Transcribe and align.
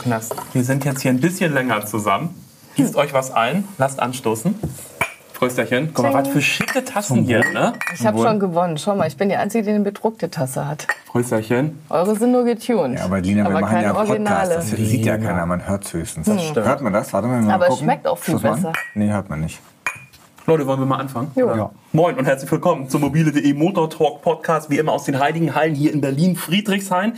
Knast. 0.00 0.34
Wir 0.52 0.64
sind 0.64 0.84
jetzt 0.84 1.02
hier 1.02 1.10
ein 1.10 1.20
bisschen 1.20 1.52
länger 1.54 1.84
zusammen. 1.86 2.34
Gießt 2.76 2.96
euch 2.96 3.12
was 3.12 3.30
ein, 3.32 3.64
lasst 3.78 4.00
anstoßen. 4.00 4.54
Prösterchen. 5.34 5.92
Guck 5.94 6.04
mal, 6.04 6.12
was 6.12 6.28
für 6.28 6.42
schicke 6.42 6.84
Tassen 6.84 7.24
hier, 7.24 7.42
ne? 7.54 7.72
Ich 7.94 8.06
habe 8.06 8.18
schon 8.20 8.38
gewonnen. 8.38 8.76
Schau 8.76 8.94
mal, 8.94 9.08
ich 9.08 9.16
bin 9.16 9.30
die 9.30 9.36
Einzige, 9.36 9.64
die 9.64 9.70
eine 9.70 9.80
bedruckte 9.80 10.30
Tasse 10.30 10.66
hat. 10.68 10.86
Prösterchen. 11.08 11.78
Eure 11.88 12.14
sind 12.14 12.32
nur 12.32 12.44
getuned. 12.44 12.98
Ja, 12.98 13.06
aber 13.06 13.20
Lina, 13.22 13.44
wir 13.44 13.46
aber 13.50 13.60
machen 13.60 13.70
keine 13.72 13.86
ja 13.86 13.94
Originale. 13.96 14.48
Podcast. 14.56 14.72
Das 14.72 14.78
sieht 14.78 15.06
ja 15.06 15.16
keiner, 15.16 15.46
man 15.46 15.66
hört 15.66 15.86
es 15.86 15.94
höchstens. 15.94 16.26
stimmt. 16.26 16.66
Hört 16.66 16.82
man 16.82 16.92
das? 16.92 17.12
Warte 17.14 17.26
mal, 17.26 17.40
mal 17.40 17.54
Aber 17.54 17.64
es 17.64 17.70
gucken. 17.70 17.84
schmeckt 17.84 18.06
auch 18.06 18.18
viel 18.18 18.34
an. 18.36 18.42
besser. 18.42 18.72
Nee, 18.94 19.10
hört 19.10 19.30
man 19.30 19.40
nicht. 19.40 19.60
Leute, 20.50 20.66
wollen 20.66 20.80
wir 20.80 20.86
mal 20.86 20.96
anfangen? 20.98 21.30
Ja. 21.36 21.70
Moin 21.92 22.16
und 22.18 22.24
herzlich 22.24 22.50
willkommen 22.50 22.88
zum 22.88 23.02
mobile.de 23.02 23.54
Motor 23.54 23.88
Talk 23.88 24.20
Podcast, 24.20 24.68
wie 24.68 24.78
immer 24.78 24.90
aus 24.90 25.04
den 25.04 25.20
Heiligen 25.20 25.54
Hallen 25.54 25.76
hier 25.76 25.92
in 25.92 26.00
Berlin, 26.00 26.34
Friedrichshain. 26.34 27.12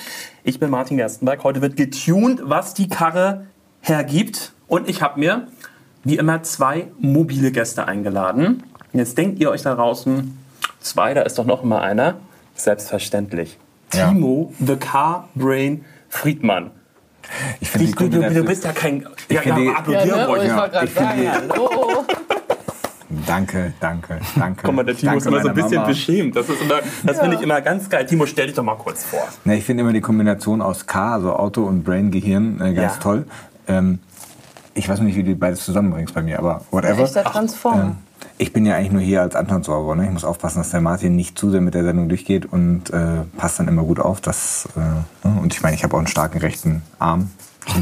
Ich 0.45 0.61
bin 0.61 0.69
Martin 0.69 0.99
Gerstenberg. 0.99 1.43
Heute 1.43 1.63
wird 1.63 1.79
getuned, 1.79 2.43
was 2.45 2.75
die 2.75 2.91
Karre 2.91 3.47
hergibt. 3.81 4.53
Und 4.69 4.87
ich 4.87 5.01
habe 5.01 5.19
mir, 5.19 5.47
wie 6.05 6.19
immer, 6.19 6.43
zwei 6.43 6.89
mobile 6.99 7.53
Gäste 7.53 7.87
eingeladen. 7.89 8.65
Und 8.93 8.99
Jetzt 8.99 9.17
denkt 9.17 9.41
ihr 9.41 9.49
euch 9.51 9.63
da 9.63 9.77
draußen, 9.77 10.37
zwei, 10.81 11.15
da 11.15 11.23
ist 11.23 11.39
doch 11.39 11.47
noch 11.47 11.63
immer 11.63 11.81
einer. 11.81 12.17
Selbstverständlich. 12.55 13.57
Ja. 13.95 14.09
Timo, 14.11 14.53
the 14.61 14.77
Car 14.77 15.31
Brain 15.35 15.87
Friedmann. 16.11 16.71
Ich 17.61 17.71
finde 17.71 17.87
die 17.87 17.93
Du, 17.95 18.09
du, 18.11 18.35
du 18.35 18.45
bist 18.45 18.65
ja 18.65 18.73
kein. 18.73 19.07
Ja, 19.31 19.41
die- 19.41 19.49
ja, 19.49 19.73
applaudieren 19.73 20.09
Ja, 20.09 20.17
ne? 20.17 20.27
ruhig. 20.27 20.43
Ich 20.43 20.49
ja. 20.49 20.57
wollte 20.59 20.71
gerade 20.73 20.87
Ich 20.87 20.93
finde 20.93 21.25
sagen, 21.25 21.51
hallo. 21.51 22.05
Danke, 23.27 23.73
danke, 23.81 24.19
danke. 24.37 24.63
Guck 24.65 24.75
mal, 24.75 24.85
der 24.85 24.97
Timo 24.97 25.13
danke 25.13 25.19
ist 25.25 25.27
immer 25.27 25.43
so 25.43 25.49
ein 25.49 25.55
bisschen 25.55 25.75
Mama. 25.77 25.87
beschämt. 25.87 26.37
Das, 26.37 26.49
ist 26.49 26.63
immer, 26.63 26.75
das 27.05 27.21
finde 27.21 27.37
ich 27.37 27.43
immer 27.43 27.61
ganz 27.61 27.89
geil. 27.89 28.07
Timo, 28.07 28.27
stell 28.27 28.47
dich 28.47 28.57
doch 28.57 28.63
mal 28.65 28.77
kurz 28.77 29.05
vor. 29.05 29.21
Ne, 29.45 29.57
ich 29.59 29.65
finde 29.65 29.83
immer 29.83 29.93
die 29.93 30.01
Kombination 30.01 30.63
aus 30.63 30.87
K, 30.87 31.15
also 31.15 31.35
Auto 31.35 31.65
und 31.65 31.85
Brain, 31.85 32.11
Gehirn, 32.11 32.61
äh, 32.61 32.75
ganz 32.75 32.95
Ja. 32.95 33.01
toll. 33.01 33.27
Ähm, 33.69 33.99
ich 34.75 34.89
weiß 34.89 35.01
nicht, 35.01 35.17
wie 35.17 35.23
du 35.23 35.29
die 35.31 35.35
beides 35.35 35.65
zusammenbringst 35.65 36.15
bei 36.15 36.23
mir, 36.23 36.39
aber 36.39 36.63
whatever. 36.71 37.03
Echter 37.03 37.25
Transformer. 37.25 37.83
Ähm, 37.83 37.97
ich 38.39 38.53
bin 38.53 38.65
ja 38.65 38.77
eigentlich 38.77 38.93
nur 38.93 39.03
hier 39.03 39.21
als 39.21 39.35
Anton 39.37 39.63
Sauber. 39.63 39.95
Ne? 39.97 40.07
Ich 40.07 40.11
muss 40.11 40.25
aufpassen, 40.25 40.59
dass 40.59 40.71
der 40.71 40.81
Martin 40.81 41.15
nicht 41.17 41.39
zu 41.39 41.51
sehr 41.51 41.61
mit 41.61 41.75
der 41.75 41.85
Sendung 41.85 42.09
durchgeht 42.09 42.47
und 42.51 42.91
äh, 42.91 43.23
passt 43.37 43.59
dann 43.59 43.69
immer 43.69 43.83
gut 43.83 44.01
auf. 44.01 44.21
Dass, 44.21 44.69
äh, 44.77 44.81
ne? 45.29 45.41
Und 45.41 45.53
ich 45.53 45.63
meine, 45.63 45.75
ich 45.77 45.85
habe 45.85 45.95
auch 45.95 45.99
einen 45.99 46.07
starken 46.07 46.39
rechten 46.39 46.83
Arm 46.99 47.31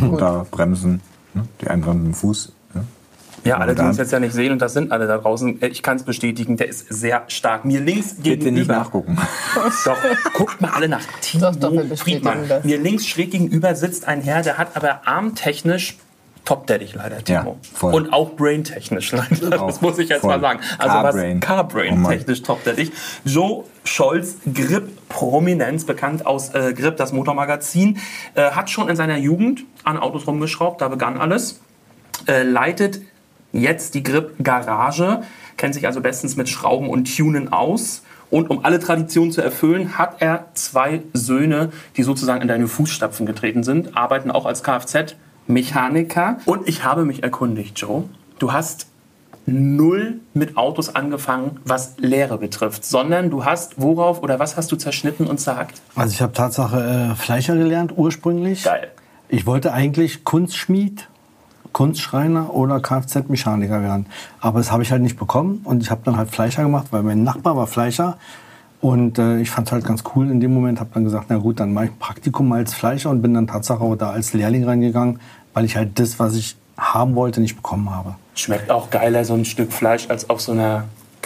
Runterbremsen, 0.03 1.01
ne? 1.35 1.45
die 1.61 1.69
Einbremsen 1.69 2.07
im 2.07 2.15
Fuß. 2.15 2.53
Ja, 3.45 3.57
alle, 3.59 3.75
die 3.75 3.83
uns 3.83 3.97
jetzt 3.97 4.13
ja 4.13 4.21
nicht 4.21 4.35
sehen, 4.35 4.53
und 4.53 4.61
das 4.61 4.73
sind 4.75 4.93
alle 4.93 5.07
da 5.07 5.19
draußen, 5.19 5.63
äh, 5.63 5.69
ich 5.69 5.83
kann 5.83 5.97
es 5.97 6.03
bestätigen, 6.03 6.57
der 6.57 6.69
ist 6.69 6.87
sehr 6.93 7.25
stark. 7.29 7.65
Mir 7.65 7.81
links 7.81 8.15
Bitte 8.15 8.29
nicht 8.31 8.45
gegenüber. 8.45 8.75
nachgucken. 8.75 9.17
Doch, 9.85 9.97
guckt 10.35 10.61
mal 10.61 10.71
alle 10.71 10.89
nach 10.89 11.03
Timo 11.21 11.51
Doch, 11.51 11.57
doch, 11.57 11.97
Friedmann. 11.97 12.49
das. 12.49 12.65
Mir 12.65 12.79
links 12.79 13.07
schräg 13.07 13.31
gegenüber 13.31 13.75
sitzt 13.75 14.07
ein 14.09 14.21
Herr, 14.23 14.43
der 14.43 14.59
hat 14.59 14.77
aber 14.77 15.07
armtechnisch 15.07 15.97
top 16.45 16.67
dich 16.67 16.95
leider, 16.95 17.23
Timo. 17.23 17.59
Ja, 17.63 17.69
voll. 17.75 17.95
Und 17.95 18.13
auch 18.13 18.31
brain-technisch 18.37 19.13
leider, 19.13 19.51
das 19.51 19.61
Auch, 19.61 19.81
muss 19.81 19.99
ich 19.99 20.09
jetzt 20.09 20.21
voll. 20.23 20.31
mal 20.31 20.41
sagen. 20.41 20.61
Also 20.79 20.95
Car-Brain. 20.95 21.41
was 21.41 21.47
Car-Brain 21.47 22.05
Oh 22.05 22.09
technisch 22.09 22.43
top 22.43 22.65
dich. 22.65 22.91
Joe 23.25 23.65
Scholz, 23.85 24.37
Grip 24.53 24.89
Prominenz, 25.09 25.85
bekannt 25.85 26.27
aus 26.27 26.53
äh, 26.55 26.75
Grip, 26.75 26.97
das 26.97 27.13
Motormagazin, 27.13 27.99
äh, 28.35 28.51
hat 28.51 28.69
schon 28.71 28.89
in 28.89 28.97
seiner 28.97 29.17
Jugend 29.19 29.65
an 29.85 29.99
Autos 29.99 30.27
rumgeschraubt, 30.27 30.81
da 30.81 30.89
begann 30.89 31.19
alles 31.19 31.61
äh, 32.27 32.43
leitet 32.43 33.01
jetzt 33.53 33.95
die 33.95 34.03
Grip 34.03 34.35
Garage, 34.43 35.23
kennt 35.57 35.75
sich 35.75 35.87
also 35.87 36.01
bestens 36.01 36.37
mit 36.37 36.49
Schrauben 36.49 36.89
und 36.89 37.17
Tunen 37.17 37.53
aus. 37.53 38.03
Und 38.31 38.49
um 38.49 38.65
alle 38.65 38.79
Traditionen 38.79 39.33
zu 39.33 39.43
erfüllen, 39.43 39.99
hat 39.99 40.23
er 40.23 40.47
zwei 40.55 41.03
Söhne, 41.13 41.73
die 41.97 42.05
sozusagen 42.05 42.43
in 42.43 42.49
deine 42.49 42.69
Fußstapfen 42.69 43.27
getreten 43.27 43.65
sind, 43.65 43.97
arbeiten 43.97 44.31
auch 44.31 44.47
als 44.47 44.63
Kfz-Mechaniker. 44.63 46.39
Und 46.45 46.69
ich 46.69 46.85
habe 46.85 47.05
mich 47.05 47.25
erkundigt, 47.25 47.79
Joe. 47.79 48.05
Du 48.39 48.53
hast 48.53 48.87
null 49.47 50.21
mit 50.33 50.57
Autos 50.57 50.95
angefangen, 50.95 51.59
was 51.65 51.95
Lehre 51.99 52.39
betrifft, 52.39 52.85
sondern 52.85 53.31
du 53.31 53.45
hast 53.45 53.81
worauf 53.81 54.23
oder 54.23 54.39
was 54.39 54.57
hast 54.57 54.71
du 54.71 54.77
zerschnitten 54.77 55.27
und 55.27 55.39
zerhackt? 55.41 55.81
Also 55.97 56.13
ich 56.13 56.23
habe 56.23 56.33
Tatsache 56.33 57.11
äh, 57.13 57.15
Fleischer 57.17 57.57
gelernt 57.57 57.93
ursprünglich. 57.97 58.65
Geil. 58.65 58.93
Ich 59.29 59.47
wollte 59.47 59.73
eigentlich 59.73 60.25
Kunstschmied, 60.25 61.09
Kunstschreiner 61.73 62.55
oder 62.55 62.81
Kfz-Mechaniker 62.81 63.83
werden. 63.83 64.07
Aber 64.41 64.59
das 64.59 64.73
habe 64.73 64.83
ich 64.83 64.91
halt 64.91 65.03
nicht 65.03 65.19
bekommen 65.19 65.61
und 65.65 65.83
ich 65.83 65.91
habe 65.91 66.03
dann 66.05 66.17
halt 66.17 66.31
Fleischer 66.31 66.63
gemacht, 66.63 66.89
weil 66.91 67.03
mein 67.03 67.23
Nachbar 67.23 67.57
war 67.57 67.67
Fleischer. 67.67 68.19
Und 68.81 69.19
äh, 69.19 69.41
ich 69.41 69.51
fand 69.51 69.69
es 69.69 69.73
halt 69.73 69.85
ganz 69.85 70.05
cool 70.15 70.31
in 70.31 70.41
dem 70.41 70.55
Moment, 70.55 70.81
habe 70.81 70.91
dann 70.95 71.05
gesagt, 71.05 71.27
na 71.29 71.37
gut, 71.37 71.61
dann 71.61 71.75
mache 71.75 71.87
ich 71.87 71.91
ein 71.91 71.99
Praktikum 71.99 72.51
als 72.53 72.73
Fleischer 72.73 73.11
und 73.11 73.21
bin 73.21 73.35
dann 73.35 73.47
Tatsache 73.47 73.81
auch 73.83 73.95
da 73.95 74.11
als 74.11 74.33
Lehrling 74.33 74.65
reingegangen, 74.65 75.21
weil 75.53 75.67
ich 75.67 75.77
halt 75.77 75.99
das, 75.99 76.19
was 76.19 76.35
ich 76.35 76.57
haben 76.79 77.15
wollte, 77.15 77.43
nicht 77.43 77.57
bekommen 77.57 77.91
habe. 77.91 78.15
Schmeckt 78.35 78.71
auch 78.71 78.89
geiler, 78.89 79.25
so 79.25 79.35
ein 79.35 79.45
Stück 79.45 79.71
Fleisch, 79.71 80.09
als 80.09 80.31
auf 80.31 80.41
so 80.41 80.53
einer 80.53 80.85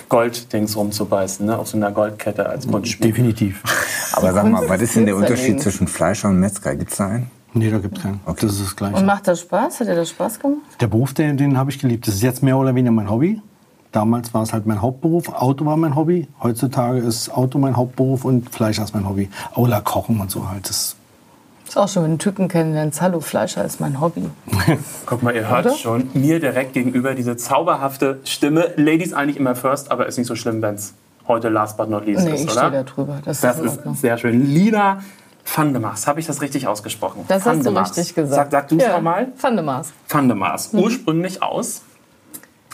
Golddings 0.08 0.76
rumzubeißen, 0.76 1.46
ne? 1.46 1.56
auf 1.56 1.68
so 1.68 1.76
einer 1.76 1.92
Goldkette 1.92 2.48
als 2.48 2.66
Kunstschmied. 2.66 3.10
Definitiv. 3.10 3.62
Aber 4.12 4.32
sag 4.32 4.46
mal, 4.48 4.68
was 4.68 4.80
ist 4.82 4.96
denn 4.96 5.06
der 5.06 5.16
Unterschied 5.16 5.60
zwischen 5.60 5.86
Fleischer 5.86 6.28
und 6.28 6.40
Metzger? 6.40 6.74
Gibt 6.74 6.90
es 6.90 6.98
da 6.98 7.06
einen? 7.06 7.30
Nee, 7.54 7.70
da 7.70 7.78
gibt 7.78 7.96
es 7.98 8.02
keinen. 8.02 8.20
Das 8.26 8.42
ist 8.42 8.60
das 8.62 8.76
Gleiche. 8.76 8.96
Und 8.96 9.06
macht 9.06 9.28
das 9.28 9.40
Spaß? 9.40 9.80
Hat 9.80 9.86
dir 9.86 9.94
das 9.94 10.10
Spaß 10.10 10.40
gemacht? 10.40 10.60
Der 10.80 10.88
Beruf, 10.88 11.14
den, 11.14 11.36
den 11.36 11.56
habe 11.56 11.70
ich 11.70 11.78
geliebt. 11.78 12.06
Das 12.06 12.14
ist 12.16 12.22
jetzt 12.22 12.42
mehr 12.42 12.58
oder 12.58 12.74
weniger 12.74 12.90
mein 12.92 13.08
Hobby. 13.08 13.40
Damals 13.92 14.34
war 14.34 14.42
es 14.42 14.52
halt 14.52 14.66
mein 14.66 14.82
Hauptberuf. 14.82 15.28
Auto 15.28 15.64
war 15.64 15.76
mein 15.76 15.94
Hobby. 15.94 16.26
Heutzutage 16.42 16.98
ist 16.98 17.30
Auto 17.30 17.58
mein 17.58 17.76
Hauptberuf 17.76 18.24
und 18.24 18.50
Fleisch 18.50 18.78
ist 18.80 18.92
mein 18.92 19.08
Hobby. 19.08 19.28
Oder 19.54 19.80
Kochen 19.82 20.20
und 20.20 20.32
so 20.32 20.48
halt. 20.50 20.68
Das 20.68 20.96
Ist 21.68 21.78
auch 21.78 21.86
schon, 21.88 22.02
wenn 22.02 22.08
du 22.08 22.12
einen 22.14 22.18
Typen 22.18 22.48
kennenlernst. 22.48 23.00
Hallo, 23.00 23.20
Fleischer 23.20 23.64
ist 23.64 23.80
mein 23.80 24.00
Hobby. 24.00 24.28
Guck 25.06 25.22
mal, 25.22 25.32
ihr 25.32 25.48
hört 25.48 25.66
Oder? 25.66 25.76
schon, 25.76 26.08
mir 26.14 26.40
direkt 26.40 26.72
gegenüber 26.72 27.14
diese 27.14 27.36
zauberhafte 27.36 28.18
Stimme. 28.24 28.72
Ladies 28.76 29.12
eigentlich 29.12 29.36
immer 29.36 29.54
first, 29.54 29.92
aber 29.92 30.06
ist 30.06 30.18
nicht 30.18 30.26
so 30.26 30.34
schlimm, 30.34 30.60
wenn 30.60 30.74
es 30.74 30.94
heute 31.28 31.48
last 31.50 31.76
but 31.76 31.88
not 31.88 32.04
least 32.04 32.24
Nee, 32.24 32.34
ist, 32.34 32.44
ich 32.44 32.50
stehe 32.50 32.62
da 32.62 32.68
oder? 32.68 32.84
drüber. 32.84 33.20
Das, 33.24 33.40
Das 33.42 33.60
ist 33.60 33.76
ist 33.86 34.00
sehr 34.00 34.18
schön. 34.18 34.44
Lina 34.44 34.98
Vandemaas, 35.44 36.06
habe 36.06 36.20
ich 36.20 36.26
das 36.26 36.40
richtig 36.40 36.66
ausgesprochen? 36.66 37.24
Das 37.28 37.44
hast 37.44 37.64
du 37.64 37.70
richtig 37.70 38.14
gesagt. 38.14 38.50
Sag, 38.52 38.62
sag 38.62 38.68
du 38.68 38.76
es 38.76 38.82
ja. 38.82 38.92
nochmal. 38.92 39.32
Vandemaas. 39.40 39.92
Vandemaas. 40.08 40.72
Mhm. 40.72 40.80
Ursprünglich 40.80 41.42
aus, 41.42 41.82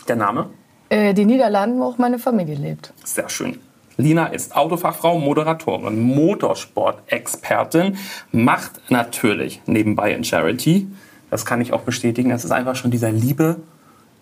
der 0.07 0.15
Name, 0.15 0.49
Äh, 0.89 1.13
die 1.13 1.25
Niederlanden, 1.25 1.79
wo 1.79 1.85
auch 1.85 1.97
meine 1.97 2.19
Familie 2.19 2.55
lebt. 2.55 2.93
Sehr 3.03 3.29
schön. 3.29 3.59
Lina 3.97 4.27
ist 4.27 4.55
Autofachfrau, 4.55 5.19
Moderatorin, 5.19 5.99
Motorsport-Expertin, 6.01 7.97
macht 8.31 8.81
natürlich 8.89 9.61
nebenbei 9.65 10.13
in 10.13 10.23
Charity. 10.23 10.87
Das 11.29 11.45
kann 11.45 11.61
ich 11.61 11.71
auch 11.71 11.81
bestätigen. 11.81 12.29
Das 12.29 12.43
ist 12.43 12.51
einfach 12.51 12.75
schon 12.75 12.91
dieser 12.91 13.11
liebe, 13.11 13.57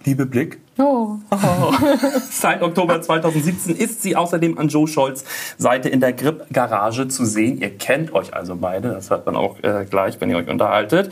liebe 0.05 0.25
Blick. 0.25 0.59
Oh. 0.77 1.17
Seit 2.31 2.61
Oktober 2.61 3.01
2017 3.01 3.75
ist 3.75 4.01
sie 4.01 4.15
außerdem 4.15 4.57
an 4.57 4.69
Joe 4.69 4.87
Scholz 4.87 5.25
Seite 5.57 5.89
in 5.89 5.99
der 5.99 6.13
Grip 6.13 6.45
Garage 6.51 7.07
zu 7.09 7.25
sehen. 7.25 7.59
Ihr 7.59 7.77
kennt 7.77 8.13
euch 8.13 8.33
also 8.33 8.55
beide, 8.55 8.89
das 8.89 9.09
hört 9.09 9.25
man 9.25 9.35
auch 9.35 9.61
äh, 9.61 9.85
gleich, 9.89 10.19
wenn 10.21 10.29
ihr 10.29 10.37
euch 10.37 10.47
unterhaltet. 10.47 11.11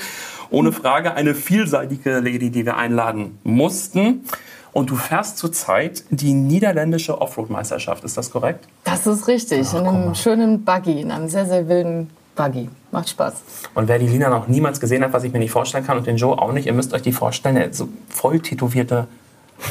Ohne 0.49 0.71
Frage 0.71 1.13
eine 1.13 1.35
vielseitige 1.35 2.19
Lady, 2.19 2.49
die 2.49 2.65
wir 2.65 2.77
einladen 2.77 3.37
mussten. 3.43 4.23
Und 4.71 4.91
du 4.91 4.95
fährst 4.95 5.37
zurzeit 5.37 6.03
die 6.11 6.33
niederländische 6.33 7.19
Offroad-Meisterschaft, 7.19 8.03
ist 8.03 8.15
das 8.15 8.29
korrekt? 8.29 8.67
Das 8.83 9.07
ist 9.07 9.27
richtig. 9.27 9.73
in 9.73 9.87
einem 9.87 10.13
schönen 10.13 10.63
Buggy, 10.63 11.01
in 11.01 11.11
einem 11.11 11.29
sehr, 11.29 11.47
sehr 11.47 11.67
wilden 11.67 12.11
Buggy. 12.37 12.69
Macht 12.91 13.09
Spaß. 13.09 13.33
Und 13.73 13.89
wer 13.89 13.99
die 13.99 14.07
Lina 14.07 14.29
noch 14.29 14.47
niemals 14.47 14.79
gesehen 14.79 15.03
hat, 15.03 15.11
was 15.11 15.25
ich 15.25 15.33
mir 15.33 15.39
nicht 15.39 15.51
vorstellen 15.51 15.85
kann, 15.85 15.97
und 15.97 16.07
den 16.07 16.15
Joe 16.15 16.39
auch 16.39 16.53
nicht, 16.53 16.67
ihr 16.67 16.73
müsst 16.73 16.93
euch 16.93 17.01
die 17.01 17.11
vorstellen, 17.11 17.57
er 17.57 17.65
hat 17.65 17.75
so 17.75 17.89
voll 18.07 18.39
tätowierte 18.39 19.07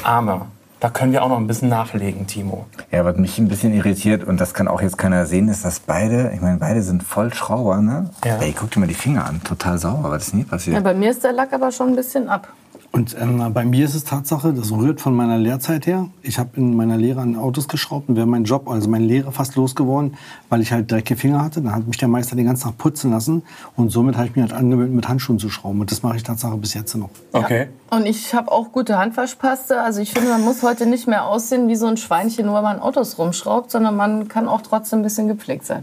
Arme. 0.03 0.43
Da 0.79 0.91
können 0.91 1.13
wir 1.13 1.23
auch 1.23 1.31
noch 1.31 1.39
ein 1.39 1.47
bisschen 1.47 1.71
nachlegen, 1.71 2.27
Timo. 2.27 2.67
Ja, 2.91 3.03
was 3.07 3.17
mich 3.17 3.39
ein 3.39 3.49
bisschen 3.49 3.73
irritiert, 3.73 4.25
und 4.25 4.39
das 4.39 4.53
kann 4.53 4.69
auch 4.69 4.83
jetzt 4.83 4.99
keiner 4.99 5.25
sehen, 5.25 5.49
ist, 5.49 5.65
dass 5.65 5.81
beide, 5.81 6.33
ich 6.35 6.43
meine, 6.43 6.59
beide 6.59 6.83
sind 6.83 7.03
voll 7.03 7.33
Schrauber, 7.33 7.81
ne? 7.81 8.11
Ja. 8.27 8.37
Ey, 8.37 8.55
guck 8.55 8.71
dir 8.73 8.81
mal 8.81 8.87
die 8.87 8.93
Finger 8.93 9.25
an, 9.25 9.43
total 9.43 9.79
sauber, 9.79 10.11
was 10.11 10.29
ist 10.29 10.35
hier 10.35 10.45
passiert? 10.45 10.77
Ja, 10.77 10.83
bei 10.83 10.93
mir 10.93 11.11
ist 11.11 11.25
der 11.25 11.33
Lack 11.33 11.55
aber 11.55 11.73
schon 11.73 11.89
ein 11.89 11.97
bisschen 11.97 12.29
ab. 12.29 12.49
Und 12.97 13.15
ähm, 13.21 13.53
bei 13.53 13.67
mir 13.67 13.85
ist 13.85 13.95
es 13.95 14.05
Tatsache, 14.05 14.55
das 14.55 14.73
rührt 14.73 15.03
von 15.03 15.15
meiner 15.15 15.37
Lehrzeit 15.37 15.87
her. 15.87 16.09
Ich 16.23 16.39
habe 16.39 16.57
in 16.57 16.75
meiner 16.75 16.97
Lehre 16.97 17.21
an 17.21 17.37
Autos 17.37 17.69
geschraubt 17.69 18.09
und 18.09 18.17
wäre 18.17 18.25
mein 18.25 18.45
Job, 18.45 18.71
also 18.71 18.89
meine 18.89 19.05
Lehre 19.05 19.33
fast 19.33 19.55
losgeworden, 19.55 20.17
weil 20.49 20.63
ich 20.63 20.73
halt 20.73 20.91
dreckige 20.91 21.21
Finger 21.21 21.45
hatte. 21.45 21.61
Dann 21.61 21.75
hat 21.75 21.87
mich 21.87 21.99
der 21.99 22.09
Meister 22.09 22.37
den 22.37 22.47
ganzen 22.47 22.65
Tag 22.65 22.79
putzen 22.79 23.11
lassen 23.11 23.43
und 23.77 23.91
somit 23.91 24.17
habe 24.17 24.29
ich 24.29 24.35
mir 24.35 24.41
halt 24.41 24.55
angewöhnt, 24.55 24.95
mit 24.95 25.11
Handschuhen 25.11 25.39
zu 25.39 25.51
schrauben. 25.51 25.79
Und 25.79 25.91
das 25.91 26.03
mache 26.03 26.17
ich 26.17 26.23
Tatsache 26.23 26.57
bis 26.57 26.73
jetzt 26.73 26.95
noch. 26.95 27.11
Okay. 27.33 27.69
Und 27.91 28.07
ich 28.07 28.33
habe 28.33 28.51
auch 28.51 28.73
gute 28.73 28.97
Handwaschpaste. 28.97 29.83
Also 29.83 30.01
ich 30.01 30.13
finde, 30.13 30.31
man 30.31 30.41
muss 30.41 30.63
heute 30.63 30.87
nicht 30.87 31.07
mehr 31.07 31.27
aussehen 31.27 31.69
wie 31.69 31.77
so 31.77 31.85
ein 31.89 31.99
Schweinchen, 31.99 32.47
nur 32.47 32.55
weil 32.55 32.63
man 32.63 32.81
Autos 32.81 33.19
rumschraubt, 33.19 33.71
sondern 33.71 33.95
man 33.95 34.29
kann 34.29 34.49
auch 34.49 34.63
trotzdem 34.63 35.01
ein 35.01 35.03
bisschen 35.03 35.29
gepflegt 35.29 35.67
sein. 35.67 35.83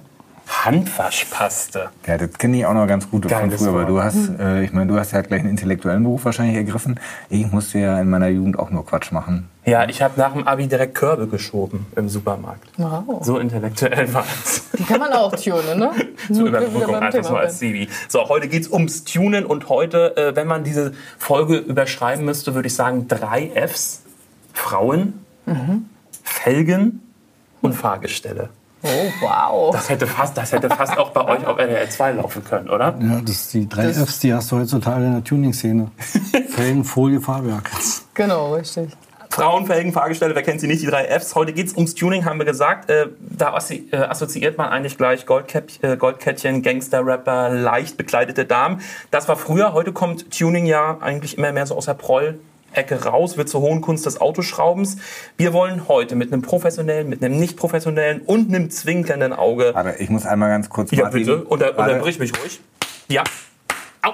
Handwaschpaste. 0.54 1.90
Ja, 2.06 2.18
das 2.18 2.34
kenne 2.34 2.58
ich 2.58 2.66
auch 2.66 2.74
noch 2.74 2.88
ganz 2.88 3.10
gut 3.10 3.24
von 3.24 3.32
Geiles 3.32 3.62
früher, 3.62 3.74
weil 3.74 3.82
Wort. 3.82 3.90
du 3.90 4.04
hast, 4.04 4.40
äh, 4.40 4.64
ich 4.64 4.72
meine, 4.72 4.92
du 4.92 5.00
hast 5.00 5.12
ja 5.12 5.22
gleich 5.22 5.42
einen 5.42 5.50
intellektuellen 5.50 6.04
Beruf 6.04 6.26
wahrscheinlich 6.26 6.56
ergriffen. 6.56 7.00
Ich 7.30 7.52
musste 7.52 7.80
ja 7.80 8.00
in 8.00 8.10
meiner 8.10 8.28
Jugend 8.28 8.60
auch 8.60 8.70
nur 8.70 8.86
Quatsch 8.86 9.12
machen. 9.12 9.50
Ja, 9.66 9.88
ich 9.88 10.02
habe 10.02 10.20
nach 10.20 10.34
dem 10.34 10.48
Abi 10.48 10.68
direkt 10.68 10.96
Körbe 10.96 11.28
geschoben 11.28 11.86
im 11.96 12.10
Supermarkt. 12.10 12.68
Wow. 12.78 13.24
So 13.24 13.40
intellektuell 13.40 14.14
war 14.14 14.26
es. 14.44 14.70
Die 14.78 14.84
kann 14.84 15.00
man 15.00 15.12
auch 15.14 15.36
tunen, 15.36 15.80
ne? 15.80 15.92
Zur 16.34 16.48
Überbrückung 16.48 16.96
einfach 16.96 17.24
so 17.24 17.36
als. 17.36 17.60
CV. 17.60 17.90
So, 18.08 18.28
heute 18.30 18.48
geht's 18.48 18.70
ums 18.70 19.04
Tunen 19.04 19.46
und 19.46 19.70
heute, 19.70 20.16
äh, 20.18 20.36
wenn 20.36 20.48
man 20.48 20.64
diese 20.64 20.94
Folge 21.18 21.58
überschreiben 21.58 22.26
müsste, 22.26 22.54
würde 22.56 22.68
ich 22.68 22.76
sagen 22.76 23.08
drei 23.08 23.52
Fs. 23.56 24.04
Frauen, 24.54 25.26
Felgen 26.24 27.02
und 27.62 27.74
Fahrgestelle. 27.74 28.50
Oh, 28.84 29.12
wow. 29.22 29.72
Das 29.74 29.90
hätte 29.90 30.06
fast, 30.08 30.38
das 30.38 30.52
hätte 30.52 30.70
fast 30.70 30.98
auch 30.98 31.12
bei 31.12 31.24
euch 31.26 31.46
auf 31.46 31.58
RTL 31.58 31.90
2 31.90 32.12
laufen 32.14 32.44
können, 32.44 32.70
oder? 32.70 32.94
Ja, 33.00 33.22
das 33.26 33.50
die 33.50 33.68
drei 33.70 33.88
Das- 33.88 33.98
Fs, 33.98 34.20
die 34.20 34.34
hast 34.34 34.52
du 34.52 34.58
heutzutage 34.58 35.06
in 35.06 35.14
der 35.14 35.24
Tuning-Szene. 35.24 35.90
Felgen, 36.50 36.84
Folie, 36.84 37.22
Fahrwerk. 37.22 37.70
Genau, 38.14 38.56
richtig. 38.56 38.90
Frauen, 39.30 39.66
Felgen, 39.66 39.92
Fahrgestelle, 39.94 40.36
wer 40.36 40.44
kennt 40.44 40.62
sie 40.62 40.68
nicht, 40.68 40.84
die 40.84 40.86
drei 40.86 41.06
Fs. 41.08 41.34
Heute 41.34 41.54
geht's 41.54 41.74
ums 41.74 41.96
Tuning, 41.96 42.24
haben 42.26 42.38
wir 42.38 42.46
gesagt. 42.46 42.90
Äh, 42.92 43.08
da 43.20 43.54
assi 43.56 43.88
äh, 43.92 43.96
assoziiert 43.98 44.60
man 44.60 44.70
eigentlich 44.70 44.96
gleich 44.96 45.26
Goldkäpp 45.26 45.72
äh, 45.82 45.98
Goldkettchen, 45.98 46.62
Gangster-Rapper, 46.62 47.50
leicht 47.50 47.98
bekleidete 47.98 48.46
Damen. 48.46 48.82
Das 49.10 49.28
war 49.28 49.36
früher, 49.36 49.74
heute 49.74 49.92
kommt 49.92 50.30
Tuning 50.38 50.68
ja 50.68 50.98
eigentlich 51.02 51.38
immer 51.40 51.52
mehr 51.52 51.66
so 51.66 51.76
aus 51.76 51.86
der 51.86 51.96
Proll-Ecke 52.74 53.06
raus, 53.06 53.38
wird 53.38 53.50
zur 53.50 53.62
hohen 53.62 53.82
Kunst 53.82 54.06
des 54.06 54.20
Autoschraubens. 54.20 54.98
Wir 55.38 55.54
wollen 55.54 55.88
heute 55.88 56.16
mit 56.16 56.34
einem 56.34 56.42
professionellen, 56.42 57.08
mit 57.10 57.24
einem 57.24 57.40
nicht 57.40 57.56
professionellen 57.58 58.22
und 58.22 58.50
einem 58.50 58.70
zwinkernden 58.70 59.34
Auge. 59.34 59.72
Warte, 59.74 59.96
ich 60.00 60.10
muss 60.10 60.26
einmal 60.26 60.50
ganz 60.50 60.70
kurz 60.70 60.92
Ja, 60.92 61.04
Martin- 61.04 61.20
bitte, 61.20 61.44
unter, 61.46 61.78
unterbrich 61.78 62.20
mich 62.20 62.32
ruhig. 62.42 62.60
Ja. 63.08 63.24
Au. 64.02 64.12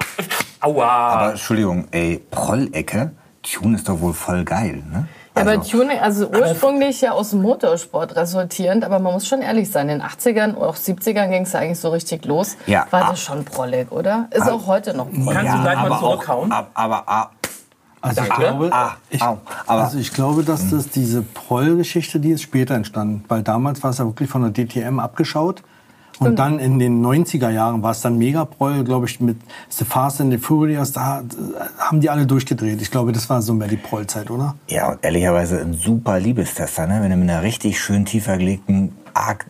Aua. 0.62 0.86
Aber 0.88 1.30
Entschuldigung, 1.32 1.88
ey, 1.92 2.22
Prollecke, 2.32 3.12
Tune 3.44 3.78
ist 3.78 3.88
doch 3.88 4.02
wohl 4.02 4.14
voll 4.14 4.44
geil, 4.44 4.84
ne? 4.92 5.08
Ja, 5.36 5.44
aber 5.44 5.52
Also, 5.52 5.78
Tuning, 5.78 5.98
also 6.00 6.28
ursprünglich 6.28 7.00
ja 7.00 7.12
aus 7.12 7.30
dem 7.30 7.42
Motorsport 7.42 8.16
resultierend, 8.18 8.84
aber 8.84 9.00
man 9.00 9.14
muss 9.14 9.26
schon 9.28 9.42
ehrlich 9.42 9.72
sein, 9.72 9.88
in 9.88 10.00
den 10.00 10.08
80ern 10.08 10.56
oder 10.56 10.68
auch 10.70 10.76
70ern 10.76 11.30
ging 11.30 11.44
es 11.44 11.54
ja 11.54 11.60
eigentlich 11.62 11.80
so 11.80 11.90
richtig 11.90 12.26
los. 12.26 12.58
Ja, 12.66 12.88
War 12.90 13.06
ah. 13.06 13.10
das 13.12 13.22
schon 13.22 13.46
Prollig, 13.46 13.90
oder? 13.92 14.28
Ist 14.32 14.50
auch 14.50 14.68
heute 14.68 14.94
noch 14.98 15.06
Prollig. 15.10 15.30
Kannst 15.32 15.54
du 15.54 15.62
gleich 15.62 15.76
mal 15.78 15.86
aber 15.86 15.96
auch, 15.96 16.00
zurückhauen? 16.02 16.52
ab- 16.52 16.72
aber, 16.74 17.04
ah, 17.08 17.30
Also 18.02 18.22
ich 18.22 18.30
glaube, 18.30 18.70
Ah, 18.72 18.96
ich, 19.10 19.22
also 19.68 19.98
ich 19.98 20.14
glaube, 20.14 20.44
dass 20.44 20.70
das 20.70 20.90
diese 20.90 21.22
Proll-Geschichte, 21.22 22.20
die 22.20 22.32
ist 22.32 22.42
später 22.42 22.76
entstanden. 22.76 23.24
Weil 23.28 23.44
damals 23.44 23.84
war 23.84 23.90
es 23.92 23.98
ja 23.98 24.06
wirklich 24.06 24.30
von 24.30 24.42
der 24.42 24.52
DTM 24.52 25.00
abgeschaut. 25.00 25.64
Und 26.20 26.38
dann 26.38 26.60
in 26.60 26.80
den 26.80 27.02
90er 27.06 27.50
Jahren 27.50 27.82
war 27.82 27.92
es 27.92 28.02
dann 28.02 28.18
mega 28.18 28.44
Proll, 28.44 28.84
glaube 28.84 29.06
ich, 29.06 29.22
mit 29.22 29.38
The 29.70 29.86
Fast 29.86 30.20
and 30.20 30.34
the 30.34 30.38
Furious. 30.38 30.92
Da 30.92 31.22
äh, 31.22 31.24
haben 31.78 32.02
die 32.02 32.10
alle 32.10 32.26
durchgedreht. 32.26 32.82
Ich 32.82 32.92
glaube, 32.92 33.14
das 33.14 33.30
war 33.30 33.42
so 33.42 33.54
mehr 33.54 33.70
die 33.70 33.78
Proll-Zeit, 33.78 34.30
oder? 34.30 34.56
ja, 34.68 34.92
und 34.92 35.04
ehrlicherweise 35.04 35.62
ein 35.62 35.74
super 35.74 36.20
Liebestester, 36.20 36.88
ne? 36.88 37.00
Wenn 37.02 37.12
du 37.12 37.16
mit 37.16 37.30
einer 37.30 37.42
richtig 37.42 37.80
schön 37.80 38.04
tiefer 38.06 38.38
gelegten, 38.38 38.94
arg 39.14 39.46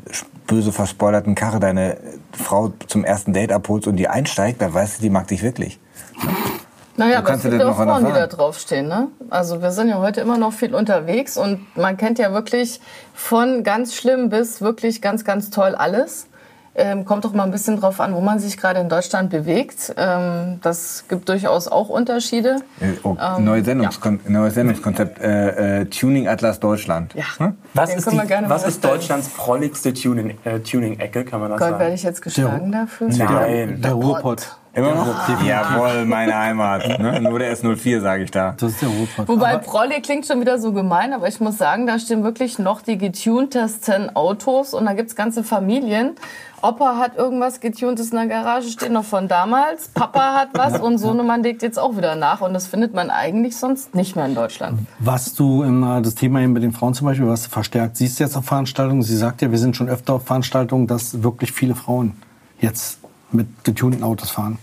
böse 0.46 0.72
verspoilerten 0.72 1.34
Karre 1.34 1.60
deine 1.60 1.98
Frau 2.34 2.72
zum 2.86 3.04
ersten 3.04 3.34
Date 3.34 3.52
abholst 3.52 3.88
und 3.88 3.96
die 3.98 4.08
einsteigt, 4.08 4.62
dann 4.62 4.72
weißt 4.72 5.00
du, 5.00 5.02
die 5.02 5.10
mag 5.10 5.28
dich 5.28 5.42
wirklich. 5.42 5.80
Naja, 7.00 7.18
aber 7.20 7.26
es 7.26 7.30
kannst 7.32 7.46
du 7.46 7.50
gibt 7.50 7.62
das 7.62 7.70
auch 7.70 7.76
Frauen, 7.84 8.06
die 8.06 8.12
da 8.14 8.28
draufstehen. 8.28 8.88
Ne? 8.88 9.08
Also 9.30 9.62
wir 9.62 9.72
sind 9.72 9.90
ja 9.90 10.00
heute 10.00 10.22
immer 10.22 10.38
noch 10.38 10.54
viel 10.54 10.76
unterwegs 10.76 11.38
und 11.38 11.66
man 11.76 11.98
kennt 11.98 12.20
ja 12.20 12.32
wirklich 12.34 12.80
von 13.14 13.64
ganz 13.64 13.96
schlimm 13.96 14.30
bis 14.30 14.62
wirklich 14.62 15.02
ganz, 15.02 15.24
ganz 15.26 15.50
toll 15.50 15.76
alles. 15.76 16.28
Ähm, 16.76 17.04
kommt 17.04 17.26
doch 17.26 17.34
mal 17.34 17.44
ein 17.44 17.52
bisschen 17.52 17.78
drauf 17.82 18.00
an, 18.00 18.14
wo 18.16 18.22
man 18.22 18.40
sich 18.40 18.56
gerade 18.56 18.80
in 18.80 18.88
Deutschland 18.88 19.32
bewegt. 19.32 19.94
Ähm, 19.98 20.60
das 20.62 21.06
gibt 21.10 21.28
durchaus 21.28 21.68
auch 21.68 21.90
Unterschiede. 21.90 22.58
Äh, 22.80 22.94
Oh, 23.04 23.18
Ähm, 23.20 23.44
neues, 23.44 23.66
Sendungskon 23.66 24.20
neues 24.28 24.54
Sendungskonzept, 24.54 25.20
äh, 25.20 25.82
äh, 25.82 25.86
Tuning 25.86 26.28
Atlas 26.30 26.60
Deutschland. 26.62 27.16
Ja. 27.16 27.26
Hm? 27.38 27.58
Was, 27.74 27.94
ist, 27.96 28.10
die, 28.10 28.18
gerne 28.20 28.50
was 28.50 28.66
ist. 28.66 28.86
Deutschlands 28.86 29.28
prolligste 29.30 29.94
Tuning- 29.94 30.38
äh, 30.46 30.60
Tuning-Ecke, 30.60 31.26
kann 31.26 31.42
man 31.42 31.50
das 31.50 31.60
Gott, 31.60 31.72
werde 31.72 31.84
sagen? 31.86 31.94
ich 31.96 32.04
jetzt 32.04 32.22
geschlagen 32.22 32.72
dafür? 32.72 33.10
Nein. 33.10 33.82
Der 33.82 33.94
Ruhrpott. 33.94 34.59
Immer 34.74 34.94
noch? 34.94 35.44
Jawohl, 35.44 36.06
meine 36.06 36.38
Heimat. 36.38 37.00
Ne? 37.00 37.20
Nur 37.30 37.40
der 37.40 37.56
S04, 37.56 38.02
sage 38.02 38.24
ich 38.24 38.32
da. 38.32 38.54
Das 38.58 38.72
ist 38.72 38.82
der 38.82 38.90
Ruhrpott. 38.90 39.28
Wobei 39.28 39.58
Prolli 39.58 40.02
klingt 40.02 40.28
schon 40.28 40.40
wieder 40.42 40.60
so 40.60 40.72
gemein, 40.72 41.14
aber 41.14 41.28
ich 41.28 41.40
muss 41.40 41.58
sagen, 41.58 41.88
da 41.88 41.98
stehen 41.98 42.24
wirklich 42.24 42.60
noch 42.60 42.82
die 42.82 42.98
getuntesten 42.98 44.16
Autos 44.16 44.74
und 44.74 44.86
da 44.86 44.94
gibt's 44.94 45.16
ganze 45.16 45.44
Familien. 45.44 46.16
Opa 46.62 46.98
hat 46.98 47.16
irgendwas 47.16 47.62
getuntes 47.62 48.12
in 48.12 48.18
der 48.18 48.28
Garage 48.28 48.70
stehen, 48.70 48.94
noch 48.94 49.06
von 49.06 49.28
damals. 49.28 49.88
Papa 49.90 50.34
hat 50.34 50.50
was 50.54 50.80
und 50.80 50.98
Sohnemann 50.98 51.42
legt 51.42 51.64
jetzt 51.64 51.80
auch 51.80 51.96
wieder 51.96 52.16
nach. 52.16 52.42
Und 52.42 52.54
das 52.54 52.68
findet 52.68 52.94
man 52.94 53.10
eigentlich 53.10 53.56
sonst 53.58 53.96
nicht 53.96 54.16
mehr 54.16 54.26
in 54.26 54.36
Deutschland. 54.36 54.80
Was 55.00 55.34
du 55.34 55.64
immer, 55.64 56.02
das 56.02 56.16
Thema 56.16 56.42
eben 56.42 56.54
mit 56.54 56.64
den 56.64 56.74
Frauen 56.74 56.94
zum 56.94 57.08
Beispiel, 57.08 57.28
was 57.28 57.44
du 57.44 57.50
verstärkt 57.50 57.98
siehst 57.98 58.20
jetzt 58.20 58.36
auf 58.36 58.46
Veranstaltungen, 58.46 59.02
sie 59.04 59.16
sagt 59.16 59.42
ja, 59.42 59.52
wir 59.52 59.58
sind 59.58 59.76
schon 59.76 59.90
öfter 59.90 60.16
auf 60.16 60.26
Veranstaltungen, 60.26 60.88
dass 60.88 61.24
wirklich 61.24 61.54
viele 61.54 61.76
Frauen 61.76 62.14
jetzt 62.60 62.99
mit 63.32 63.48
getunten 63.64 64.04
Autos 64.04 64.30
fahren. 64.30 64.58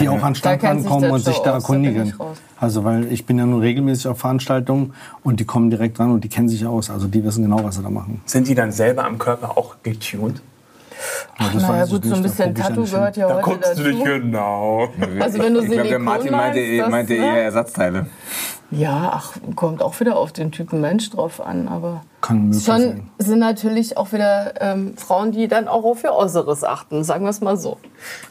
Die 0.00 0.08
auch 0.08 0.22
an 0.22 0.32
den 0.32 0.34
Stand 0.34 0.62
Da 0.62 0.68
kennt 0.68 0.82
sich 0.82 0.90
rankommen 0.90 1.02
der 1.02 1.12
und 1.12 1.24
sich 1.24 1.38
da 1.38 1.44
da 1.44 1.52
erkundigen. 1.54 2.14
Also, 2.58 2.84
weil 2.84 3.12
ich 3.12 3.24
bin 3.24 3.38
ja 3.38 3.46
nun 3.46 3.60
regelmäßig 3.60 4.08
auf 4.08 4.18
Veranstaltungen 4.18 4.94
und 5.22 5.38
die 5.38 5.44
kommen 5.44 5.70
direkt 5.70 5.98
dran 5.98 6.10
und 6.10 6.24
die 6.24 6.28
kennen 6.28 6.48
sich 6.48 6.66
aus. 6.66 6.90
Also, 6.90 7.06
die 7.06 7.22
wissen 7.22 7.42
genau, 7.44 7.62
was 7.62 7.76
sie 7.76 7.82
da 7.82 7.90
machen. 7.90 8.20
Sind 8.26 8.48
die 8.48 8.54
dann 8.54 8.72
selber 8.72 9.04
am 9.04 9.18
Körper 9.18 9.56
auch 9.56 9.76
getuned? 9.82 10.42
Aber 11.38 11.50
das 11.50 11.62
naja 11.62 11.84
gut, 11.84 12.04
so 12.04 12.14
ein 12.14 12.22
da 12.22 12.28
bisschen 12.28 12.56
ja 12.56 12.62
Tattoo 12.62 12.84
gehört 12.84 13.16
ja 13.16 13.28
heute 13.28 13.60
dazu. 13.60 13.82
genau. 13.82 14.88
Also 15.20 15.38
wenn 15.38 15.54
du 15.54 15.60
ich 15.60 15.70
glaube, 15.70 15.88
der 15.88 15.98
Martin 15.98 16.32
meinte, 16.32 16.58
meinst, 16.58 16.80
das, 16.80 16.90
meinte 16.90 17.12
ne? 17.12 17.18
eher 17.18 17.42
Ersatzteile. 17.44 18.06
Ja, 18.70 19.10
ach, 19.14 19.36
kommt 19.54 19.80
auch 19.82 19.98
wieder 20.00 20.16
auf 20.16 20.32
den 20.32 20.50
Typen 20.50 20.80
Mensch 20.80 21.10
drauf 21.10 21.40
an, 21.40 21.68
aber 21.68 22.02
Kann 22.20 22.46
möglich 22.46 22.64
schon 22.64 22.80
sein. 22.80 23.10
sind 23.18 23.38
natürlich 23.38 23.96
auch 23.96 24.12
wieder 24.12 24.54
ähm, 24.60 24.96
Frauen, 24.96 25.30
die 25.32 25.46
dann 25.48 25.68
auch 25.68 25.84
auf 25.84 26.02
ihr 26.02 26.12
Äußeres 26.12 26.64
achten, 26.64 27.04
sagen 27.04 27.24
wir 27.24 27.30
es 27.30 27.40
mal 27.40 27.56
so, 27.56 27.76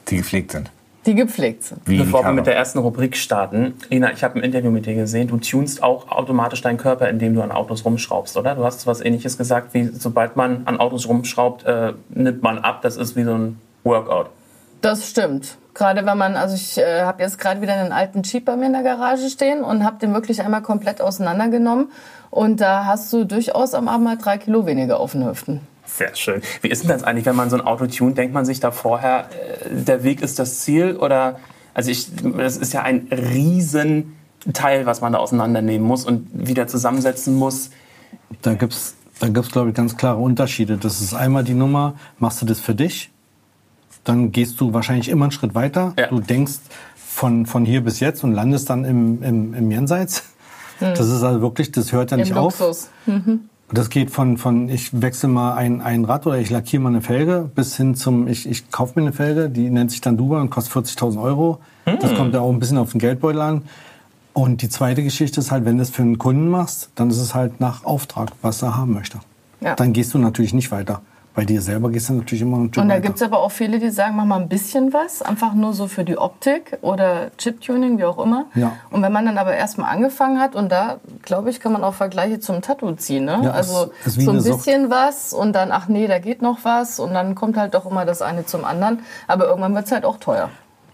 Die 0.10 0.18
gepflegt 0.18 0.52
sind. 0.52 0.70
die 1.06 1.16
gepflegt 1.16 1.64
sind. 1.64 1.80
Wie 1.86 2.00
Bevor 2.00 2.24
wir 2.26 2.34
mit 2.34 2.48
der 2.48 2.56
ersten 2.58 2.80
Rubrik 2.80 3.16
starten, 3.16 3.76
Ina, 3.90 4.12
ich 4.12 4.24
habe 4.26 4.38
ein 4.40 4.44
Interview 4.44 4.72
mit 4.72 4.86
dir 4.86 4.96
gesehen. 4.96 5.28
Du 5.30 5.38
tunst 5.38 5.82
auch 5.82 6.10
automatisch 6.12 6.62
deinen 6.62 6.78
Körper, 6.78 7.08
indem 7.10 7.34
du 7.34 7.42
an 7.42 7.52
Autos 7.52 7.86
rumschraubst, 7.86 8.36
oder? 8.36 8.56
Du 8.56 8.66
hast 8.66 8.86
was 8.88 9.00
Ähnliches 9.02 9.38
gesagt, 9.38 9.74
wie 9.74 9.86
sobald 9.86 10.36
man 10.36 10.64
an 10.66 10.80
Autos 10.82 11.08
rumschraubt, 11.08 11.64
äh, 11.66 11.94
nimmt 12.10 12.44
man 12.44 12.58
ab. 12.60 12.82
Das 12.82 12.98
ist 12.98 13.16
wie 13.16 13.24
so 13.24 13.34
ein 13.36 13.60
Workout. 13.86 14.28
Das 14.82 15.10
stimmt. 15.10 15.58
Gerade 15.74 16.06
wenn 16.06 16.18
man, 16.18 16.36
also 16.36 16.56
ich 16.56 16.78
äh, 16.78 17.02
habe 17.02 17.22
jetzt 17.22 17.38
gerade 17.38 17.62
wieder 17.62 17.74
einen 17.74 17.92
alten 17.92 18.24
Jeep 18.24 18.46
bei 18.46 18.56
mir 18.56 18.68
in 18.68 18.74
der 18.74 18.84
Garage 18.84 19.30
stehen 19.30 19.62
und 19.62 19.84
habe 19.84 20.00
den 20.00 20.14
wirklich 20.14 20.42
einmal 20.42 20.62
komplett 20.62 21.02
auseinandergenommen. 21.02 21.92
Und 22.30 22.62
da 22.62 22.86
hast 22.86 23.12
du 23.12 23.26
durchaus 23.26 23.74
am 23.74 23.88
Abend 23.88 24.06
mal 24.06 24.18
drei 24.18 24.38
Kilo 24.38 24.66
weniger 24.66 25.00
auf 25.00 25.12
den 25.12 25.28
Hüften. 25.28 25.62
Sehr 25.86 26.16
schön. 26.16 26.42
Wie 26.62 26.70
ist 26.70 26.84
denn 26.84 26.90
das 26.90 27.04
eigentlich, 27.04 27.26
wenn 27.26 27.36
man 27.36 27.50
so 27.50 27.58
ein 27.58 27.62
Auto 27.62 27.88
tunt? 27.88 28.18
Denkt 28.18 28.34
man 28.34 28.46
sich 28.46 28.60
da 28.60 28.72
vorher, 28.72 29.30
äh, 29.66 29.70
der 29.70 30.04
Weg 30.04 30.22
ist 30.22 30.40
das 30.40 30.62
Ziel? 30.62 30.96
Oder, 30.96 31.40
also 31.74 31.92
ich, 31.92 32.08
das 32.38 32.58
ist 32.58 32.74
ja 32.74 32.82
ein 32.82 33.08
riesen 33.12 34.16
Teil, 34.54 34.86
was 34.86 35.02
man 35.02 35.14
da 35.14 35.20
auseinandernehmen 35.20 35.86
muss 35.86 36.06
und 36.06 36.28
wieder 36.34 36.68
zusammensetzen 36.68 37.36
muss. 37.36 37.72
Da 38.42 38.54
gibt's, 38.54 38.96
da 39.20 39.28
gibt's 39.28 39.52
glaube 39.52 39.70
ich 39.70 39.76
ganz 39.76 39.98
klare 39.98 40.18
Unterschiede. 40.18 40.78
Das 40.78 41.02
ist 41.02 41.14
einmal 41.14 41.44
die 41.44 41.54
Nummer, 41.54 41.96
machst 42.20 42.42
du 42.42 42.46
das 42.46 42.60
für 42.60 42.76
dich, 42.76 43.12
dann 44.06 44.32
gehst 44.32 44.62
du 44.62 44.74
wahrscheinlich 44.74 45.10
immer 45.10 45.26
einen 45.26 45.32
Schritt 45.32 45.54
weiter. 45.56 45.94
Ja. 46.00 46.08
Du 46.08 46.20
denkst 46.20 46.60
von, 46.96 47.46
von 47.46 47.66
hier 47.66 47.84
bis 47.84 48.00
jetzt 48.00 48.24
und 48.24 48.34
landest 48.34 48.70
dann 48.70 48.86
im, 48.86 49.22
im, 49.22 49.54
im 49.54 49.72
Jenseits. 49.72 50.24
Das 50.80 51.08
ist 51.08 51.24
also 51.24 51.42
wirklich, 51.42 51.72
das 51.72 51.92
hört 51.92 52.12
ja 52.12 52.18
nicht 52.18 52.32
Im 52.32 52.38
auf. 52.38 52.60
Luxus. 52.60 52.90
Das 53.72 53.90
geht 53.90 54.12
von, 54.12 54.38
von 54.38 54.70
ich 54.70 55.02
wechsle 55.02 55.28
mal 55.30 55.56
ein, 55.56 55.82
ein 55.82 56.06
Rad 56.06 56.28
oder 56.28 56.38
ich 56.38 56.50
lackiere 56.50 56.84
mal 56.84 56.90
eine 56.90 57.02
Felge 57.02 57.50
bis 57.56 57.76
hin 57.78 57.96
zum, 57.96 58.28
ich, 58.28 58.48
ich 58.48 58.70
kaufe 58.72 59.00
mir 59.00 59.08
eine 59.08 59.14
Felge, 59.14 59.50
die 59.50 59.70
nennt 59.70 59.90
sich 59.90 60.02
dann 60.02 60.18
Duba 60.18 60.40
und 60.40 60.50
kostet 60.50 60.86
40.000 60.86 61.22
Euro. 61.22 61.60
Das 61.86 62.14
kommt 62.14 62.34
ja 62.34 62.42
auch 62.42 62.52
ein 62.52 62.60
bisschen 62.60 62.78
auf 62.78 62.92
den 62.92 63.00
Geldbeutel 63.00 63.42
an. 63.42 63.62
Und 64.34 64.62
die 64.62 64.70
zweite 64.70 65.02
Geschichte 65.02 65.40
ist 65.40 65.52
halt, 65.52 65.66
wenn 65.66 65.78
du 65.78 65.84
es 65.84 65.90
für 65.90 66.02
einen 66.02 66.18
Kunden 66.18 66.50
machst, 66.50 66.90
dann 66.96 67.10
ist 67.10 67.20
es 67.20 67.34
halt 67.34 67.62
nach 67.62 67.86
Auftrag, 67.86 68.32
was 68.42 68.62
er 68.62 68.76
haben 68.76 68.94
möchte. 68.94 69.20
Ja. 69.62 69.76
Dann 69.76 69.94
gehst 69.94 70.14
du 70.14 70.18
natürlich 70.18 70.54
nicht 70.54 70.72
weiter. 70.72 71.02
Bei 71.36 71.44
dir 71.44 71.62
selber 71.62 71.90
gehst 71.90 72.08
du 72.08 72.14
natürlich 72.14 72.42
immer 72.44 72.58
ein 72.58 72.70
Stück 72.70 72.82
Und 72.82 72.88
da 72.88 73.00
gibt 73.00 73.18
es 73.18 73.22
aber 73.22 73.40
auch 73.40 73.52
viele, 73.52 73.78
die 73.78 73.90
sagen, 73.90 74.16
mach 74.16 74.24
mal 74.24 74.40
ein 74.40 74.48
bisschen 74.48 74.94
was, 74.94 75.22
einfach 75.22 75.54
nur 75.54 75.74
so 75.74 75.88
für 75.88 76.06
die 76.06 76.18
Optik 76.18 76.78
oder 76.82 77.30
Chip-Tuning, 77.38 77.98
wie 77.98 78.06
auch 78.06 78.24
immer. 78.24 78.46
Ja. 78.56 78.72
Und 78.90 79.02
wenn 79.02 79.12
man 79.12 79.26
dann 79.26 79.38
aber 79.38 79.54
erstmal 79.54 79.94
angefangen 79.94 80.40
hat, 80.40 80.56
und 80.56 80.72
da, 80.72 80.98
glaube 81.24 81.50
ich, 81.50 81.60
kann 81.60 81.74
man 81.74 81.84
auch 81.84 81.94
Vergleiche 81.94 82.40
zum 82.40 82.62
Tattoo 82.62 82.94
ziehen. 82.94 83.26
Ne? 83.26 83.42
Ja, 83.44 83.52
also 83.52 83.92
es 84.02 84.08
ist 84.08 84.18
wie 84.18 84.24
so 84.24 84.32
ein 84.32 84.36
eine 84.38 84.42
Sucht. 84.44 84.66
bisschen 84.66 84.90
was 84.90 85.34
und 85.34 85.54
dann, 85.54 85.72
ach 85.72 85.90
nee, 85.90 86.08
da 86.08 86.20
geht 86.20 86.42
noch 86.42 86.60
was. 86.64 87.00
Und 87.00 87.14
dann 87.14 87.36
kommt 87.36 87.58
halt 87.58 87.74
doch 87.74 87.86
immer 87.86 88.06
das 88.06 88.22
eine 88.22 88.46
zum 88.46 88.64
anderen. 88.64 89.00
Aber 89.28 89.48
irgendwann 89.48 89.76
wird 89.76 89.88
es 89.88 89.92
halt 89.92 90.06
auch 90.06 90.18
teuer. 90.18 90.50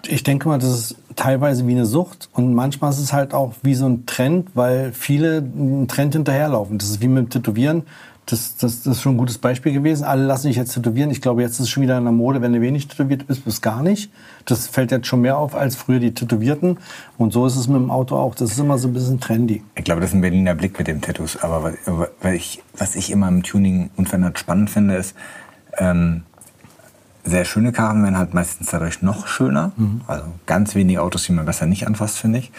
Ich 0.07 0.23
denke 0.23 0.47
mal, 0.47 0.57
das 0.57 0.69
ist 0.69 0.95
teilweise 1.15 1.67
wie 1.67 1.73
eine 1.73 1.85
Sucht 1.85 2.29
und 2.33 2.55
manchmal 2.55 2.89
ist 2.91 2.97
es 2.97 3.13
halt 3.13 3.35
auch 3.35 3.53
wie 3.61 3.75
so 3.75 3.85
ein 3.85 4.07
Trend, 4.07 4.49
weil 4.55 4.93
viele 4.93 5.37
einen 5.37 5.87
Trend 5.87 6.13
hinterherlaufen. 6.13 6.79
Das 6.79 6.89
ist 6.89 7.01
wie 7.01 7.07
mit 7.07 7.25
dem 7.25 7.29
Tätowieren. 7.29 7.83
Das, 8.31 8.55
das, 8.55 8.83
das 8.83 8.97
ist 8.97 9.01
schon 9.01 9.15
ein 9.15 9.17
gutes 9.17 9.37
Beispiel 9.37 9.73
gewesen. 9.73 10.05
Alle 10.05 10.23
lassen 10.23 10.43
sich 10.43 10.55
jetzt 10.55 10.73
tätowieren. 10.73 11.11
Ich 11.11 11.21
glaube, 11.21 11.41
jetzt 11.41 11.53
ist 11.53 11.61
es 11.61 11.69
schon 11.69 11.83
wieder 11.83 11.97
in 11.97 12.03
der 12.03 12.13
Mode, 12.13 12.41
wenn 12.41 12.53
du 12.53 12.61
wenig 12.61 12.87
tätowiert 12.87 13.27
bist, 13.27 13.43
bis 13.43 13.61
gar 13.61 13.83
nicht. 13.83 14.11
Das 14.45 14.67
fällt 14.67 14.91
jetzt 14.91 15.07
schon 15.07 15.21
mehr 15.21 15.37
auf 15.37 15.53
als 15.55 15.75
früher 15.75 15.99
die 15.99 16.13
Tätowierten. 16.13 16.77
Und 17.17 17.33
so 17.33 17.45
ist 17.45 17.55
es 17.57 17.67
mit 17.67 17.77
dem 17.77 17.91
Auto 17.91 18.15
auch. 18.15 18.33
Das 18.33 18.51
ist 18.51 18.59
immer 18.59 18.77
so 18.77 18.87
ein 18.87 18.93
bisschen 18.93 19.19
trendy. 19.19 19.63
Ich 19.75 19.83
glaube, 19.83 20.01
das 20.01 20.11
ist 20.11 20.15
ein 20.15 20.21
Berliner 20.21 20.55
Blick 20.55 20.77
mit 20.77 20.87
den 20.87 21.01
Tattoos. 21.01 21.43
Aber 21.43 21.73
was, 21.85 22.33
ich, 22.33 22.63
was 22.77 22.95
ich 22.95 23.11
immer 23.11 23.27
im 23.27 23.43
Tuning 23.43 23.89
unverändert 23.97 24.39
spannend 24.39 24.69
finde, 24.69 24.95
ist, 24.95 25.15
ähm, 25.77 26.23
Sehr 27.23 27.45
schöne 27.45 27.71
Karren 27.71 28.01
werden 28.03 28.17
halt 28.17 28.33
meistens 28.33 28.71
dadurch 28.71 29.03
noch 29.03 29.27
schöner. 29.27 29.71
Also 30.07 30.23
ganz 30.47 30.73
wenige 30.73 31.01
Autos, 31.03 31.25
die 31.25 31.33
man 31.33 31.45
besser 31.45 31.67
nicht 31.67 31.85
anfasst, 31.85 32.17
finde 32.17 32.39
ich. 32.39 32.51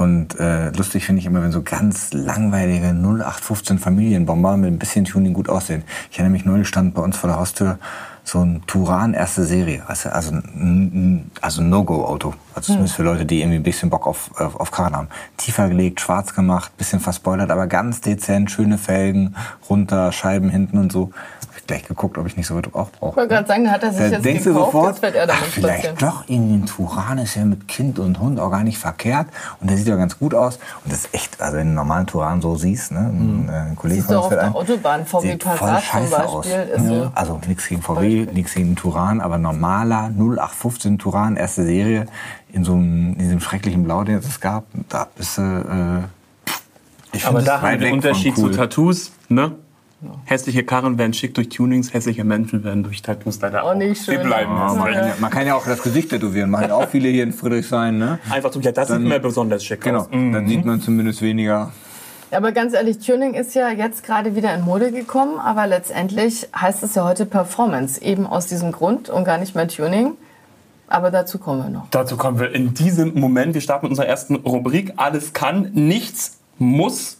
Und 0.00 0.40
äh, 0.40 0.70
lustig 0.70 1.04
finde 1.04 1.20
ich 1.20 1.26
immer, 1.26 1.42
wenn 1.42 1.52
so 1.52 1.60
ganz 1.60 2.14
langweilige 2.14 2.86
0815 2.86 3.78
Familienbomber 3.78 4.56
mit 4.56 4.72
ein 4.72 4.78
bisschen 4.78 5.04
Tuning 5.04 5.34
gut 5.34 5.50
aussehen. 5.50 5.84
Ich 6.10 6.18
erinnere 6.18 6.32
mich, 6.32 6.46
neulich 6.46 6.68
stand 6.68 6.94
bei 6.94 7.02
uns 7.02 7.18
vor 7.18 7.28
der 7.28 7.38
Haustür 7.38 7.78
so 8.24 8.42
ein 8.42 8.62
Turan 8.66 9.12
erste 9.12 9.44
Serie. 9.44 9.82
Also, 9.86 10.08
also 10.08 10.32
ein, 10.32 11.30
also 11.42 11.60
No-Go-Auto. 11.60 12.32
Also 12.54 12.68
zumindest 12.68 12.94
für 12.94 13.02
Leute, 13.02 13.26
die 13.26 13.40
irgendwie 13.40 13.58
ein 13.58 13.62
bisschen 13.62 13.90
Bock 13.90 14.06
auf, 14.06 14.30
auf, 14.40 14.58
auf 14.58 14.70
Karren 14.70 14.96
haben. 14.96 15.08
Tiefer 15.36 15.68
gelegt, 15.68 16.00
schwarz 16.00 16.34
gemacht, 16.34 16.74
bisschen 16.78 17.00
verspoilert, 17.00 17.50
aber 17.50 17.66
ganz 17.66 18.00
dezent, 18.00 18.50
schöne 18.50 18.78
Felgen, 18.78 19.36
runter, 19.68 20.12
Scheiben 20.12 20.48
hinten 20.48 20.78
und 20.78 20.90
so. 20.90 21.10
Gleich 21.70 21.86
geguckt, 21.86 22.18
ob 22.18 22.26
ich 22.26 22.36
nicht 22.36 22.46
so 22.46 22.56
weit 22.56 22.66
auch 22.74 22.90
brauche. 22.90 23.10
Ich 23.12 23.16
wollte 23.16 23.28
gerade 23.34 23.46
sagen, 23.48 23.64
da 23.64 23.70
hat 23.70 23.82
er 23.84 23.90
sich 23.92 23.98
Da 24.00 24.06
jetzt 24.08 24.24
denkst 24.24 24.44
du 24.44 24.50
gekauft, 24.52 24.72
sofort, 24.72 24.88
jetzt 24.94 25.02
wird 25.02 25.14
er 25.14 25.28
ach, 25.30 25.42
vielleicht 25.44 25.84
spazieren. 25.86 25.96
doch 25.98 26.24
irgendwie 26.28 26.54
ein 26.54 26.66
Turan 26.66 27.18
ist 27.18 27.34
ja 27.36 27.44
mit 27.44 27.68
Kind 27.68 27.98
und 27.98 28.18
Hund 28.18 28.40
auch 28.40 28.50
gar 28.50 28.64
nicht 28.64 28.78
verkehrt 28.78 29.28
und 29.60 29.70
der 29.70 29.76
sieht 29.76 29.86
ja 29.86 29.96
ganz 29.96 30.18
gut 30.18 30.34
aus 30.34 30.56
und 30.84 30.92
das 30.92 31.00
ist 31.04 31.14
echt, 31.14 31.40
also 31.40 31.56
wenn 31.56 31.62
du 31.66 31.68
einen 31.68 31.74
normalen 31.76 32.06
Turan 32.06 32.40
so 32.42 32.56
siehst, 32.56 32.90
ne, 32.92 32.98
ein, 33.00 33.48
äh, 33.48 33.52
ein 33.70 33.76
Kollege 33.76 34.00
du 34.02 34.06
von 34.06 34.16
uns 34.16 34.24
auf 34.24 34.28
fällt 34.30 34.40
der 34.42 34.48
ein, 34.48 34.54
Autobahn, 34.54 35.06
VW 35.06 35.30
sieht 35.32 35.42
voll 35.44 35.56
Passat 35.56 35.82
zum 35.82 35.90
scheiße 36.10 36.24
aus. 36.28 36.46
Beispiel, 36.48 36.78
so- 36.88 36.94
Ja, 36.94 37.12
also 37.14 37.40
nichts 37.46 37.68
gegen 37.68 37.82
VW, 37.82 38.26
nichts 38.32 38.54
gegen 38.54 38.70
den 38.70 38.76
Turan, 38.76 39.20
aber 39.20 39.38
normaler 39.38 40.10
0815 40.10 40.98
Turan, 40.98 41.36
erste 41.36 41.64
Serie 41.64 42.06
in 42.52 42.64
so 42.64 42.72
einem, 42.72 43.12
in 43.12 43.18
diesem 43.18 43.40
schrecklichen 43.40 43.84
Blau, 43.84 44.02
den 44.02 44.16
es 44.18 44.40
gab, 44.40 44.64
da 44.88 45.06
ist 45.16 45.38
äh, 45.38 45.42
äh, 45.42 46.02
ich 47.12 47.26
Aber 47.26 47.42
da 47.42 47.60
haben 47.60 47.70
wir 47.72 47.78
den 47.78 47.92
Unterschied 47.94 48.34
von 48.34 48.44
zu 48.44 48.50
cool. 48.50 48.56
Tattoos, 48.56 49.12
ne? 49.28 49.52
Hässliche 50.24 50.64
Karren 50.64 50.96
werden 50.98 51.12
schick 51.12 51.34
durch 51.34 51.48
Tunings, 51.50 51.92
hässliche 51.92 52.24
Menschen 52.24 52.64
werden 52.64 52.82
durch 52.82 53.02
Tattoos 53.02 53.40
leider 53.40 53.64
Auch 53.64 53.74
nicht 53.74 54.02
schön. 54.04 54.18
Die 54.20 54.26
bleiben 54.26 54.52
Ja, 54.56 54.72
man, 54.74 54.92
kann 54.92 55.06
ja, 55.08 55.14
man 55.20 55.30
kann 55.30 55.46
ja 55.46 55.54
auch 55.54 55.64
das 55.66 55.82
Gesicht 55.82 56.10
tätowieren, 56.10 56.50
machen 56.50 56.68
ja 56.68 56.74
auch 56.74 56.88
viele 56.88 57.08
hier 57.08 57.22
in 57.24 57.32
Friedrichshain, 57.32 57.98
ne? 57.98 58.18
Einfach 58.30 58.52
so, 58.52 58.60
ja, 58.60 58.72
das 58.72 58.88
Dann- 58.88 59.00
sieht 59.02 59.08
mir 59.08 59.18
besonders 59.20 59.64
schick 59.64 59.80
Genau, 59.82 60.00
aus. 60.00 60.08
Mhm. 60.10 60.32
dann 60.32 60.48
sieht 60.48 60.64
man 60.64 60.80
zumindest 60.80 61.20
weniger. 61.22 61.72
Aber 62.30 62.52
ganz 62.52 62.74
ehrlich, 62.74 62.98
Tuning 63.00 63.34
ist 63.34 63.54
ja 63.54 63.70
jetzt 63.70 64.04
gerade 64.04 64.36
wieder 64.36 64.54
in 64.54 64.62
Mode 64.62 64.92
gekommen, 64.92 65.38
aber 65.40 65.66
letztendlich 65.66 66.46
heißt 66.56 66.82
es 66.84 66.94
ja 66.94 67.04
heute 67.04 67.26
Performance, 67.26 68.00
eben 68.00 68.26
aus 68.26 68.46
diesem 68.46 68.70
Grund 68.72 69.08
und 69.10 69.24
gar 69.24 69.36
nicht 69.38 69.54
mehr 69.56 69.66
Tuning. 69.68 70.12
Aber 70.86 71.10
dazu 71.10 71.38
kommen 71.38 71.62
wir 71.62 71.70
noch. 71.70 71.86
Dazu 71.90 72.16
kommen 72.16 72.38
wir 72.40 72.52
in 72.52 72.72
diesem 72.74 73.18
Moment. 73.18 73.54
Wir 73.54 73.60
starten 73.60 73.86
mit 73.86 73.90
unserer 73.90 74.06
ersten 74.06 74.36
Rubrik. 74.36 74.92
Alles 74.96 75.32
kann, 75.32 75.70
nichts 75.72 76.38
muss. 76.58 77.19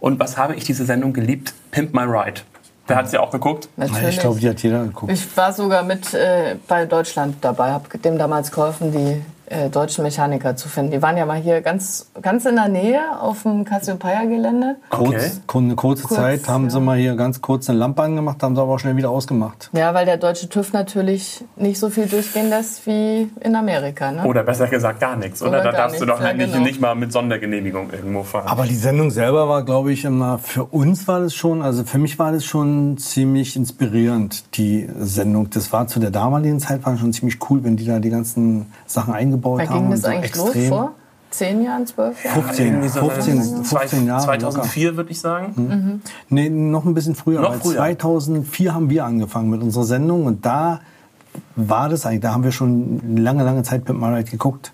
Und 0.00 0.20
was 0.20 0.36
habe 0.36 0.54
ich 0.54 0.64
diese 0.64 0.84
Sendung 0.84 1.12
geliebt? 1.12 1.54
Pimp 1.70 1.94
My 1.94 2.02
Ride. 2.02 2.40
Wer 2.86 2.96
hat 2.96 3.10
sie 3.10 3.18
auch 3.18 3.30
geguckt? 3.30 3.68
Natürlich. 3.76 4.16
Ich 4.16 4.20
glaube, 4.20 4.40
die 4.40 4.48
hat 4.48 4.62
jeder 4.62 4.84
geguckt. 4.84 5.12
Ich 5.12 5.36
war 5.36 5.52
sogar 5.52 5.82
mit 5.82 6.14
äh, 6.14 6.56
bei 6.66 6.86
Deutschland 6.86 7.36
dabei, 7.42 7.72
habe 7.72 7.98
dem 7.98 8.16
damals 8.16 8.50
geholfen, 8.50 8.92
die 8.92 9.22
äh, 9.50 9.70
deutschen 9.70 10.04
Mechaniker 10.04 10.56
zu 10.56 10.68
finden. 10.68 10.92
Die 10.92 11.02
waren 11.02 11.16
ja 11.16 11.24
mal 11.24 11.38
hier 11.38 11.60
ganz, 11.60 12.10
ganz 12.20 12.44
in 12.44 12.56
der 12.56 12.68
Nähe 12.68 13.00
auf 13.20 13.42
dem 13.42 13.64
Cassiopeia-Gelände. 13.64 14.76
Okay. 14.90 15.30
Kurz, 15.46 15.64
eine 15.64 15.74
kurze 15.74 16.02
Kurz, 16.04 16.20
Zeit 16.20 16.48
haben 16.48 16.68
sie 16.68 16.78
ja. 16.78 16.84
mal 16.84 16.98
hier 16.98 17.16
ganz 17.16 17.40
kurz 17.40 17.68
eine 17.70 17.78
Lampe 17.78 18.02
angemacht, 18.02 18.42
haben 18.42 18.54
sie 18.54 18.60
aber 18.60 18.74
auch 18.74 18.78
schnell 18.78 18.96
wieder 18.96 19.10
ausgemacht. 19.10 19.70
Ja, 19.72 19.94
weil 19.94 20.04
der 20.04 20.18
deutsche 20.18 20.48
TÜV 20.48 20.72
natürlich 20.72 21.44
nicht 21.56 21.78
so 21.78 21.88
viel 21.88 22.06
durchgehen 22.06 22.50
lässt 22.50 22.86
wie 22.86 23.30
in 23.40 23.56
Amerika. 23.56 24.12
Ne? 24.12 24.24
Oder 24.24 24.42
besser 24.42 24.68
gesagt 24.68 25.00
gar 25.00 25.16
nichts. 25.16 25.40
Oder, 25.40 25.60
Oder 25.60 25.62
da 25.64 25.72
darfst 25.72 26.00
du 26.00 26.04
nichts, 26.04 26.18
doch 26.18 26.26
ja, 26.26 26.32
nicht, 26.34 26.52
genau. 26.52 26.64
nicht 26.64 26.80
mal 26.80 26.94
mit 26.94 27.12
Sondergenehmigung 27.12 27.90
irgendwo 27.90 28.22
fahren. 28.24 28.48
Aber 28.48 28.64
die 28.64 28.76
Sendung 28.76 29.10
selber 29.10 29.48
war, 29.48 29.64
glaube 29.64 29.92
ich, 29.92 30.04
immer, 30.04 30.38
für 30.38 30.64
uns 30.64 31.08
war 31.08 31.20
das 31.20 31.34
schon, 31.34 31.62
also 31.62 31.84
für 31.84 31.98
mich 31.98 32.18
war 32.18 32.32
das 32.32 32.44
schon 32.44 32.98
ziemlich 32.98 33.56
inspirierend, 33.56 34.56
die 34.56 34.88
Sendung. 34.98 35.48
Das 35.50 35.72
war 35.72 35.86
zu 35.86 36.00
der 36.00 36.10
damaligen 36.10 36.60
Zeit 36.60 36.84
war 36.84 36.96
schon 36.98 37.12
ziemlich 37.12 37.38
cool, 37.48 37.64
wenn 37.64 37.76
die 37.76 37.86
da 37.86 37.98
die 37.98 38.10
ganzen 38.10 38.66
Sachen 38.86 39.14
eingebaut 39.14 39.37
Wann 39.42 39.68
haben. 39.68 39.78
ging 39.82 39.90
das 39.90 40.04
eigentlich 40.04 40.30
extrem. 40.30 40.60
los? 40.62 40.68
Vor 40.68 40.92
zehn 41.30 41.62
Jahren, 41.62 41.86
zwölf 41.86 42.24
Jahren? 42.24 42.42
15, 42.42 42.66
Irgendwie 42.66 42.88
so 42.88 43.00
15, 43.10 43.64
15 43.64 44.06
Jahre. 44.06 44.22
2004 44.24 44.96
würde 44.96 45.10
ich 45.10 45.20
sagen. 45.20 45.52
Mhm. 45.56 46.00
Nee, 46.30 46.48
noch 46.48 46.84
ein 46.84 46.94
bisschen 46.94 47.14
früher. 47.14 47.40
Noch 47.40 47.50
weil 47.52 47.60
früher. 47.60 47.76
2004 47.76 48.74
haben 48.74 48.88
wir 48.90 49.04
angefangen 49.04 49.50
mit 49.50 49.60
unserer 49.62 49.84
Sendung 49.84 50.24
und 50.26 50.46
da 50.46 50.80
war 51.56 51.88
das 51.88 52.06
eigentlich, 52.06 52.20
da 52.22 52.32
haben 52.32 52.44
wir 52.44 52.52
schon 52.52 53.00
eine 53.04 53.20
lange, 53.20 53.44
lange 53.44 53.62
Zeit 53.62 53.84
Pimp 53.84 54.00
My 54.00 54.06
Ride 54.14 54.30
geguckt. 54.30 54.72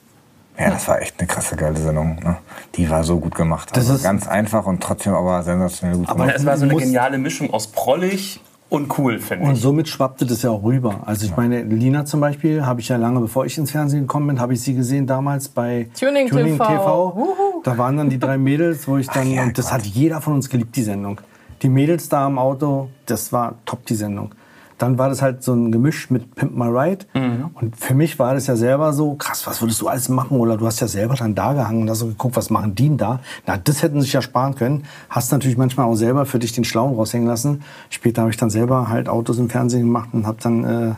Ja, 0.57 0.71
das 0.71 0.87
war 0.87 1.01
echt 1.03 1.17
eine 1.19 1.27
krasse, 1.27 1.57
geile 1.57 1.77
Sendung. 1.77 2.15
Ne? 2.23 2.37
Die 2.77 2.89
war 2.89 3.03
so 3.03 3.19
gut 3.19 3.35
gemacht. 3.35 3.71
Das 3.73 3.79
Also 3.79 3.95
ist- 3.97 4.03
ganz 4.05 4.29
einfach 4.29 4.67
und 4.67 4.81
trotzdem 4.81 5.13
aber 5.15 5.43
sensationell 5.43 5.97
gut 5.99 6.09
Aber 6.09 6.21
gemacht. 6.21 6.37
es 6.39 6.47
war 6.47 6.57
so 6.57 6.65
eine 6.65 6.77
geniale 6.77 7.19
Mischung 7.19 7.53
aus 7.53 7.67
prollig 7.67 8.41
und 8.69 8.99
cool, 8.99 9.19
finde 9.19 9.47
Und 9.47 9.53
ich. 9.55 9.61
somit 9.61 9.89
schwappte 9.89 10.27
das 10.27 10.43
ja 10.43 10.51
auch 10.51 10.65
rüber. 10.65 11.03
Also 11.07 11.27
ich 11.27 11.37
meine, 11.37 11.63
Lina 11.63 12.05
zum 12.05 12.21
Beispiel, 12.21 12.65
habe 12.67 12.81
ich 12.81 12.89
ja 12.89 12.97
lange 12.97 13.21
bevor 13.21 13.45
ich 13.47 13.57
ins 13.57 13.71
Fernsehen 13.71 14.03
gekommen 14.03 14.27
bin, 14.29 14.41
habe 14.41 14.55
ich 14.55 14.63
sie 14.63 14.75
gesehen 14.75 15.07
damals 15.07 15.49
bei 15.49 15.89
Tuning 15.99 16.29
TV. 16.29 17.15
Wuhu. 17.17 17.63
Da 17.63 17.79
waren 17.79 17.97
dann 17.97 18.11
die 18.11 18.19
drei 18.19 18.37
Mädels, 18.39 18.89
wo 18.89 18.97
ich 18.97 19.07
dann, 19.09 19.31
ja, 19.31 19.43
und 19.43 19.57
das 19.59 19.67
Gott. 19.67 19.75
hat 19.75 19.87
jeder 19.87 20.21
von 20.21 20.35
uns 20.35 20.49
geliebt, 20.49 20.75
die 20.77 20.83
Sendung. 20.83 21.21
Die 21.63 21.69
Mädels 21.69 22.09
da 22.09 22.27
im 22.27 22.39
Auto, 22.39 22.89
das 23.07 23.33
war 23.33 23.55
top, 23.65 23.87
die 23.87 23.95
Sendung. 23.95 24.35
Dann 24.79 24.99
war 24.99 25.09
das 25.09 25.23
halt 25.23 25.43
so 25.43 25.55
ein 25.55 25.71
Gemisch 25.71 26.11
mit 26.11 26.35
Pimp 26.35 26.57
My 26.57 26.67
Ride. 26.67 27.07
Mhm. 27.15 27.51
Und 27.55 27.77
für 27.77 27.95
mich 27.95 28.19
war 28.19 28.35
das 28.35 28.47
ja 28.47 28.57
selber 28.57 28.93
so, 28.93 29.15
krass, 29.15 29.47
was 29.47 29.63
würdest 29.63 29.81
du 29.81 29.89
alles 29.89 30.09
machen? 30.09 30.39
Oder 30.39 30.57
du 30.57 30.67
hast 30.67 30.81
ja 30.81 30.89
selber 30.89 31.15
dann 31.15 31.35
da 31.35 31.53
gehangen 31.53 31.83
und 31.83 31.91
hast 31.91 32.01
so 32.01 32.07
geguckt, 32.07 32.37
was 32.37 32.51
machen 32.51 32.75
die 32.75 32.89
denn 32.89 32.99
da? 32.99 33.21
Na, 33.47 33.57
das 33.57 33.83
hätten 33.83 34.01
sie 34.01 34.07
sich 34.07 34.13
ja 34.13 34.23
sparen 34.23 34.55
können. 34.55 34.85
Hast 35.09 35.33
natürlich 35.33 35.57
manchmal 35.57 35.87
auch 35.87 35.95
selber 35.95 36.27
für 36.27 36.39
dich 36.39 36.53
den 36.53 36.65
Schlauen 36.65 36.95
raushängen 36.95 37.29
lassen. 37.29 37.63
Später 37.91 38.23
habe 38.23 38.31
ich 38.31 38.37
dann 38.37 38.51
selber 38.51 38.89
halt 38.89 39.09
Autos 39.09 39.39
im 39.39 39.49
Fernsehen 39.49 39.83
gemacht 39.83 40.11
und 40.13 40.27
habe 40.27 40.39
dann 40.43 40.65
äh, 40.65 40.95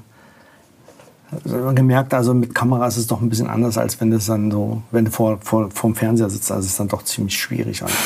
gemerkt, 1.75 2.15
also 2.15 2.35
mit 2.35 2.55
Kamera 2.55 2.87
ist 2.87 2.97
es 2.97 3.07
doch 3.07 3.21
ein 3.21 3.29
bisschen 3.29 3.49
anders, 3.49 3.79
als 3.79 4.01
wenn 4.01 4.11
das 4.11 4.27
dann 4.27 4.51
so, 4.51 4.83
wenn 4.91 5.07
du 5.07 5.11
vor, 5.11 5.39
vor, 5.43 5.71
vorm 5.71 5.95
Fernseher 5.95 6.31
sitzt. 6.31 6.51
Also 6.51 6.65
es 6.65 6.73
ist 6.73 6.81
dann 6.81 6.89
doch 6.89 7.03
ziemlich 7.03 7.37
schwierig. 7.37 7.83
alles. 7.83 7.97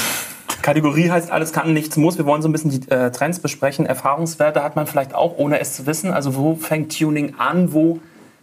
Kategorie 0.62 1.10
heißt 1.10 1.30
alles 1.30 1.52
kann, 1.52 1.72
nichts 1.72 1.96
muss. 1.96 2.18
Wir 2.18 2.26
wollen 2.26 2.42
so 2.42 2.48
ein 2.48 2.52
bisschen 2.52 2.70
die 2.70 2.90
äh, 2.90 3.10
Trends 3.10 3.40
besprechen. 3.40 3.86
Erfahrungswerte 3.86 4.62
hat 4.62 4.76
man 4.76 4.86
vielleicht 4.86 5.14
auch, 5.14 5.38
ohne 5.38 5.60
es 5.60 5.74
zu 5.74 5.86
wissen. 5.86 6.12
Also 6.12 6.36
wo 6.36 6.54
fängt 6.54 6.96
Tuning 6.98 7.34
an, 7.38 7.72
wo 7.72 8.00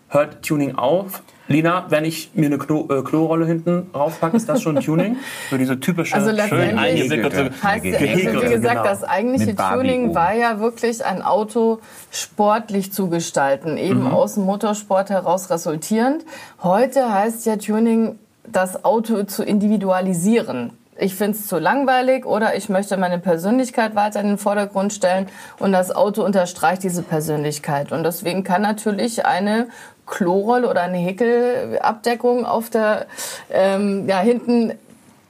hört 0.09 0.43
Tuning 0.45 0.75
auf? 0.75 1.21
Lina, 1.49 1.85
wenn 1.89 2.03
ich 2.03 2.31
mir 2.33 2.47
eine 2.47 2.57
Klo, 2.57 2.87
äh, 2.89 3.01
Klorolle 3.03 3.45
hinten 3.45 3.89
raufpacke, 3.95 4.35
ist 4.35 4.49
das 4.49 4.61
schon 4.61 4.75
Tuning? 4.81 5.15
So 5.49 5.57
diese 5.57 5.79
typische, 5.79 6.15
Also 6.15 6.29
schön 6.47 6.77
eingewickelte, 6.77 7.51
Heißt 7.63 7.85
also 7.85 7.99
wie 7.99 8.49
gesagt, 8.49 8.51
genau. 8.51 8.83
das 8.83 9.03
eigentliche 9.05 9.55
Tuning 9.55 10.13
war 10.13 10.33
ja 10.33 10.59
wirklich 10.59 11.05
ein 11.05 11.21
Auto 11.21 11.79
sportlich 12.11 12.91
zu 12.91 13.09
gestalten, 13.09 13.77
eben 13.77 14.01
Mhm. 14.01 14.07
aus 14.07 14.33
dem 14.33 14.43
Motorsport 14.43 15.09
heraus 15.09 15.49
resultierend. 15.49 16.25
Heute 16.63 17.13
heißt 17.13 17.45
ja 17.45 17.55
Tuning, 17.55 18.19
das 18.45 18.83
Auto 18.83 19.23
zu 19.23 19.43
individualisieren. 19.43 20.71
Ich 20.99 21.15
finde 21.15 21.37
es 21.37 21.47
zu 21.47 21.59
langweilig 21.59 22.25
oder 22.25 22.55
ich 22.55 22.69
möchte 22.69 22.97
meine 22.97 23.19
Persönlichkeit 23.19 23.95
weiter 23.95 24.19
in 24.19 24.27
den 24.27 24.37
Vordergrund 24.37 24.93
stellen 24.93 25.27
und 25.59 25.71
das 25.71 25.95
Auto 25.95 26.23
unterstreicht 26.23 26.83
diese 26.83 27.03
Persönlichkeit. 27.03 27.91
Und 27.91 28.03
deswegen 28.03 28.43
kann 28.43 28.61
natürlich 28.63 29.25
eine 29.25 29.67
Klorolle 30.05 30.69
oder 30.69 30.81
eine 30.81 30.97
Häkelabdeckung 30.97 32.45
auf 32.45 32.69
der 32.69 33.05
ähm, 33.51 34.07
ja, 34.07 34.19
hinten 34.19 34.73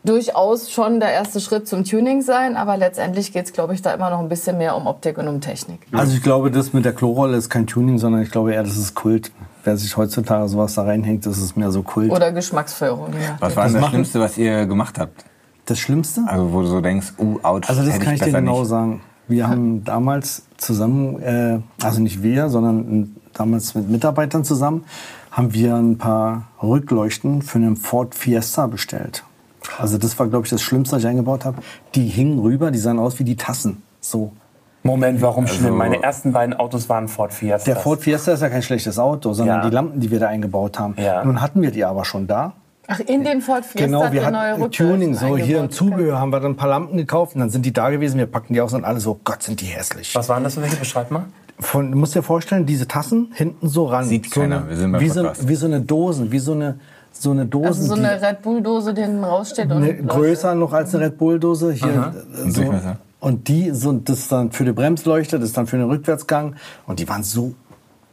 durchaus 0.03 0.71
schon 0.71 1.01
der 1.01 1.11
erste 1.11 1.41
Schritt 1.41 1.67
zum 1.67 1.83
Tuning 1.83 2.21
sein, 2.21 2.55
aber 2.55 2.77
letztendlich 2.77 3.33
geht 3.33 3.45
es, 3.45 3.51
glaube 3.53 3.73
ich, 3.73 3.81
da 3.81 3.93
immer 3.93 4.09
noch 4.09 4.19
ein 4.19 4.29
bisschen 4.29 4.57
mehr 4.57 4.77
um 4.77 4.87
Optik 4.87 5.17
und 5.17 5.27
um 5.27 5.41
Technik. 5.41 5.81
Also 5.91 6.15
ich 6.15 6.23
glaube, 6.23 6.49
das 6.49 6.71
mit 6.71 6.85
der 6.85 6.93
Klorolle 6.93 7.35
ist 7.35 7.49
kein 7.49 7.67
Tuning, 7.67 7.97
sondern 7.97 8.21
ich 8.21 8.31
glaube 8.31 8.53
eher, 8.53 8.63
das 8.63 8.77
ist 8.77 8.95
Kult. 8.95 9.31
Wer 9.65 9.75
sich 9.75 9.97
heutzutage 9.97 10.47
sowas 10.47 10.75
da 10.75 10.83
reinhängt, 10.83 11.25
das 11.25 11.37
ist 11.39 11.57
mehr 11.57 11.71
so 11.71 11.83
Kult. 11.83 12.09
Oder 12.11 12.31
Geschmacksführung. 12.31 13.11
je 13.11 13.19
nachdem. 13.19 13.35
Was 13.41 13.55
war 13.57 13.63
denn 13.65 13.73
das 13.73 13.81
machen- 13.81 13.91
Schlimmste, 13.91 14.19
was 14.21 14.37
ihr 14.37 14.65
gemacht 14.65 14.97
habt? 14.97 15.25
Das 15.67 15.79
Schlimmste? 15.79 16.21
Also 16.27 16.51
wo 16.53 16.61
du 16.61 16.67
so 16.67 16.81
denkst, 16.81 17.13
uh, 17.19 17.37
ouch, 17.43 17.61
Also 17.67 17.83
das 17.83 17.93
hätte 17.93 18.03
kann 18.05 18.13
ich 18.15 18.19
dir 18.21 18.25
besser 18.27 18.39
genau 18.41 18.59
nicht. 18.61 18.69
sagen. 18.69 19.01
Wir 19.27 19.47
haben 19.49 19.83
damals 19.83 20.43
zusammen, 20.57 21.21
äh, 21.21 21.59
also 21.83 21.99
nicht 22.01 22.23
wir, 22.23 22.49
sondern 22.49 23.15
damals 23.33 23.75
mit 23.75 23.89
Mitarbeitern 23.89 24.43
zusammen, 24.45 24.85
haben 25.31 25.53
wir 25.53 25.75
ein 25.75 25.97
paar 25.97 26.47
Rückleuchten 26.63 27.41
für 27.41 27.57
einen 27.59 27.75
Ford 27.75 28.15
Fiesta 28.15 28.67
bestellt. 28.67 29.23
Also 29.77 29.97
das 29.97 30.17
war, 30.17 30.27
glaube 30.27 30.45
ich, 30.45 30.49
das 30.49 30.61
Schlimmste, 30.61 30.95
was 30.95 31.03
ich 31.03 31.07
eingebaut 31.09 31.43
habe. 31.43 31.57
Die 31.95 32.07
hingen 32.07 32.39
rüber, 32.39 32.71
die 32.71 32.79
sahen 32.79 32.99
aus 32.99 33.19
wie 33.19 33.25
die 33.25 33.35
Tassen. 33.35 33.83
So. 33.99 34.31
Moment, 34.83 35.21
warum 35.21 35.43
Also- 35.43 35.55
schlimm? 35.55 35.75
Meine 35.75 36.01
ersten 36.01 36.31
beiden 36.31 36.55
Autos 36.55 36.87
waren 36.87 37.09
Ford 37.09 37.33
Fiesta. 37.33 37.65
Der 37.73 37.75
Ford 37.81 37.99
Fiesta 38.01 38.31
ist 38.31 38.41
ja 38.41 38.47
kein 38.47 38.61
schlechtes 38.61 38.97
Auto, 38.97 39.33
sondern 39.33 39.57
Ja. 39.57 39.69
die 39.69 39.75
Lampen, 39.75 39.99
die 39.99 40.09
wir 40.09 40.21
da 40.21 40.29
eingebaut 40.29 40.79
haben. 40.79 40.95
Ja. 40.97 41.25
Nun 41.25 41.41
hatten 41.41 41.61
wir 41.61 41.71
die 41.71 41.83
aber 41.83 42.05
schon 42.05 42.25
da. 42.27 42.53
Ach, 42.89 42.99
in 43.01 43.23
den 43.23 43.41
Ford 43.41 43.65
Fiesta 43.65 43.85
Genau, 43.85 44.11
wir 44.11 44.25
hatten 44.25 44.71
Tuning, 44.71 45.13
so 45.13 45.35
hier 45.37 45.59
im. 45.59 45.69
Zubehör 45.69 46.19
haben 46.19 46.31
wir 46.31 46.39
dann 46.39 46.51
ein 46.53 46.55
paar 46.57 46.69
Lampen 46.69 46.95
gekauft 46.97 47.35
und 47.35 47.41
dann 47.41 47.49
sind 47.49 47.65
die 47.65 47.73
da 47.73 47.89
gewesen, 47.89 48.17
wir 48.17 48.27
packen 48.27 48.53
die 48.53 48.61
aus 48.61 48.73
und 48.73 48.85
alle 48.85 48.99
so, 49.01 49.19
Gott, 49.23 49.43
sind 49.43 49.59
die 49.59 49.65
hässlich. 49.65 50.15
Was 50.15 50.29
waren 50.29 50.43
das 50.43 50.55
für 50.55 50.61
welche? 50.61 50.77
Beschreib 50.77 51.11
mal. 51.11 51.25
Von, 51.59 51.91
du 51.91 51.97
musst 51.97 52.15
dir 52.15 52.21
vorstellen, 52.23 52.65
diese 52.65 52.87
Tassen 52.87 53.31
hinten 53.33 53.67
so 53.67 53.85
ran. 53.87 54.05
Sieht 54.05 54.31
so 54.31 54.39
keiner, 54.41 54.59
Eine, 54.59 54.69
wir 54.69 54.77
sind 54.77 54.91
beim 54.91 55.01
wie, 55.01 55.09
so, 55.09 55.25
wie 55.41 55.55
so 55.55 55.65
eine 55.65 55.81
Dosen, 55.81 56.31
wie 56.31 56.39
so 56.39 56.53
eine, 56.53 56.79
so 57.11 57.31
eine 57.31 57.45
Dosen. 57.45 57.67
Also 57.67 57.83
so 57.83 57.95
die- 57.95 58.01
eine 58.05 58.21
Red 58.21 58.41
Bull-Dose, 58.43 58.93
die 58.93 59.01
hinten 59.01 59.23
raussteht. 59.23 59.71
und 59.71 59.79
ne, 59.81 59.95
größer 59.95 60.55
noch 60.55 60.71
als 60.71 60.93
eine 60.95 61.05
Red 61.05 61.17
Bull 61.17 61.39
Dose 61.39 61.71
hier 61.73 62.13
äh, 62.45 62.49
so. 62.49 62.73
Und 63.19 63.47
die 63.47 63.71
so 63.71 63.91
das 63.93 64.19
ist 64.19 64.31
dann 64.31 64.51
für 64.51 64.63
die 64.63 64.71
Bremsleuchte, 64.71 65.39
das 65.39 65.49
ist 65.49 65.57
dann 65.57 65.65
für 65.65 65.77
den 65.77 65.87
Rückwärtsgang 65.89 66.55
und 66.85 66.99
die 66.99 67.09
waren 67.09 67.23
so 67.23 67.55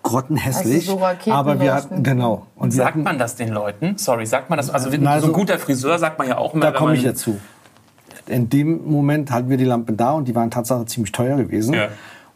grottenhässlich. 0.05 0.89
Also 0.89 1.01
so 1.25 1.33
aber 1.33 1.59
wir 1.59 1.75
hatten, 1.75 2.05
genau. 2.05 2.47
Und 2.55 2.73
Sagt 2.73 2.91
hatten, 2.91 3.03
man 3.03 3.19
das 3.19 3.35
den 3.35 3.49
Leuten? 3.49 3.99
Sorry, 3.99 4.27
sagt 4.27 4.51
man 4.51 4.59
das? 4.59 4.71
Also, 4.71 4.89
Na, 4.91 4.99
so 4.99 5.09
also- 5.09 5.27
ein 5.27 5.33
guter 5.33 5.59
Friseur 5.59 5.99
sagt 5.99 6.19
man 6.19 6.29
ja 6.29 6.39
auch 6.39 6.55
immer. 6.55 6.67
da 6.67 6.71
komme 6.71 6.95
ich 6.95 7.03
jetzt 7.03 7.23
zu. 7.23 7.41
In 8.27 8.49
dem 8.49 8.89
Moment 8.89 9.31
hatten 9.31 9.51
wir 9.51 9.57
die 9.57 9.65
Lampen 9.65 9.97
da 9.97 10.13
und 10.13 10.29
die 10.29 10.35
waren 10.35 10.51
tatsächlich 10.51 10.89
ziemlich 10.89 11.13
teuer 11.13 11.37
gewesen. 11.37 11.75
Ja. 11.75 11.89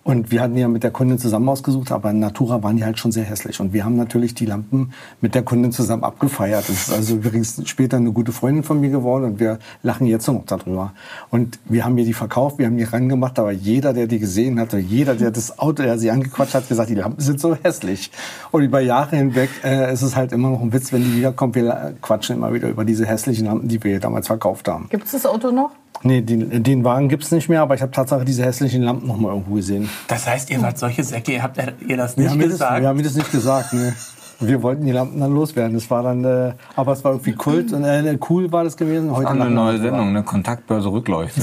Und 0.08 0.30
wir 0.30 0.40
hatten 0.40 0.56
ja 0.56 0.68
mit 0.68 0.84
der 0.84 0.90
Kundin 0.90 1.18
zusammen 1.18 1.50
ausgesucht, 1.50 1.92
aber 1.92 2.12
in 2.12 2.18
Natura 2.18 2.62
waren 2.62 2.78
die 2.78 2.84
halt 2.86 2.98
schon 2.98 3.12
sehr 3.12 3.24
hässlich. 3.24 3.60
Und 3.60 3.74
wir 3.74 3.84
haben 3.84 3.94
natürlich 3.94 4.32
die 4.32 4.46
Lampen 4.46 4.94
mit 5.20 5.34
der 5.34 5.42
Kundin 5.42 5.70
zusammen 5.70 6.02
abgefeiert. 6.02 6.66
Das 6.66 6.88
ist 6.88 6.92
also 6.94 7.16
übrigens 7.16 7.60
später 7.68 7.98
eine 7.98 8.10
gute 8.12 8.32
Freundin 8.32 8.62
von 8.62 8.80
mir 8.80 8.88
geworden 8.88 9.24
und 9.24 9.38
wir 9.38 9.58
lachen 9.82 10.06
jetzt 10.06 10.26
noch 10.26 10.46
darüber. 10.46 10.94
Und 11.28 11.58
wir 11.66 11.84
haben 11.84 11.98
ihr 11.98 12.06
die 12.06 12.14
verkauft, 12.14 12.56
wir 12.56 12.64
haben 12.64 12.78
die 12.78 12.84
rangemacht, 12.84 13.38
aber 13.38 13.52
jeder, 13.52 13.92
der 13.92 14.06
die 14.06 14.18
gesehen 14.18 14.58
hatte, 14.58 14.78
jeder, 14.78 15.14
der 15.14 15.30
das 15.30 15.58
Auto, 15.58 15.82
der 15.82 15.98
sie 15.98 16.10
angequatscht 16.10 16.54
hat, 16.54 16.66
gesagt, 16.70 16.88
die 16.88 16.94
Lampen 16.94 17.20
sind 17.20 17.38
so 17.38 17.54
hässlich. 17.54 18.10
Und 18.50 18.62
über 18.62 18.80
Jahre 18.80 19.14
hinweg 19.14 19.50
äh, 19.62 19.92
ist 19.92 20.00
es 20.00 20.16
halt 20.16 20.32
immer 20.32 20.48
noch 20.48 20.62
ein 20.62 20.72
Witz, 20.72 20.90
wenn 20.90 21.04
die 21.04 21.16
wiederkommen. 21.18 21.54
Wir 21.54 21.92
quatschen 22.00 22.36
immer 22.36 22.54
wieder 22.54 22.70
über 22.70 22.86
diese 22.86 23.04
hässlichen 23.04 23.44
Lampen, 23.44 23.68
die 23.68 23.84
wir 23.84 24.00
damals 24.00 24.28
verkauft 24.28 24.68
haben. 24.68 24.86
Gibt 24.88 25.04
es 25.04 25.12
das 25.12 25.26
Auto 25.26 25.50
noch? 25.50 25.72
Nee, 26.02 26.20
den, 26.22 26.62
den 26.62 26.84
Wagen 26.84 27.08
gibt's 27.08 27.30
nicht 27.30 27.48
mehr, 27.48 27.62
aber 27.62 27.74
ich 27.74 27.82
habe 27.82 27.90
tatsächlich 27.92 28.26
diese 28.26 28.44
hässlichen 28.44 28.82
Lampen 28.82 29.06
noch 29.08 29.16
mal 29.16 29.30
irgendwo 29.30 29.54
gesehen. 29.54 29.88
Das 30.06 30.26
heißt, 30.26 30.50
ihr 30.50 30.62
wart 30.62 30.78
solche 30.78 31.02
Säcke, 31.02 31.32
ihr 31.32 31.42
habt 31.42 31.58
ihr 31.58 31.96
das 31.96 32.16
Wir 32.16 32.22
nicht 32.22 32.30
haben, 32.30 32.38
mir 32.38 32.44
das, 32.44 32.52
gesagt? 32.52 32.80
wir 32.80 32.88
haben 32.88 32.96
mir 32.96 33.02
das 33.02 33.14
nicht 33.14 33.32
gesagt. 33.32 33.72
Ne. 33.72 33.94
Wir 34.40 34.62
wollten 34.62 34.86
die 34.86 34.92
Lampen 34.92 35.18
dann 35.18 35.34
loswerden. 35.34 35.74
Das 35.74 35.90
war 35.90 36.04
dann, 36.04 36.24
äh, 36.24 36.52
aber 36.76 36.92
es 36.92 37.02
war 37.02 37.12
irgendwie 37.12 37.32
Kult 37.32 37.72
und 37.72 37.82
äh, 37.82 38.18
cool 38.28 38.52
war 38.52 38.62
das 38.62 38.76
gewesen. 38.76 39.10
Heute 39.10 39.26
Auch 39.26 39.32
eine 39.32 39.50
neue. 39.50 39.78
Sendung, 39.78 40.08
eine 40.08 40.22
Kontaktbörse 40.22 40.92
Rückleuchte. 40.92 41.40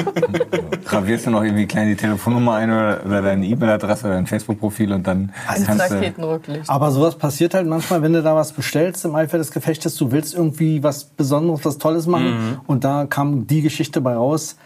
Gravierst 0.84 1.26
du 1.26 1.30
noch 1.30 1.44
irgendwie 1.44 1.66
klein 1.66 1.88
die 1.88 1.96
Telefonnummer 1.96 2.54
ein 2.54 2.70
oder, 2.70 3.00
oder 3.06 3.22
deine 3.22 3.46
E-Mail-Adresse 3.46 4.06
oder 4.06 4.14
dein 4.14 4.26
Facebook-Profil 4.26 4.92
und 4.92 5.06
dann 5.06 5.32
Ins 5.56 5.66
kannst 5.66 5.90
du... 5.90 6.60
Aber 6.66 6.90
sowas 6.90 7.16
passiert 7.16 7.54
halt 7.54 7.68
manchmal, 7.68 8.02
wenn 8.02 8.12
du 8.12 8.22
da 8.22 8.34
was 8.34 8.52
bestellst 8.52 9.04
im 9.04 9.14
Eifer 9.14 9.38
des 9.38 9.52
Gefechtes. 9.52 9.94
Du 9.94 10.10
willst 10.10 10.34
irgendwie 10.34 10.82
was 10.82 11.04
Besonderes, 11.04 11.64
was 11.64 11.78
Tolles 11.78 12.06
machen 12.06 12.58
und 12.66 12.82
da 12.82 13.06
kam 13.06 13.46
die 13.46 13.62
Geschichte 13.62 14.00
bei 14.00 14.14
raus. 14.14 14.56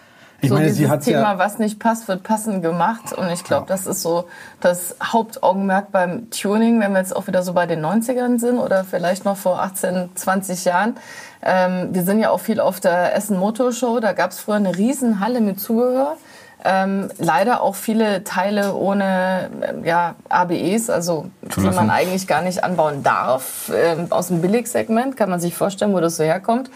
Ich 0.43 0.49
so 0.49 0.57
meine, 0.57 0.67
dieses 0.67 0.79
sie 0.79 0.89
hat 0.89 1.03
Thema, 1.03 1.33
ja 1.33 1.39
was 1.39 1.61
nicht 1.61 1.79
passt, 1.79 2.09
wird 2.09 2.25
passend 2.25 2.63
gemacht. 2.63 3.13
Und 3.13 3.31
ich 3.31 3.45
glaube, 3.45 3.67
das 3.69 3.87
ist 3.87 4.03
so 4.03 4.25
das 4.61 4.97
Hauptaugenmerk 5.01 5.93
beim 5.93 6.31
Tuning, 6.31 6.81
wenn 6.81 6.93
wir 6.93 6.99
jetzt 6.99 7.15
auch 7.15 7.29
wieder 7.29 7.45
so 7.45 7.53
bei 7.53 7.67
den 7.67 7.81
90ern 7.81 8.41
sind 8.41 8.59
oder 8.59 8.83
vielleicht 8.83 9.25
noch 9.25 9.37
vor 9.37 9.63
18, 9.63 10.11
20 10.17 10.65
Jahren. 10.65 10.97
Ähm, 11.43 11.91
wir 11.93 12.03
sind 12.03 12.19
ja 12.19 12.31
auch 12.31 12.41
viel 12.41 12.59
auf 12.59 12.81
der 12.81 13.15
Essen 13.15 13.39
Motor 13.39 13.73
Show. 13.73 14.01
Da 14.01 14.15
gab 14.15 14.33
es 14.33 14.41
früher 14.41 14.57
eine 14.57 14.77
Riesenhalle 14.77 15.41
mit 15.41 15.61
Zubehör. 15.61 16.17
Ähm, 16.65 17.09
leider 17.19 17.61
auch 17.61 17.77
viele 17.77 18.25
Teile 18.25 18.75
ohne 18.75 19.49
ähm, 19.63 19.85
ja, 19.85 20.17
ABEs, 20.29 20.91
also 20.91 21.27
die 21.43 21.49
Zulassung. 21.51 21.87
man 21.87 21.91
eigentlich 21.91 22.27
gar 22.27 22.43
nicht 22.43 22.65
anbauen 22.65 23.05
darf. 23.05 23.71
Ähm, 23.75 24.09
aus 24.11 24.29
dem 24.29 24.41
Billigsegment 24.41 25.17
kann 25.17 25.31
man 25.31 25.39
sich 25.39 25.55
vorstellen, 25.55 25.93
wo 25.93 26.01
das 26.01 26.17
so 26.17 26.25
herkommt. 26.25 26.69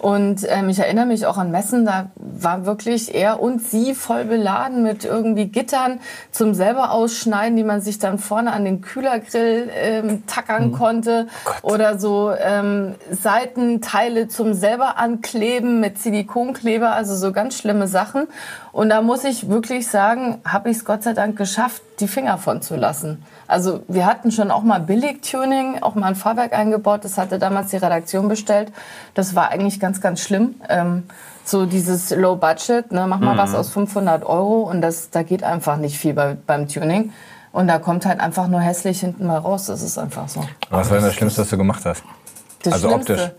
Und 0.00 0.46
ähm, 0.48 0.70
ich 0.70 0.78
erinnere 0.78 1.04
mich 1.04 1.26
auch 1.26 1.36
an 1.36 1.50
Messen, 1.50 1.84
da 1.84 2.10
war 2.16 2.64
wirklich 2.64 3.14
er 3.14 3.40
und 3.40 3.60
sie 3.62 3.94
voll 3.94 4.24
beladen 4.24 4.82
mit 4.82 5.04
irgendwie 5.04 5.46
Gittern 5.46 6.00
zum 6.30 6.54
selber 6.54 6.92
ausschneiden, 6.92 7.54
die 7.56 7.64
man 7.64 7.82
sich 7.82 7.98
dann 7.98 8.18
vorne 8.18 8.52
an 8.52 8.64
den 8.64 8.80
Kühlergrill 8.80 9.68
ähm, 9.74 10.26
tackern 10.26 10.72
konnte. 10.72 11.26
Oder 11.60 11.98
so 11.98 12.32
ähm, 12.32 12.94
Seitenteile 13.10 14.28
zum 14.28 14.54
selber 14.54 14.96
ankleben 14.96 15.80
mit 15.80 15.98
Silikonkleber, 15.98 16.92
also 16.92 17.14
so 17.14 17.32
ganz 17.32 17.58
schlimme 17.58 17.86
Sachen. 17.86 18.26
Und 18.72 18.88
da 18.88 19.02
muss 19.02 19.24
ich 19.24 19.48
wirklich 19.50 19.88
sagen, 19.88 20.40
habe 20.46 20.70
ich 20.70 20.78
es 20.78 20.84
Gott 20.84 21.02
sei 21.02 21.12
Dank 21.12 21.36
geschafft, 21.36 21.82
die 21.98 22.08
Finger 22.08 22.38
von 22.38 22.62
zu 22.62 22.76
lassen. 22.76 23.22
Also 23.46 23.82
wir 23.88 24.06
hatten 24.06 24.30
schon 24.30 24.52
auch 24.52 24.62
mal 24.62 24.78
Billig-Tuning, 24.78 25.82
auch 25.82 25.96
mal 25.96 26.06
ein 26.06 26.14
Fahrwerk 26.14 26.52
eingebaut. 26.52 27.04
Das 27.04 27.18
hatte 27.18 27.40
damals 27.40 27.70
die 27.70 27.76
Redaktion 27.78 28.28
bestellt. 28.28 28.70
Das 29.14 29.34
war 29.34 29.50
eigentlich 29.50 29.80
ganz, 29.80 29.89
ganz 30.00 30.20
schlimm. 30.20 30.54
Ähm, 30.68 31.04
so 31.44 31.66
dieses 31.66 32.10
Low 32.10 32.36
Budget, 32.36 32.92
ne, 32.92 33.06
mach 33.08 33.18
mal 33.18 33.36
was 33.36 33.54
aus 33.54 33.70
500 33.70 34.24
Euro 34.24 34.62
und 34.70 34.82
das, 34.82 35.10
da 35.10 35.22
geht 35.24 35.42
einfach 35.42 35.78
nicht 35.78 35.98
viel 35.98 36.14
bei, 36.14 36.36
beim 36.46 36.68
Tuning. 36.68 37.12
Und 37.52 37.66
da 37.66 37.80
kommt 37.80 38.06
halt 38.06 38.20
einfach 38.20 38.46
nur 38.46 38.60
hässlich 38.60 39.00
hinten 39.00 39.26
mal 39.26 39.38
raus. 39.38 39.66
Das 39.66 39.82
ist 39.82 39.98
einfach 39.98 40.28
so. 40.28 40.44
Was 40.70 40.88
war 40.90 40.98
denn 40.98 41.06
das 41.06 41.14
Schlimmste, 41.14 41.40
was 41.42 41.48
du 41.48 41.56
gemacht 41.56 41.84
hast? 41.84 42.04
Das 42.62 42.74
Also 42.74 42.88
Schlimmste. 42.88 43.12
optisch. 43.14 43.30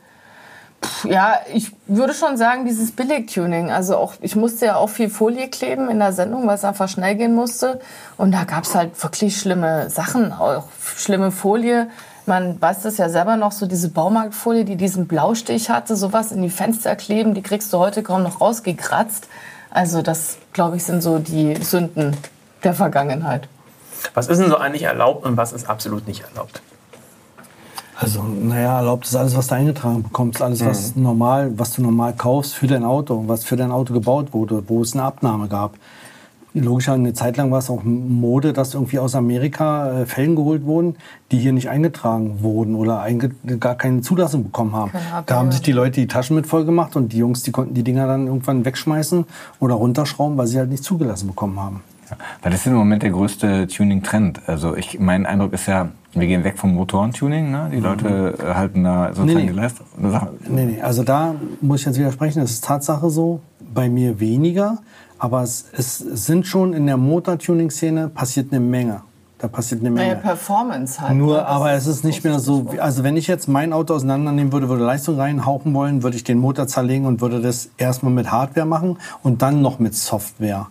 Ja, 1.04 1.36
ich 1.54 1.72
würde 1.88 2.14
schon 2.14 2.38
sagen, 2.38 2.66
dieses 2.66 2.92
Billig-Tuning. 2.92 3.72
Also 3.72 3.96
auch, 3.98 4.16
ich 4.20 4.36
musste 4.36 4.66
ja 4.66 4.76
auch 4.76 4.90
viel 4.90 5.10
Folie 5.10 5.48
kleben 5.48 5.90
in 5.90 6.00
der 6.00 6.12
Sendung, 6.12 6.48
weil 6.48 6.56
es 6.56 6.66
einfach 6.66 6.90
schnell 6.90 7.16
gehen 7.16 7.36
musste. 7.36 7.80
Und 8.18 8.32
da 8.32 8.44
gab's 8.44 8.74
halt 8.76 9.02
wirklich 9.02 9.40
schlimme 9.40 9.90
Sachen, 9.90 10.34
auch 10.34 10.66
schlimme 10.98 11.32
Folie. 11.32 11.88
Man 12.26 12.62
weiß 12.62 12.84
das 12.84 12.98
ja 12.98 13.10
selber 13.10 13.36
noch, 13.36 13.52
so 13.52 13.66
diese 13.66 13.90
Baumarktfolie, 13.90 14.64
die 14.64 14.76
diesen 14.76 15.08
Blaustich 15.08 15.70
hatte, 15.70 15.96
sowas 15.96 16.32
in 16.32 16.42
die 16.42 16.50
Fenster 16.50 16.96
kleben, 16.96 17.34
die 17.34 17.42
kriegst 17.42 17.74
du 17.74 17.80
heute 17.80 18.04
kaum 18.04 18.24
noch 18.24 18.42
rausgekratzt. 18.42 19.28
Also 19.72 20.02
das, 20.02 20.38
glaube 20.54 20.78
ich, 20.78 20.84
sind 20.84 21.02
so 21.02 21.20
die 21.20 21.56
Sünden 21.64 22.16
der 22.64 22.74
Vergangenheit. 22.74 23.48
Was 24.14 24.28
ist 24.28 24.40
denn 24.40 24.50
so 24.50 24.58
eigentlich 24.58 24.84
erlaubt 24.84 25.26
und 25.26 25.38
was 25.38 25.54
ist 25.54 25.70
absolut 25.70 26.08
nicht 26.08 26.22
erlaubt? 26.22 26.62
Also, 27.96 28.24
naja, 28.24 28.78
erlaubt 28.78 29.06
ist 29.06 29.16
alles, 29.16 29.38
was 29.38 29.48
du 29.48 29.56
eingetragen 29.56 30.02
bekommst, 30.02 30.42
alles, 30.42 30.66
was 30.66 30.96
normal, 30.96 31.52
was 31.60 31.74
du 31.74 31.84
normal 31.84 32.14
kaufst 32.14 32.56
für 32.56 32.66
dein 32.66 32.84
Auto, 32.84 33.26
was 33.28 33.44
für 33.44 33.58
dein 33.58 33.72
Auto 33.72 33.94
gebaut 33.94 34.34
wurde, 34.34 34.64
wo 34.68 34.82
es 34.82 34.94
eine 34.94 35.04
Abnahme 35.04 35.48
gab. 35.48 35.76
Logischer, 36.54 36.94
eine 36.94 37.14
Zeit 37.14 37.38
lang 37.38 37.50
war 37.52 37.60
es 37.60 37.70
auch 37.70 37.84
Mode, 37.84 38.52
dass 38.52 38.74
irgendwie 38.74 39.00
aus 39.00 39.16
Amerika 39.16 40.02
äh, 40.02 40.06
Felgen 40.06 40.36
geholt 40.36 40.66
wurden, 40.66 40.96
die 41.32 41.40
hier 41.40 41.54
nicht 41.54 41.70
eingetragen 41.70 42.42
wurden 42.42 42.76
oder 42.76 43.02
einge 43.02 43.30
gar 43.60 43.76
keine 43.76 44.02
Zulassung 44.02 44.44
bekommen 44.44 44.76
haben. 44.76 44.92
APR. 44.92 45.24
Da 45.26 45.36
haben 45.36 45.52
sich 45.52 45.62
die 45.62 45.72
Leute 45.72 46.02
die 46.02 46.08
Taschen 46.08 46.36
mit 46.36 46.48
voll 46.48 46.66
gemacht 46.66 46.96
und 46.98 47.14
die 47.14 47.18
Jungs, 47.18 47.44
die 47.44 47.52
konnten 47.52 47.74
die 47.74 47.84
Dinger 47.84 48.06
dann 48.06 48.28
irgendwann 48.28 48.66
wegschmeißen 48.66 49.26
oder 49.60 49.76
runterschrauben, 49.76 50.38
weil 50.38 50.48
sie 50.48 50.60
halt 50.60 50.70
nicht 50.70 50.84
zugelassen 50.84 51.28
bekommen 51.28 51.58
haben. 51.60 51.82
Ja, 52.10 52.18
Weil 52.42 52.52
das 52.52 52.62
ist 52.62 52.68
im 52.68 52.74
Moment 52.74 53.04
der 53.04 53.12
größte 53.12 53.68
Tuning-Trend. 53.68 54.42
Also 54.48 54.76
ich, 54.76 55.00
mein 55.00 55.26
Eindruck 55.26 55.54
ist 55.54 55.68
ja, 55.68 55.90
wir 56.14 56.28
gehen 56.28 56.44
weg 56.44 56.58
vom 56.58 56.76
Motorentuning. 56.76 57.50
Ne? 57.50 57.70
Die 57.72 57.80
Leute 57.80 58.38
äh, 58.40 58.54
halten 58.54 58.84
da 58.84 59.14
sozusagen 59.14 59.28
Nee, 59.28 59.36
nee. 59.36 59.52
die 59.52 59.56
Leistung. 59.56 59.86
Nee, 60.50 60.66
nee, 60.66 60.82
also 60.82 61.04
da 61.04 61.36
muss 61.62 61.80
ich 61.80 61.86
jetzt 61.86 61.98
widersprechen. 61.98 62.42
Das 62.42 62.52
ist 62.52 62.66
Tatsache 62.66 63.10
so. 63.10 63.40
Bei 63.74 63.88
mir 63.88 64.20
weniger. 64.20 64.80
Aber 65.22 65.44
es, 65.44 65.66
es 65.78 66.00
sind 66.00 66.48
schon 66.48 66.74
in 66.74 66.88
der 66.88 66.98
Motortuning-Szene 66.98 68.08
passiert 68.10 68.52
eine 68.52 68.60
Menge. 68.60 69.02
Da 69.38 69.48
passiert 69.48 69.82
eine 69.82 69.92
Naja, 69.92 70.10
Menge. 70.16 70.22
Performance 70.22 71.00
halt. 71.00 71.12
ne? 71.12 71.18
Nur, 71.18 71.38
Das 71.38 71.46
aber 71.48 71.72
es 71.74 71.86
ist 71.86 72.04
nicht 72.04 72.24
mehr 72.24 72.40
so, 72.40 72.66
also 72.80 73.04
wenn 73.04 73.16
ich 73.18 73.28
jetzt 73.28 73.48
mein 73.48 73.72
Auto 73.72 73.94
auseinandernehmen 73.94 74.52
würde, 74.52 74.68
würde 74.68 74.84
Leistung 74.84 75.18
reinhauchen 75.20 75.76
wollen, 75.76 76.02
würde 76.02 76.18
ich 76.18 76.24
den 76.24 76.40
Motor 76.40 76.66
zerlegen 76.66 77.06
und 77.06 77.22
würde 77.22 77.40
das 77.40 77.70
erstmal 77.78 78.12
mit 78.12 78.32
Hardware 78.32 78.66
machen 78.66 78.98
und 79.22 79.44
dann 79.44 79.62
noch 79.62 79.78
mit 79.78 79.94
Software. 79.96 80.70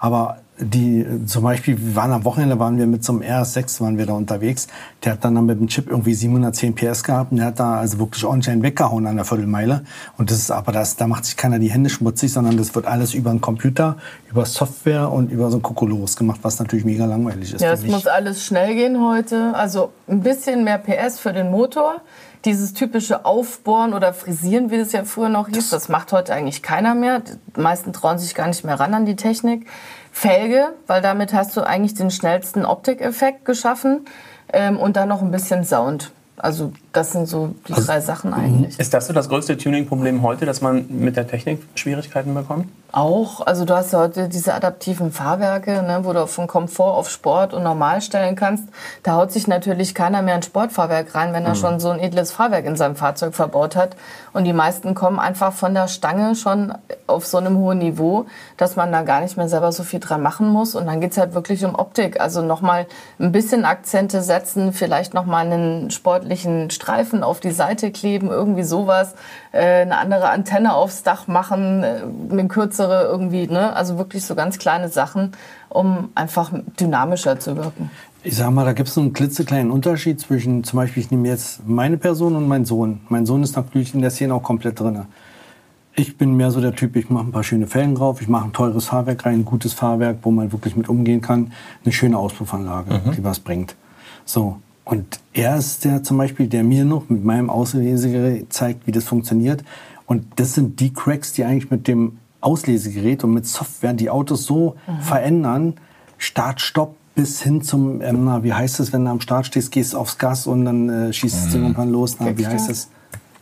Aber 0.00 0.38
die, 0.58 1.04
zum 1.26 1.42
Beispiel, 1.42 1.76
wir 1.78 1.96
waren 1.96 2.12
am 2.12 2.24
Wochenende, 2.24 2.58
waren 2.60 2.78
wir 2.78 2.86
mit 2.86 3.02
so 3.02 3.12
einem 3.12 3.22
RS6, 3.22 3.80
waren 3.80 3.98
wir 3.98 4.06
da 4.06 4.12
unterwegs. 4.12 4.68
Der 5.02 5.12
hat 5.12 5.24
dann 5.24 5.44
mit 5.44 5.58
dem 5.58 5.66
Chip 5.66 5.90
irgendwie 5.90 6.14
710 6.14 6.74
PS 6.76 7.02
gehabt 7.02 7.32
und 7.32 7.38
der 7.38 7.46
hat 7.46 7.58
da 7.58 7.78
also 7.78 7.98
wirklich 7.98 8.24
ordentlich 8.24 8.52
einen 8.52 8.62
weggehauen 8.62 9.06
an 9.06 9.16
der 9.16 9.24
Viertelmeile. 9.24 9.84
Und 10.16 10.30
das 10.30 10.38
ist 10.38 10.52
aber 10.52 10.70
das, 10.70 10.94
da 10.94 11.08
macht 11.08 11.24
sich 11.24 11.36
keiner 11.36 11.58
die 11.58 11.70
Hände 11.70 11.90
schmutzig, 11.90 12.32
sondern 12.32 12.56
das 12.56 12.74
wird 12.74 12.86
alles 12.86 13.14
über 13.14 13.30
einen 13.30 13.40
Computer, 13.40 13.96
über 14.30 14.46
Software 14.46 15.10
und 15.10 15.32
über 15.32 15.50
so 15.50 15.58
ein 15.58 15.62
Kokolores 15.62 16.16
gemacht, 16.16 16.40
was 16.42 16.60
natürlich 16.60 16.84
mega 16.84 17.04
langweilig 17.06 17.54
ist. 17.54 17.60
Ja, 17.60 17.72
es 17.72 17.84
muss 17.84 18.06
alles 18.06 18.44
schnell 18.44 18.74
gehen 18.74 19.00
heute. 19.04 19.54
Also 19.54 19.90
ein 20.06 20.20
bisschen 20.20 20.62
mehr 20.62 20.78
PS 20.78 21.18
für 21.18 21.32
den 21.32 21.50
Motor. 21.50 21.96
Dieses 22.44 22.74
typische 22.74 23.24
Aufbohren 23.24 23.94
oder 23.94 24.12
Frisieren, 24.12 24.70
wie 24.70 24.76
das 24.76 24.92
ja 24.92 25.04
früher 25.04 25.30
noch 25.30 25.48
hieß, 25.48 25.70
das 25.70 25.88
macht 25.88 26.12
heute 26.12 26.34
eigentlich 26.34 26.62
keiner 26.62 26.94
mehr. 26.94 27.20
Die 27.20 27.60
meisten 27.60 27.92
trauen 27.92 28.18
sich 28.18 28.34
gar 28.34 28.46
nicht 28.46 28.64
mehr 28.64 28.78
ran 28.78 28.92
an 28.92 29.06
die 29.06 29.16
Technik. 29.16 29.66
Felge, 30.14 30.68
weil 30.86 31.02
damit 31.02 31.34
hast 31.34 31.56
du 31.56 31.62
eigentlich 31.62 31.94
den 31.94 32.10
schnellsten 32.10 32.64
Optikeffekt 32.64 33.44
geschaffen. 33.44 34.06
Ähm, 34.52 34.78
und 34.78 34.96
dann 34.96 35.08
noch 35.08 35.20
ein 35.20 35.32
bisschen 35.32 35.64
Sound. 35.64 36.12
Also 36.36 36.72
das 36.92 37.12
sind 37.12 37.26
so 37.26 37.54
die 37.68 37.72
drei 37.72 38.00
Sachen 38.00 38.34
eigentlich. 38.34 38.78
Ist 38.78 38.92
das 38.92 39.06
so 39.06 39.12
das 39.12 39.28
größte 39.28 39.56
Tuning-Problem 39.56 40.22
heute, 40.22 40.46
dass 40.46 40.60
man 40.60 40.86
mit 40.88 41.16
der 41.16 41.26
Technik 41.26 41.62
Schwierigkeiten 41.76 42.34
bekommt? 42.34 42.68
Auch, 42.90 43.40
also 43.46 43.64
du 43.64 43.74
hast 43.74 43.92
ja 43.92 44.00
heute 44.00 44.28
diese 44.28 44.52
adaptiven 44.52 45.12
Fahrwerke, 45.12 45.82
ne, 45.82 46.00
wo 46.02 46.12
du 46.12 46.26
von 46.26 46.46
Komfort 46.46 46.96
auf 46.96 47.08
Sport 47.08 47.54
und 47.54 47.62
normal 47.62 48.02
stellen 48.02 48.36
kannst. 48.36 48.64
Da 49.02 49.14
haut 49.14 49.32
sich 49.32 49.46
natürlich 49.46 49.94
keiner 49.94 50.22
mehr 50.22 50.34
ein 50.34 50.42
Sportfahrwerk 50.42 51.14
rein, 51.14 51.32
wenn 51.32 51.44
er 51.44 51.54
schon 51.54 51.80
so 51.80 51.90
ein 51.90 52.00
edles 52.00 52.32
Fahrwerk 52.32 52.64
in 52.66 52.76
seinem 52.76 52.96
Fahrzeug 52.96 53.34
verbaut 53.34 53.74
hat. 53.76 53.96
Und 54.34 54.44
die 54.44 54.52
meisten 54.52 54.96
kommen 54.96 55.20
einfach 55.20 55.52
von 55.52 55.74
der 55.74 55.86
Stange 55.86 56.34
schon 56.34 56.74
auf 57.06 57.24
so 57.24 57.38
einem 57.38 57.56
hohen 57.56 57.78
Niveau, 57.78 58.26
dass 58.56 58.74
man 58.74 58.90
da 58.90 59.02
gar 59.02 59.20
nicht 59.20 59.36
mehr 59.36 59.48
selber 59.48 59.70
so 59.70 59.84
viel 59.84 60.00
dran 60.00 60.22
machen 60.22 60.48
muss. 60.48 60.74
Und 60.74 60.86
dann 60.86 61.00
geht's 61.00 61.16
halt 61.16 61.34
wirklich 61.34 61.64
um 61.64 61.76
Optik. 61.76 62.20
Also 62.20 62.42
nochmal 62.42 62.86
ein 63.20 63.30
bisschen 63.30 63.64
Akzente 63.64 64.22
setzen, 64.22 64.72
vielleicht 64.72 65.14
nochmal 65.14 65.46
einen 65.46 65.90
sportlichen 65.92 66.70
Streifen 66.70 67.22
auf 67.22 67.38
die 67.38 67.52
Seite 67.52 67.92
kleben, 67.92 68.28
irgendwie 68.28 68.64
sowas. 68.64 69.14
Äh, 69.52 69.82
eine 69.82 69.98
andere 69.98 70.28
Antenne 70.30 70.74
aufs 70.74 71.04
Dach 71.04 71.28
machen, 71.28 71.84
äh, 71.84 72.02
eine 72.28 72.48
kürzere 72.48 73.04
irgendwie, 73.04 73.46
ne? 73.46 73.76
Also 73.76 73.98
wirklich 73.98 74.26
so 74.26 74.34
ganz 74.34 74.58
kleine 74.58 74.88
Sachen, 74.88 75.30
um 75.68 76.10
einfach 76.16 76.50
dynamischer 76.80 77.38
zu 77.38 77.56
wirken. 77.56 77.88
Ich 78.26 78.36
sag 78.36 78.50
mal, 78.52 78.64
da 78.64 78.72
gibt 78.72 78.88
es 78.88 78.96
einen 78.96 79.12
klitzekleinen 79.12 79.70
Unterschied 79.70 80.18
zwischen, 80.18 80.64
zum 80.64 80.78
Beispiel, 80.78 81.02
ich 81.02 81.10
nehme 81.10 81.28
jetzt 81.28 81.68
meine 81.68 81.98
Person 81.98 82.34
und 82.36 82.48
meinen 82.48 82.64
Sohn. 82.64 83.00
Mein 83.10 83.26
Sohn 83.26 83.42
ist 83.42 83.54
natürlich 83.54 83.92
in 83.92 84.00
der 84.00 84.10
Szene 84.10 84.32
auch 84.32 84.42
komplett 84.42 84.80
drin. 84.80 85.02
Ich 85.94 86.16
bin 86.16 86.34
mehr 86.34 86.50
so 86.50 86.62
der 86.62 86.74
Typ, 86.74 86.96
ich 86.96 87.10
mache 87.10 87.26
ein 87.26 87.32
paar 87.32 87.44
schöne 87.44 87.66
Felgen 87.66 87.94
drauf, 87.94 88.22
ich 88.22 88.28
mache 88.28 88.46
ein 88.46 88.54
teures 88.54 88.86
Fahrwerk 88.86 89.26
rein, 89.26 89.40
ein 89.40 89.44
gutes 89.44 89.74
Fahrwerk, 89.74 90.20
wo 90.22 90.30
man 90.30 90.52
wirklich 90.52 90.74
mit 90.74 90.88
umgehen 90.88 91.20
kann, 91.20 91.52
eine 91.84 91.92
schöne 91.92 92.16
Auspuffanlage, 92.16 93.02
die 93.14 93.22
was 93.22 93.40
bringt. 93.40 93.76
So. 94.24 94.56
Und 94.86 95.20
er 95.34 95.58
ist 95.58 95.84
der 95.84 96.02
zum 96.02 96.16
Beispiel, 96.16 96.46
der 96.46 96.64
mir 96.64 96.86
noch 96.86 97.10
mit 97.10 97.22
meinem 97.24 97.50
Auslesegerät 97.50 98.50
zeigt, 98.50 98.86
wie 98.86 98.92
das 98.92 99.04
funktioniert. 99.04 99.62
Und 100.06 100.24
das 100.36 100.54
sind 100.54 100.80
die 100.80 100.94
Cracks, 100.94 101.34
die 101.34 101.44
eigentlich 101.44 101.70
mit 101.70 101.86
dem 101.88 102.16
Auslesegerät 102.40 103.22
und 103.22 103.34
mit 103.34 103.46
Software 103.46 103.92
die 103.92 104.08
Autos 104.08 104.46
so 104.46 104.76
verändern, 105.00 105.74
Start, 106.16 106.62
Stopp, 106.62 106.96
bis 107.14 107.42
hin 107.42 107.62
zum, 107.62 108.00
ähm, 108.02 108.24
na, 108.24 108.42
wie 108.42 108.52
heißt 108.52 108.80
es, 108.80 108.92
wenn 108.92 109.04
du 109.04 109.10
am 109.10 109.20
Start 109.20 109.46
stehst, 109.46 109.70
gehst 109.70 109.94
aufs 109.94 110.18
Gas 110.18 110.46
und 110.46 110.64
dann 110.64 110.88
äh, 110.88 111.12
schießt 111.12 111.36
das 111.36 111.52
Ding 111.52 111.62
irgendwann 111.62 111.90
los. 111.90 112.16
Na, 112.18 112.36
wie 112.36 112.46
heißt 112.46 112.70
es? 112.70 112.88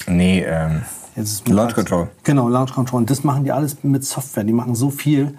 Nee, 0.07 0.45
ähm, 0.47 0.83
Jetzt 1.17 1.33
ist 1.33 1.49
mir 1.49 1.55
Launch 1.55 1.75
Control. 1.75 2.09
Genau, 2.23 2.49
Launch 2.49 2.73
Control. 2.73 3.01
Und 3.01 3.11
das 3.11 3.23
machen 3.23 3.45
die 3.45 3.53
alles 3.53 3.77
mit 3.83 4.05
Software. 4.05 4.45
Die 4.45 4.53
machen 4.53 4.75
so 4.75 4.91
viel 4.91 5.35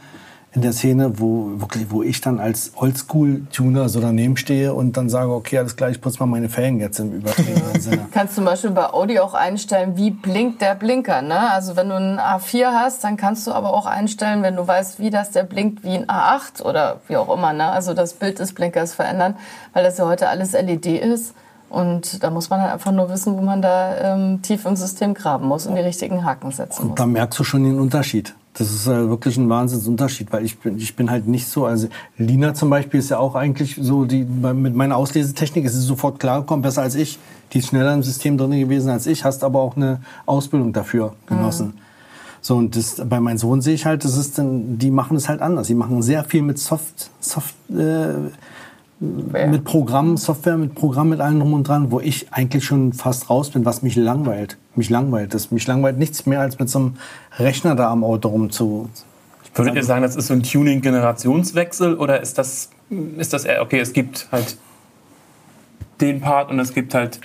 in 0.56 0.62
der 0.62 0.72
Szene, 0.74 1.20
wo, 1.20 1.60
wirklich, 1.60 1.90
wo 1.90 2.04
ich 2.04 2.22
dann 2.22 2.40
als 2.40 2.74
Oldschool-Tuner 2.76 3.90
so 3.90 4.00
daneben 4.00 4.38
stehe 4.38 4.74
und 4.74 4.98
dann 4.98 5.10
sage, 5.10 5.32
okay, 5.32 5.58
alles 5.58 5.76
klar, 5.76 5.90
ich 5.90 6.00
putze 6.00 6.20
mal 6.20 6.28
meine 6.28 6.48
Felgen 6.50 6.80
jetzt 6.80 7.00
im 7.00 7.12
übertriebenen 7.12 7.80
Sinne. 7.82 8.06
Kannst 8.12 8.36
zum 8.36 8.46
Beispiel 8.46 8.70
bei 8.70 8.86
Audi 8.94 9.20
auch 9.20 9.34
einstellen, 9.34 9.98
wie 9.98 10.12
blinkt 10.12 10.62
der 10.62 10.76
Blinker. 10.76 11.22
Ne? 11.24 11.52
Also 11.52 11.76
wenn 11.76 11.90
du 11.90 11.96
einen 11.96 12.20
A4 12.20 12.68
hast, 12.68 13.04
dann 13.04 13.18
kannst 13.18 13.48
du 13.48 13.52
aber 13.52 13.74
auch 13.74 13.88
einstellen, 13.88 14.44
wenn 14.44 14.56
du 14.56 14.68
weißt, 14.68 15.00
wie 15.00 15.10
das 15.10 15.32
der 15.32 15.44
blinkt, 15.44 15.84
wie 15.84 15.96
ein 15.96 16.06
A8 16.06 16.62
oder 16.62 17.02
wie 17.08 17.18
auch 17.18 17.36
immer. 17.36 17.54
Ne? 17.54 17.66
Also 17.66 17.96
das 17.96 18.14
Bild 18.14 18.38
des 18.38 18.54
Blinkers 18.54 18.94
verändern, 18.94 19.36
weil 19.74 19.84
das 19.84 19.98
ja 19.98 20.06
heute 20.06 20.30
alles 20.30 20.52
LED 20.54 20.86
ist. 20.86 21.34
Und 21.70 22.24
da 22.24 22.30
muss 22.30 22.52
man 22.52 22.62
halt 22.62 22.72
einfach 22.72 22.92
nur 22.92 23.10
wissen, 23.10 23.36
wo 23.36 23.42
man 23.42 23.64
da 23.64 24.14
ähm, 24.14 24.44
tief 24.44 24.68
im 24.68 24.76
System 24.76 25.16
graben 25.16 25.48
muss 25.48 25.66
und 25.66 25.74
die 25.74 25.82
richtigen 25.82 26.24
Haken 26.24 26.52
setzen 26.52 26.84
Und 26.84 26.88
muss. 26.90 26.98
da 26.98 27.08
merkst 27.08 27.40
du 27.40 27.44
schon 27.44 27.64
den 27.64 27.80
Unterschied. 27.80 28.36
Das 28.54 28.72
ist 28.72 28.86
äh, 28.86 29.10
wirklich 29.10 29.38
ein 29.38 29.50
Wahnsinnsunterschied, 29.50 30.32
weil 30.32 30.46
ich 30.46 30.60
bin, 30.60 30.78
ich 30.78 30.96
bin 30.96 31.10
halt 31.10 31.28
nicht 31.28 31.48
so, 31.48 31.66
also 31.66 31.88
Lina 32.18 32.54
zum 32.54 32.70
Beispiel 32.70 33.00
ist 33.00 33.10
ja 33.10 33.18
auch 33.18 33.34
eigentlich 33.34 33.80
so, 33.82 34.06
die, 34.06 34.24
mit 34.24 34.76
meiner 34.76 34.96
Auslesetechnik 34.96 35.66
ist 35.66 35.74
sie 35.74 35.82
sofort 35.82 36.20
klargekommen, 36.20 36.62
besser 36.62 36.84
als 36.84 36.94
ich. 36.94 37.18
Die 37.52 37.60
ist 37.60 37.70
schneller 37.70 37.94
im 37.94 38.04
System 38.04 38.38
drin 38.38 38.52
gewesen 38.52 38.90
als 38.90 39.08
ich, 39.08 39.24
hast 39.24 39.44
aber 39.44 39.60
auch 39.60 39.76
eine 39.76 40.02
Ausbildung 40.26 40.72
dafür 40.72 41.16
genossen. 41.26 41.74
So, 42.42 42.58
und 42.58 42.76
das, 42.76 43.02
bei 43.08 43.20
meinem 43.22 43.38
Sohn 43.38 43.62
sehe 43.62 43.74
ich 43.74 43.86
halt, 43.86 44.04
das 44.04 44.18
ist 44.18 44.38
dann, 44.38 44.78
die 44.78 44.92
machen 44.92 45.16
es 45.16 45.30
halt 45.30 45.42
anders. 45.42 45.68
Die 45.68 45.76
machen 45.76 46.02
sehr 46.02 46.26
viel 46.26 46.42
mit 46.42 46.60
Soft, 46.60 47.10
Soft, 47.22 47.56
äh, 47.70 48.16
mit 49.00 49.64
Programmen, 49.64 50.18
Software, 50.18 50.58
mit 50.58 50.76
Programmen, 50.76 51.12
mit 51.12 51.22
allem 51.22 51.40
drum 51.40 51.54
und 51.54 51.68
dran, 51.68 51.90
wo 51.90 52.02
ich 52.02 52.32
eigentlich 52.34 52.66
schon 52.66 52.92
fast 52.92 53.30
raus 53.30 53.50
bin, 53.50 53.64
was 53.64 53.82
mich 53.82 53.96
langweilt. 53.96 54.58
Mich 54.76 54.90
langweilt. 54.90 55.34
Das, 55.34 55.52
mich 55.52 55.68
langweilt 55.68 55.98
nichts 55.98 56.26
mehr, 56.26 56.42
als 56.42 56.58
mit 56.60 56.70
so 56.70 56.80
einem 56.80 56.94
Rechner 57.38 57.76
da 57.76 57.92
am 57.92 58.04
Auto 58.04 58.30
rum 58.30 58.50
zu. 58.50 58.90
Würdet 59.56 59.76
ihr 59.76 59.84
sagen, 59.84 60.02
das 60.02 60.16
ist 60.16 60.28
so 60.28 60.34
ein 60.34 60.42
Tuning-Generationswechsel 60.42 61.96
oder 61.96 62.22
ist 62.22 62.38
das, 62.38 62.70
ist 63.18 63.34
das 63.34 63.46
eher, 63.46 63.62
okay, 63.62 63.80
es 63.80 63.94
gibt 63.94 64.28
halt 64.32 64.58
den 66.02 66.22
Part 66.22 66.50
und 66.50 66.60
es 66.60 66.74
gibt 66.74 66.96
halt 66.96 67.20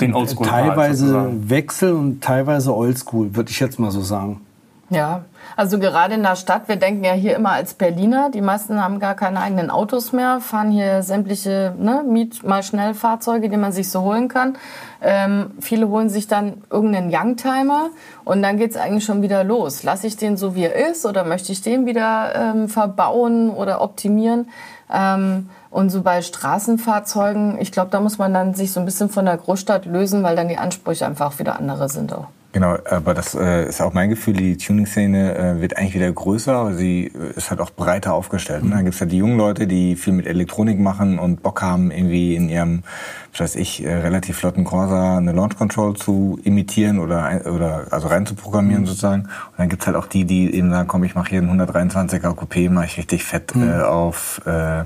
den 0.00 0.14
Oldschool-Part? 0.14 0.66
teilweise? 0.66 1.32
Wechsel 1.48 1.92
und 1.94 2.22
teilweise 2.22 2.74
Oldschool, 2.74 3.34
würde 3.34 3.50
ich 3.50 3.58
jetzt 3.58 3.80
mal 3.80 3.90
so 3.90 4.02
sagen. 4.02 4.40
Ja, 4.90 5.24
also 5.54 5.78
gerade 5.78 6.14
in 6.14 6.22
der 6.22 6.36
Stadt, 6.36 6.66
wir 6.66 6.76
denken 6.76 7.04
ja 7.04 7.12
hier 7.12 7.36
immer 7.36 7.52
als 7.52 7.74
Berliner, 7.74 8.30
die 8.30 8.40
meisten 8.40 8.82
haben 8.82 9.00
gar 9.00 9.14
keine 9.14 9.40
eigenen 9.40 9.70
Autos 9.70 10.12
mehr, 10.12 10.40
fahren 10.40 10.70
hier 10.70 11.02
sämtliche 11.02 11.74
ne, 11.78 12.02
Miet 12.08 12.42
mal 12.42 12.62
schnell 12.62 12.94
Fahrzeuge, 12.94 13.50
die 13.50 13.58
man 13.58 13.72
sich 13.72 13.90
so 13.90 14.00
holen 14.00 14.28
kann. 14.28 14.56
Ähm, 15.02 15.50
viele 15.60 15.88
holen 15.88 16.08
sich 16.08 16.26
dann 16.26 16.62
irgendeinen 16.70 17.14
Youngtimer 17.14 17.90
und 18.24 18.42
dann 18.42 18.56
geht's 18.56 18.76
eigentlich 18.76 19.04
schon 19.04 19.20
wieder 19.20 19.44
los. 19.44 19.82
Lasse 19.82 20.06
ich 20.06 20.16
den 20.16 20.38
so 20.38 20.54
wie 20.54 20.64
er 20.64 20.90
ist 20.90 21.04
oder 21.04 21.24
möchte 21.24 21.52
ich 21.52 21.60
den 21.60 21.84
wieder 21.84 22.34
ähm, 22.34 22.68
verbauen 22.70 23.50
oder 23.50 23.82
optimieren? 23.82 24.48
Ähm, 24.90 25.50
und 25.70 25.90
so 25.90 26.00
bei 26.00 26.22
Straßenfahrzeugen, 26.22 27.60
ich 27.60 27.72
glaube, 27.72 27.90
da 27.90 28.00
muss 28.00 28.16
man 28.16 28.32
dann 28.32 28.54
sich 28.54 28.72
so 28.72 28.80
ein 28.80 28.86
bisschen 28.86 29.10
von 29.10 29.26
der 29.26 29.36
Großstadt 29.36 29.84
lösen, 29.84 30.22
weil 30.22 30.34
dann 30.34 30.48
die 30.48 30.56
Ansprüche 30.56 31.04
einfach 31.04 31.38
wieder 31.38 31.58
andere 31.58 31.90
sind 31.90 32.10
auch. 32.14 32.28
Genau, 32.58 32.76
aber 32.90 33.14
das 33.14 33.36
äh, 33.36 33.68
ist 33.68 33.80
auch 33.80 33.92
mein 33.92 34.10
Gefühl, 34.10 34.34
die 34.34 34.56
Tuning-Szene 34.56 35.36
äh, 35.36 35.60
wird 35.60 35.76
eigentlich 35.76 35.94
wieder 35.94 36.10
größer, 36.10 36.52
aber 36.56 36.74
sie 36.74 37.04
äh, 37.04 37.36
ist 37.36 37.50
halt 37.50 37.60
auch 37.60 37.70
breiter 37.70 38.14
aufgestellt. 38.14 38.64
Ne? 38.64 38.70
Da 38.70 38.82
gibt's 38.82 39.00
halt 39.00 39.12
die 39.12 39.18
jungen 39.18 39.38
Leute, 39.38 39.68
die 39.68 39.94
viel 39.94 40.12
mit 40.12 40.26
Elektronik 40.26 40.76
machen 40.80 41.20
und 41.20 41.40
Bock 41.44 41.62
haben, 41.62 41.92
irgendwie 41.92 42.34
in 42.34 42.48
ihrem, 42.48 42.82
was 43.30 43.42
weiß 43.42 43.54
ich, 43.54 43.84
äh, 43.84 43.94
relativ 43.94 44.38
flotten 44.38 44.64
Corsa 44.64 45.18
eine 45.18 45.30
Launch 45.30 45.56
Control 45.56 45.94
zu 45.94 46.40
imitieren 46.42 46.98
oder, 46.98 47.42
oder 47.46 47.86
also 47.92 48.08
reinzuprogrammieren 48.08 48.86
sozusagen. 48.86 49.22
Und 49.22 49.58
dann 49.58 49.68
gibt's 49.68 49.86
halt 49.86 49.96
auch 49.96 50.06
die, 50.06 50.24
die 50.24 50.52
eben 50.52 50.72
sagen, 50.72 50.88
komm, 50.88 51.04
ich 51.04 51.14
mache 51.14 51.30
hier 51.30 51.38
einen 51.40 51.60
123er 51.60 52.34
Coupé, 52.34 52.70
mache 52.70 52.86
ich 52.86 52.98
richtig 52.98 53.22
fett 53.22 53.54
äh, 53.54 53.82
auf, 53.82 54.40
äh, 54.46 54.82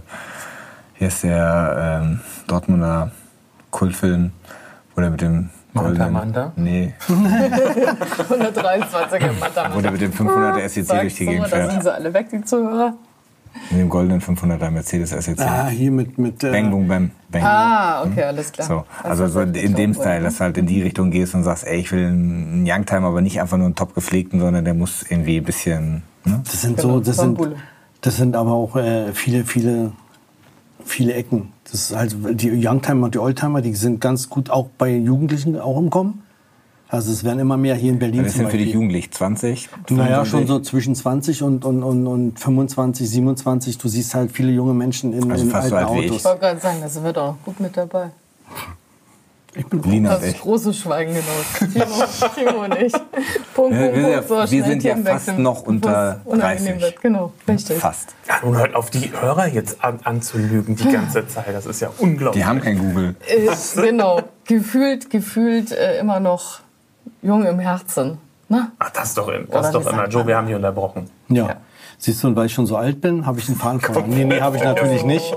hier 0.97 1.09
ist 1.09 1.23
der 1.23 2.03
ähm, 2.05 2.21
Dortmunder 2.49 3.13
Kultfilm, 3.71 4.33
wo 4.95 5.01
der 5.01 5.09
mit 5.09 5.23
dem 5.23 5.49
Manta 5.75 5.89
goldenen- 5.91 6.13
Manta? 6.13 6.53
Nee, 6.57 6.93
123er 7.09 9.31
Manta 9.41 9.71
wo 9.75 9.81
der 9.81 9.93
mit 9.93 10.01
dem 10.01 10.13
500er 10.13 10.69
SEC 10.69 10.89
durch 11.01 11.15
die 11.15 11.27
Gegend 11.27 11.47
Da 11.51 11.57
sind 11.63 11.71
fährt. 11.71 11.83
sie 11.85 11.93
alle 11.95 12.13
weg, 12.15 12.29
die 12.31 12.43
Zuhörer. 12.43 12.95
Mit 13.71 13.81
dem 13.81 13.89
goldenen 13.91 14.21
500er 14.23 14.71
Mercedes 14.71 15.11
SEC. 15.11 15.39
Ah, 15.41 15.69
hier 15.69 15.91
mit. 15.91 16.17
mit 16.19 16.43
äh, 16.43 16.51
Bang, 16.51 16.71
boom, 16.71 16.89
bam, 16.89 17.11
bang. 17.31 17.43
Ah, 17.45 18.03
okay, 18.03 18.23
alles 18.25 18.51
klar. 18.51 18.67
So, 18.67 18.85
also 19.03 19.27
so 19.29 19.41
in 19.43 19.75
dem 19.75 19.93
Style, 19.93 20.23
dass 20.23 20.39
du 20.39 20.45
halt 20.45 20.57
in 20.57 20.67
die 20.67 20.81
Richtung 20.83 21.11
gehst 21.11 21.35
und 21.35 21.43
sagst, 21.43 21.67
ey, 21.67 21.77
ich 21.79 21.93
will 21.93 22.07
einen 22.07 22.65
Youngtimer, 22.67 23.09
aber 23.09 23.21
nicht 23.21 23.41
einfach 23.43 23.59
nur 23.59 23.67
einen 23.67 23.75
top 23.75 23.95
gepflegten, 23.95 24.41
sondern 24.41 24.65
der 24.65 24.73
muss 24.75 25.05
irgendwie 25.09 25.37
ein 25.37 25.45
bisschen, 25.45 26.03
ne? 26.25 26.41
Das 26.45 26.63
sind 26.63 26.81
so, 26.81 26.99
das 27.01 27.17
sind, 27.19 27.39
das 28.01 28.17
sind 28.17 28.37
aber 28.37 28.53
auch 28.53 28.75
äh, 28.77 29.13
viele, 29.13 29.45
viele, 29.45 29.93
viele 30.85 31.15
Ecken. 31.15 31.53
Das 31.65 31.75
ist 31.75 31.97
halt 31.97 32.15
die 32.41 32.51
Youngtimer 32.67 33.07
und 33.07 33.15
die 33.15 33.19
Oldtimer, 33.19 33.61
die 33.63 33.75
sind 33.75 34.01
ganz 34.01 34.29
gut 34.29 34.51
auch 34.51 34.69
bei 34.79 34.95
Jugendlichen 34.97 35.59
auch 35.59 35.79
im 35.79 35.91
Kommen. 35.91 36.23
Also 36.89 37.11
es 37.11 37.25
werden 37.25 37.39
immer 37.39 37.57
mehr 37.57 37.75
hier 37.75 37.91
in 37.91 37.99
Berlin 37.99 38.23
Das 38.25 38.35
denn 38.35 38.51
für 38.51 38.59
dich 38.59 38.75
jugendlich, 38.75 39.11
20? 39.11 39.71
Naja, 39.89 40.27
schon 40.27 40.47
25? 40.47 40.49
so 40.49 40.61
zwischen 40.61 40.95
20 40.95 41.43
und, 41.43 41.65
und, 41.65 41.83
und, 41.83 42.07
und 42.07 42.39
25, 42.39 43.09
27. 43.09 43.79
Du 43.79 43.89
siehst 43.89 44.15
halt 44.15 44.31
viele 44.31 44.53
junge 44.53 44.75
Menschen 44.75 45.15
in, 45.15 45.31
Also 45.33 45.45
in 45.45 45.51
fast 45.51 45.71
so 45.71 45.77
alten 45.77 45.89
alt 45.89 45.97
wie 45.97 46.05
Ich 46.05 46.11
Autos. 46.11 46.25
wollte 46.27 46.41
gerade 46.41 46.61
sagen, 46.61 46.79
da 46.83 46.89
sind 46.91 47.05
wir 47.05 47.13
doch 47.15 47.37
gut 47.47 47.61
mit 47.61 47.75
dabei. 47.79 48.11
Ich 49.55 49.67
bin 49.67 49.83
Lina 49.83 50.15
Das 50.15 50.23
und 50.23 50.29
ich. 50.31 50.41
große 50.41 50.73
Schweigen 50.73 51.13
genossen. 51.15 51.73
Timo, 51.73 52.05
Timo 52.35 52.65
und 52.65 52.75
ich. 52.81 52.93
Punkt, 53.55 53.77
Ja, 53.77 53.87
Punkt, 53.87 53.97
wir 53.97 54.03
sind 54.03 54.13
ja- 54.13 54.21
Punkt. 54.23 54.29
So, 54.29 54.35
wir 54.37 54.47
schnell 54.47 54.65
sind 54.65 54.83
ja 54.83 54.97
fast 54.97 55.39
noch 55.39 55.63
unter 55.63 56.21
es 56.25 56.33
unangenehm 56.33 56.79
30. 56.79 56.81
Wird. 56.83 57.03
Genau, 57.03 57.33
richtig. 57.47 57.79
Fast. 57.79 58.15
Ja, 58.27 58.35
nun 58.43 58.57
hört 58.57 58.75
auf 58.75 58.89
die 58.89 59.13
Hörer 59.13 59.49
jetzt 59.49 59.85
an, 59.85 59.99
anzulügen 60.05 60.77
die 60.77 60.91
ganze 60.91 61.27
Zeit. 61.29 61.47
Das 61.53 61.67
ist 61.67 61.81
ja 61.81 61.91
unglaublich. 61.99 62.43
Die 62.43 62.49
haben 62.49 62.61
kein 62.63 62.79
Google. 62.79 63.15
Äh, 63.29 63.49
genau, 63.83 64.23
gefühlt, 64.47 65.11
gefühlt 65.11 65.71
äh, 65.73 65.99
immer 65.99 66.19
noch 66.19 66.61
jung 67.21 67.45
im 67.45 67.59
Herzen. 67.59 68.17
Na? 68.49 68.73
Ach, 68.79 68.91
das 68.91 69.09
ist 69.11 69.19
doch, 69.19 69.31
das 69.51 69.67
ist 69.67 69.73
doch 69.75 69.87
immer. 69.93 70.09
Joe, 70.09 70.27
wir 70.27 70.37
haben 70.37 70.47
die 70.47 70.55
unterbrochen. 70.55 71.11
Ja. 71.29 71.47
Ja. 71.49 71.57
Siehst 71.99 72.23
du, 72.25 72.29
und 72.29 72.37
weil 72.37 72.47
ich 72.47 72.53
schon 72.53 72.67
so 72.67 72.77
alt 72.77 73.01
bin, 73.01 73.27
habe 73.27 73.39
ich 73.39 73.47
einen 73.49 73.57
Faden 73.57 73.81
verloren. 73.81 74.07
Nee, 74.09 74.25
nee, 74.25 74.41
habe 74.41 74.57
ich 74.57 74.65
natürlich 74.65 75.05
nicht. 75.05 75.37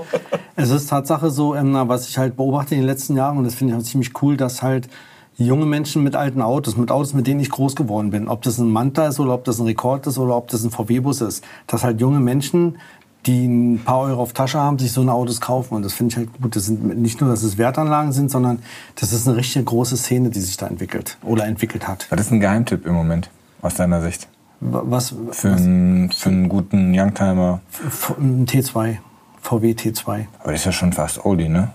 Es 0.56 0.70
ist 0.70 0.88
Tatsache 0.88 1.30
so, 1.30 1.54
was 1.54 2.08
ich 2.08 2.16
halt 2.16 2.36
beobachte 2.36 2.74
in 2.74 2.80
den 2.80 2.86
letzten 2.86 3.14
Jahren, 3.14 3.36
und 3.38 3.44
das 3.44 3.54
finde 3.54 3.74
ich 3.74 3.78
auch 3.78 3.84
ziemlich 3.84 4.22
cool, 4.22 4.36
dass 4.36 4.62
halt 4.62 4.88
junge 5.36 5.66
Menschen 5.66 6.02
mit 6.02 6.16
alten 6.16 6.40
Autos, 6.40 6.76
mit 6.76 6.90
Autos, 6.90 7.12
mit 7.12 7.26
denen 7.26 7.40
ich 7.40 7.50
groß 7.50 7.76
geworden 7.76 8.10
bin, 8.10 8.28
ob 8.28 8.42
das 8.42 8.58
ein 8.58 8.70
Manta 8.70 9.06
ist 9.06 9.20
oder 9.20 9.34
ob 9.34 9.44
das 9.44 9.58
ein 9.58 9.66
Rekord 9.66 10.06
ist 10.06 10.18
oder 10.18 10.34
ob 10.34 10.48
das 10.48 10.64
ein 10.64 10.70
VW-Bus 10.70 11.20
ist, 11.20 11.44
dass 11.66 11.84
halt 11.84 12.00
junge 12.00 12.20
Menschen, 12.20 12.78
die 13.26 13.46
ein 13.46 13.82
paar 13.84 14.00
Euro 14.00 14.22
auf 14.22 14.32
Tasche 14.32 14.58
haben, 14.58 14.78
sich 14.78 14.92
so 14.92 15.02
ein 15.02 15.08
Autos 15.08 15.40
kaufen. 15.40 15.74
Und 15.74 15.84
das 15.84 15.92
finde 15.92 16.12
ich 16.12 16.16
halt 16.16 16.40
gut. 16.40 16.56
Das 16.56 16.66
sind 16.66 16.96
nicht 17.02 17.20
nur, 17.20 17.28
dass 17.28 17.42
es 17.42 17.58
Wertanlagen 17.58 18.12
sind, 18.12 18.30
sondern 18.30 18.60
das 18.94 19.12
ist 19.12 19.26
eine 19.26 19.36
richtige 19.36 19.64
große 19.64 19.96
Szene, 19.96 20.30
die 20.30 20.40
sich 20.40 20.56
da 20.56 20.68
entwickelt 20.68 21.18
oder 21.22 21.44
entwickelt 21.44 21.86
hat. 21.86 22.06
Was 22.08 22.20
ist 22.20 22.30
ein 22.30 22.40
Geheimtipp 22.40 22.86
im 22.86 22.94
Moment, 22.94 23.28
aus 23.62 23.74
deiner 23.74 24.00
Sicht? 24.00 24.28
Was, 24.60 25.14
Für, 25.32 25.52
einen, 25.52 26.10
für 26.12 26.30
einen 26.30 26.48
guten 26.48 26.98
Youngtimer. 26.98 27.60
Ein 28.18 28.46
T2, 28.46 28.98
VW 29.46 29.72
T2. 29.72 30.26
Aber 30.42 30.52
das 30.52 30.60
ist 30.60 30.66
ja 30.66 30.72
schon 30.72 30.92
fast 30.92 31.24
Oldie, 31.24 31.48
ne? 31.48 31.70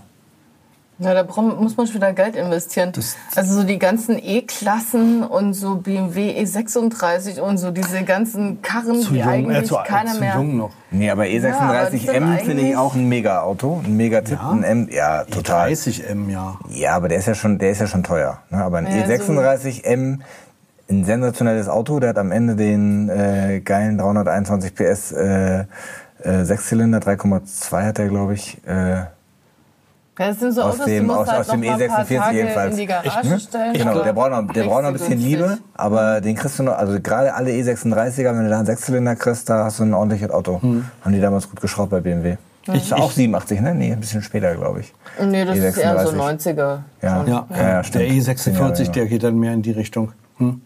Ja, 1.00 1.16
da 1.16 1.24
braucht- 1.24 1.60
muss 1.60 1.76
man 1.78 1.88
schon 1.88 1.96
wieder 1.96 2.14
Geld 2.14 2.36
investieren. 2.36 2.92
also 3.36 3.56
so 3.56 3.64
die 3.64 3.80
ganzen 3.80 4.20
E-Klassen 4.22 5.24
und 5.24 5.54
so 5.56 5.76
BMW 5.78 6.40
E36 6.44 7.40
und 7.40 7.58
so 7.58 7.72
diese 7.72 8.04
ganzen 8.04 8.62
Karren, 8.62 9.02
Zu 9.02 9.14
die 9.14 9.20
jung, 9.20 9.28
eigentlich 9.28 9.58
äh, 9.58 9.64
zu, 9.64 9.78
keiner 9.84 10.12
zu 10.14 10.20
mehr. 10.20 10.36
jung 10.36 10.58
noch. 10.58 10.70
Nee, 10.92 11.10
aber 11.10 11.24
aber 11.24 11.30
das 11.30 11.94
E36M 11.94 12.04
sind 12.12 12.42
finde 12.42 12.64
ich 12.70 12.78
auch 12.78 12.94
ein 12.94 13.10
Mega-Auto. 13.10 13.82
Ein 13.84 13.98
Mega-Tipp. 13.98 14.38
Ja? 14.40 14.52
Ein 14.52 14.64
M, 14.64 14.90
ja, 14.92 15.24
total. 15.24 15.70
30M, 15.72 16.30
ja. 16.30 16.60
Ja, 16.70 16.96
aber 16.96 17.08
der 17.08 17.18
ist 17.18 17.26
ja 17.28 17.34
schon, 17.34 17.58
der 17.58 17.72
ist 17.72 17.80
ja 17.82 17.88
schon 17.88 18.04
teuer. 18.04 18.38
Ne? 18.52 18.64
Aber 18.64 18.78
ein 18.78 18.86
Ja, 18.86 19.08
so- 19.08 19.12
E36M, 19.14 20.20
ein 20.90 21.06
sensationelles 21.06 21.68
Auto, 21.68 22.00
der 22.00 22.10
hat 22.10 22.18
am 22.20 22.32
Ende 22.32 22.56
den 22.56 23.10
äh, 23.10 23.62
geilen 23.64 23.98
321 23.98 24.76
PS 24.76 25.14
äh, 25.14 25.64
äh, 26.24 26.44
Sechszylinder, 26.46 27.00
3,2 27.00 27.84
hat 27.86 28.00
er, 28.00 28.08
glaube 28.08 28.34
ich. 28.36 28.58
Äh, 28.66 29.04
Das 30.18 30.40
sind 30.40 30.52
so 30.52 30.62
Aus 30.62 30.76
Autos, 30.76 30.86
dem- 30.86 31.10
aus- 31.10 31.28
halt 31.28 31.40
aus 31.40 31.48
dem 31.48 31.62
noch 31.62 31.68
mal 31.68 31.82
ein 31.82 31.88
paar 31.90 32.06
E46 32.06 32.18
Tage 32.18 32.38
jedenfalls. 32.38 32.76
ne? 32.78 33.74
Genau, 33.74 34.04
der 34.04 34.14
braucht 34.14 34.32
noch, 34.32 34.54
der 34.54 34.64
braucht 34.66 34.82
noch 34.82 34.88
ein 34.90 34.94
bisschen 34.94 35.10
günstig. 35.10 35.32
Liebe, 35.32 35.58
aber 35.74 36.22
den 36.22 36.36
kriegst 36.36 36.60
du 36.60 36.64
noch, 36.64 36.74
also 36.78 37.00
gerade 37.02 37.34
alle 37.34 37.50
E36er, 37.52 38.26
wenn 38.38 38.44
du 38.44 38.50
da 38.50 38.58
einen 38.58 38.66
Sechszylinder 38.66 39.16
kriegst, 39.16 39.50
da 39.50 39.64
hast 39.66 39.80
du 39.80 39.84
ein 39.84 39.94
ordentliches 39.94 40.30
Auto. 40.30 40.62
Hm. 40.62 40.86
Haben 41.02 41.14
die 41.14 41.22
damals 41.22 41.50
gut 41.50 41.60
geschraubt 41.62 41.90
bei 41.92 42.02
BMW. 42.02 42.36
Ich, 42.74 42.94
auch 42.94 43.12
87, 43.12 43.60
ne? 43.62 43.74
Nee, 43.74 43.92
ein 43.94 44.00
bisschen 44.00 44.22
später, 44.22 44.54
glaube 44.54 44.82
ich. 44.82 44.94
Nee, 45.20 45.46
das 45.46 45.58
ist 45.58 45.78
eher 45.78 45.98
so 46.06 46.12
E36. 46.12 46.16
90er. 46.46 46.58
Ja, 47.02 47.26
Ja, 47.26 47.26
ja, 47.26 47.46
ja 47.58 47.84
stimmt. 47.84 48.06
der 48.06 48.12
E46, 48.12 48.36
Zehn 48.36 48.54
Jahre, 48.56 48.84
der 48.92 49.06
geht 49.08 49.24
dann 49.24 49.40
mehr 49.40 49.54
in 49.54 49.64
die 49.64 49.72
Richtung. 49.72 50.12
Hm. 50.38 50.62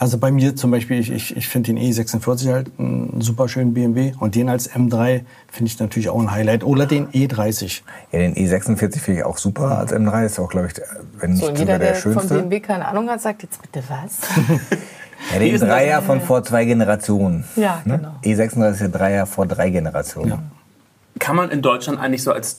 Also 0.00 0.16
bei 0.16 0.30
mir 0.32 0.56
zum 0.56 0.70
Beispiel, 0.70 0.98
ich, 0.98 1.12
ich, 1.12 1.36
ich 1.36 1.46
finde 1.46 1.74
den 1.74 1.78
E46 1.78 2.50
halt 2.50 2.70
einen 2.78 3.20
super 3.20 3.50
schönen 3.50 3.74
BMW 3.74 4.14
und 4.18 4.34
den 4.34 4.48
als 4.48 4.70
M3 4.70 5.24
finde 5.52 5.66
ich 5.70 5.78
natürlich 5.78 6.08
auch 6.08 6.18
ein 6.18 6.30
Highlight. 6.30 6.64
Oder 6.64 6.86
den 6.86 7.08
E30. 7.08 7.82
Ja, 8.10 8.20
den 8.20 8.34
E46 8.34 8.98
finde 8.98 9.20
ich 9.20 9.26
auch 9.26 9.36
super 9.36 9.76
als 9.76 9.92
M3. 9.92 10.24
Ist 10.24 10.38
auch, 10.38 10.48
glaube 10.48 10.68
ich, 10.68 10.80
wenn 11.18 11.32
nicht 11.32 11.40
So, 11.40 11.48
sogar 11.48 11.60
jeder, 11.60 11.78
der 11.78 11.92
der 11.92 11.96
von 11.96 12.12
schönste. 12.14 12.34
BMW 12.38 12.60
keine 12.60 12.88
Ahnung 12.88 13.10
hat, 13.10 13.20
sagt 13.20 13.42
jetzt 13.42 13.60
bitte 13.60 13.84
was? 13.88 14.20
Ja, 15.34 15.38
den 15.38 15.60
Dreier 15.60 16.00
von 16.00 16.22
vor 16.22 16.42
zwei 16.44 16.64
Generationen. 16.64 17.44
Ja, 17.54 17.82
ne? 17.84 17.98
genau. 17.98 18.14
E36 18.24 18.70
ist 18.70 18.80
der 18.80 18.88
Dreier 18.88 19.26
vor 19.26 19.44
drei 19.44 19.68
Generationen. 19.68 20.50
Kann 21.18 21.36
man 21.36 21.50
in 21.50 21.60
Deutschland 21.60 22.00
eigentlich 22.00 22.22
so 22.22 22.32
als 22.32 22.58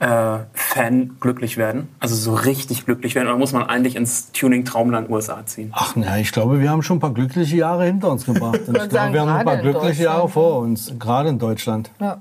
Tuning-Fan 0.00 1.16
glücklich 1.20 1.56
werden? 1.56 1.88
Also 2.00 2.14
so 2.14 2.34
richtig 2.34 2.84
glücklich 2.84 3.14
werden? 3.14 3.28
Oder 3.28 3.38
muss 3.38 3.52
man 3.52 3.64
eigentlich 3.64 3.96
ins 3.96 4.32
Tuning-Traumland 4.32 5.10
USA 5.10 5.44
ziehen? 5.46 5.70
Ach 5.74 5.94
na, 5.96 6.18
ich 6.18 6.32
glaube, 6.32 6.60
wir 6.60 6.70
haben 6.70 6.82
schon 6.82 6.98
ein 6.98 7.00
paar 7.00 7.14
glückliche 7.14 7.56
Jahre 7.56 7.84
hinter 7.84 8.10
uns 8.10 8.24
gebracht. 8.24 8.60
Und 8.66 8.76
ich 8.76 8.88
glaube, 8.88 9.12
wir 9.12 9.20
haben 9.20 9.28
noch 9.28 9.34
ein 9.36 9.44
paar 9.44 9.56
glückliche 9.58 10.04
Jahre 10.04 10.28
vor 10.28 10.60
uns, 10.60 10.92
gerade 10.98 11.28
in 11.30 11.38
Deutschland. 11.38 11.90
Ja. 12.00 12.20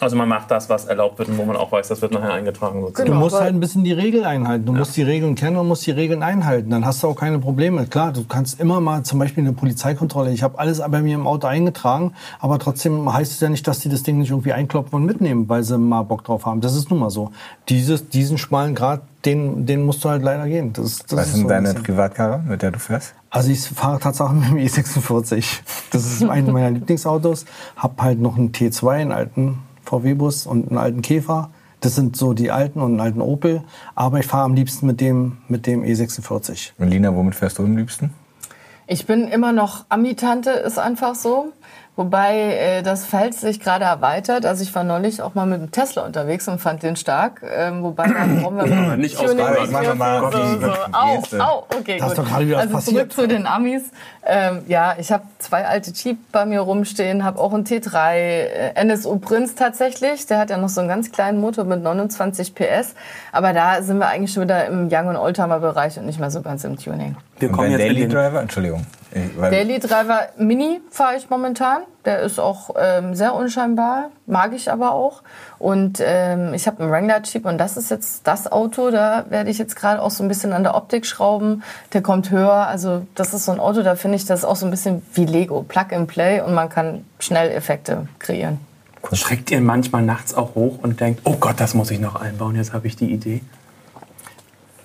Also 0.00 0.16
man 0.16 0.28
macht 0.28 0.50
das, 0.50 0.68
was 0.68 0.84
erlaubt 0.86 1.18
wird 1.18 1.28
und 1.28 1.38
wo 1.38 1.44
man 1.44 1.56
auch 1.56 1.70
weiß, 1.72 1.88
das 1.88 2.02
wird 2.02 2.12
nachher 2.12 2.32
eingetragen. 2.32 2.80
sozusagen. 2.80 3.06
Du 3.06 3.12
Genau, 3.12 3.24
musst 3.24 3.34
aber- 3.36 3.44
halt 3.44 3.54
ein 3.54 3.60
bisschen 3.60 3.84
die 3.84 3.92
Regeln 3.92 4.24
einhalten. 4.24 4.66
Du 4.66 4.72
musst 4.72 4.96
die 4.96 5.02
Regeln 5.02 5.34
kennen 5.34 5.56
und 5.56 5.68
musst 5.68 5.86
die 5.86 5.90
Regeln 5.92 6.22
einhalten. 6.22 6.70
Dann 6.70 6.84
hast 6.84 7.02
du 7.02 7.08
auch 7.08 7.14
keine 7.16 7.38
Probleme. 7.38 7.86
Klar, 7.86 8.12
du 8.12 8.24
kannst 8.24 8.60
immer 8.60 8.80
mal 8.80 9.02
zum 9.04 9.18
Beispiel 9.18 9.44
eine 9.44 9.52
Polizeikontrolle. 9.52 10.30
Ich 10.32 10.42
habe 10.42 10.58
alles 10.58 10.80
bei 10.88 11.00
mir 11.02 11.14
im 11.14 11.26
Auto 11.26 11.46
eingetragen, 11.46 12.12
aber 12.40 12.58
trotzdem 12.58 13.12
heißt 13.12 13.32
es 13.32 13.40
ja 13.40 13.48
nicht, 13.48 13.66
dass 13.66 13.80
die 13.80 13.88
das 13.88 14.02
Ding 14.02 14.18
nicht 14.18 14.30
irgendwie 14.30 14.52
einklopfen 14.52 14.94
und 14.96 15.04
mitnehmen, 15.06 15.48
weil 15.48 15.62
sie 15.62 15.78
mal 15.78 16.02
Bock 16.02 16.24
drauf 16.24 16.46
haben. 16.46 16.60
Das 16.60 16.74
ist 16.74 16.90
nun 16.90 16.98
mal 17.00 17.10
so. 17.10 17.30
Dieses, 17.68 18.08
diesen 18.08 18.36
schmalen 18.38 18.74
Grad, 18.74 19.02
den, 19.24 19.64
den 19.64 19.84
musst 19.86 20.04
du 20.04 20.10
halt 20.10 20.22
leider 20.22 20.46
gehen. 20.46 20.72
Das, 20.72 20.98
das 21.06 21.12
Was 21.18 21.26
ist 21.28 21.34
denn 21.36 21.48
so 21.48 21.48
ein 21.54 21.64
deine. 21.64 21.80
Privatkarre, 21.80 22.42
mit 22.46 22.60
der 22.62 22.72
du 22.72 22.78
fährst? 22.78 23.14
Also 23.30 23.50
ich 23.50 23.60
fahre 23.60 23.98
tatsächlich 23.98 24.50
mit 24.50 24.50
dem 24.50 24.58
E46. 24.84 25.60
Das 25.90 26.04
ist 26.04 26.22
einer 26.28 26.52
meiner 26.52 26.70
Lieblingsautos. 26.72 27.46
Hab 27.76 28.00
halt 28.02 28.20
noch 28.20 28.36
einen 28.36 28.52
T2, 28.52 28.88
einen 28.90 29.12
alten 29.12 29.58
VW-Bus 30.00 30.46
und 30.46 30.68
einen 30.68 30.78
alten 30.78 31.02
Käfer. 31.02 31.50
Das 31.80 31.94
sind 31.94 32.16
so 32.16 32.32
die 32.32 32.50
alten 32.50 32.80
und 32.80 32.92
einen 32.92 33.00
alten 33.00 33.20
Opel. 33.20 33.62
Aber 33.94 34.18
ich 34.18 34.26
fahre 34.26 34.44
am 34.44 34.54
liebsten 34.54 34.86
mit 34.86 35.00
dem, 35.00 35.38
mit 35.48 35.66
dem 35.66 35.82
E46. 35.82 36.72
Und 36.78 36.88
Lina, 36.88 37.14
womit 37.14 37.34
fährst 37.34 37.58
du 37.58 37.64
am 37.64 37.76
liebsten? 37.76 38.10
Ich 38.86 39.06
bin 39.06 39.28
immer 39.28 39.52
noch 39.52 39.86
Ami-Tante, 39.88 40.50
ist 40.50 40.78
einfach 40.78 41.14
so. 41.14 41.52
Wobei 41.96 42.54
äh, 42.54 42.82
das 42.82 43.04
Feld 43.04 43.34
sich 43.34 43.60
gerade 43.60 43.84
erweitert. 43.84 44.44
Also 44.46 44.64
ich 44.64 44.74
war 44.74 44.82
neulich 44.82 45.22
auch 45.22 45.34
mal 45.34 45.46
mit 45.46 45.60
dem 45.60 45.70
Tesla 45.70 46.04
unterwegs 46.04 46.48
und 46.48 46.60
fand 46.60 46.82
den 46.82 46.96
stark. 46.96 47.40
Ähm, 47.56 47.84
wobei 47.84 48.08
da 48.08 48.24
brauchen 48.42 48.56
wir 48.56 48.66
mal 48.66 48.96
Nicht 48.96 49.16
ausbauen. 49.16 49.70
Machen 49.70 49.86
wir 49.86 49.94
mal 49.94 50.32
so, 50.32 50.60
so. 50.60 51.38
Au, 51.40 51.44
au, 51.44 51.66
okay, 51.78 51.98
Da 51.98 52.06
ist 52.06 52.16
gut. 52.16 52.18
doch 52.18 52.28
gerade 52.28 52.46
wieder 52.48 52.58
also 52.58 52.74
passiert. 52.74 52.96
zurück 52.96 53.12
zu 53.12 53.28
den 53.28 53.46
Amis. 53.46 53.84
Ähm, 54.26 54.62
ja, 54.66 54.96
ich 54.98 55.12
habe 55.12 55.22
zwei 55.38 55.66
alte 55.66 55.92
Jeep 55.92 56.18
bei 56.32 56.44
mir 56.46 56.60
rumstehen, 56.60 57.22
habe 57.22 57.38
auch 57.38 57.52
einen 57.54 57.64
T3, 57.64 58.14
äh, 58.16 58.72
NSU 58.74 59.18
Prinz 59.20 59.54
tatsächlich. 59.54 60.26
Der 60.26 60.38
hat 60.38 60.50
ja 60.50 60.56
noch 60.56 60.70
so 60.70 60.80
einen 60.80 60.88
ganz 60.88 61.12
kleinen 61.12 61.40
Motor 61.40 61.64
mit 61.64 61.80
29 61.80 62.56
PS. 62.56 62.94
Aber 63.30 63.52
da 63.52 63.82
sind 63.82 63.98
wir 63.98 64.08
eigentlich 64.08 64.32
schon 64.32 64.42
wieder 64.42 64.66
im 64.66 64.88
Young- 64.90 65.06
und 65.08 65.16
Oldtimer-Bereich 65.16 65.96
und 65.98 66.06
nicht 66.06 66.18
mehr 66.18 66.32
so 66.32 66.42
ganz 66.42 66.64
im 66.64 66.76
Tuning. 66.76 67.16
Wir 67.38 67.50
kommen 67.50 67.70
jetzt 67.70 67.80
Daily 67.80 68.08
Driver? 68.08 68.40
Entschuldigung. 68.40 68.84
Daily 69.14 69.78
Driver 69.78 70.28
Mini 70.38 70.80
fahre 70.90 71.16
ich 71.16 71.30
momentan. 71.30 71.82
Der 72.04 72.20
ist 72.20 72.40
auch 72.40 72.70
ähm, 72.76 73.14
sehr 73.14 73.34
unscheinbar, 73.34 74.10
mag 74.26 74.52
ich 74.52 74.70
aber 74.70 74.92
auch. 74.92 75.22
Und 75.58 76.02
ähm, 76.04 76.52
ich 76.52 76.66
habe 76.66 76.82
einen 76.82 76.90
Wrangler 76.90 77.22
Jeep 77.22 77.46
und 77.46 77.58
das 77.58 77.76
ist 77.76 77.90
jetzt 77.90 78.26
das 78.26 78.50
Auto. 78.50 78.90
Da 78.90 79.26
werde 79.28 79.50
ich 79.50 79.58
jetzt 79.58 79.76
gerade 79.76 80.02
auch 80.02 80.10
so 80.10 80.22
ein 80.24 80.28
bisschen 80.28 80.52
an 80.52 80.64
der 80.64 80.74
Optik 80.74 81.06
schrauben. 81.06 81.62
Der 81.92 82.02
kommt 82.02 82.30
höher. 82.30 82.66
Also 82.66 83.06
das 83.14 83.32
ist 83.32 83.44
so 83.44 83.52
ein 83.52 83.60
Auto, 83.60 83.82
da 83.82 83.94
finde 83.94 84.16
ich 84.16 84.26
das 84.26 84.44
auch 84.44 84.56
so 84.56 84.66
ein 84.66 84.70
bisschen 84.70 85.02
wie 85.14 85.24
Lego. 85.24 85.62
Plug 85.62 85.92
and 85.92 86.08
Play 86.08 86.40
und 86.40 86.52
man 86.52 86.68
kann 86.68 87.04
schnell 87.20 87.50
Effekte 87.50 88.08
kreieren. 88.18 88.58
Schreckt 89.12 89.50
ihr 89.50 89.60
manchmal 89.60 90.02
nachts 90.02 90.34
auch 90.34 90.54
hoch 90.54 90.78
und 90.82 91.00
denkt, 91.00 91.20
oh 91.24 91.36
Gott, 91.38 91.60
das 91.60 91.74
muss 91.74 91.90
ich 91.90 92.00
noch 92.00 92.16
einbauen, 92.16 92.56
jetzt 92.56 92.72
habe 92.72 92.86
ich 92.86 92.96
die 92.96 93.12
Idee? 93.12 93.42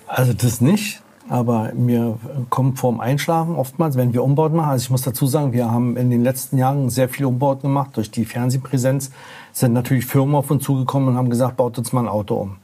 Also 0.06 0.34
das 0.34 0.60
nicht. 0.60 1.02
Aber 1.30 1.72
mir 1.74 2.18
kommt 2.48 2.80
vorm 2.80 2.98
Einschlafen 2.98 3.54
oftmals, 3.54 3.96
wenn 3.96 4.12
wir 4.12 4.24
Umbauten 4.24 4.56
machen. 4.56 4.70
Also 4.70 4.82
ich 4.82 4.90
muss 4.90 5.02
dazu 5.02 5.28
sagen, 5.28 5.52
wir 5.52 5.70
haben 5.70 5.96
in 5.96 6.10
den 6.10 6.24
letzten 6.24 6.58
Jahren 6.58 6.90
sehr 6.90 7.08
viel 7.08 7.24
Umbauten 7.24 7.68
gemacht. 7.68 7.90
Durch 7.96 8.10
die 8.10 8.24
Fernsehpräsenz 8.24 9.12
sind 9.52 9.72
natürlich 9.72 10.06
Firmen 10.06 10.34
auf 10.34 10.50
uns 10.50 10.64
zugekommen 10.64 11.10
und 11.10 11.16
haben 11.16 11.30
gesagt, 11.30 11.56
baut 11.56 11.78
uns 11.78 11.92
mal 11.92 12.00
ein 12.00 12.08
Auto 12.08 12.34
um. 12.34 12.56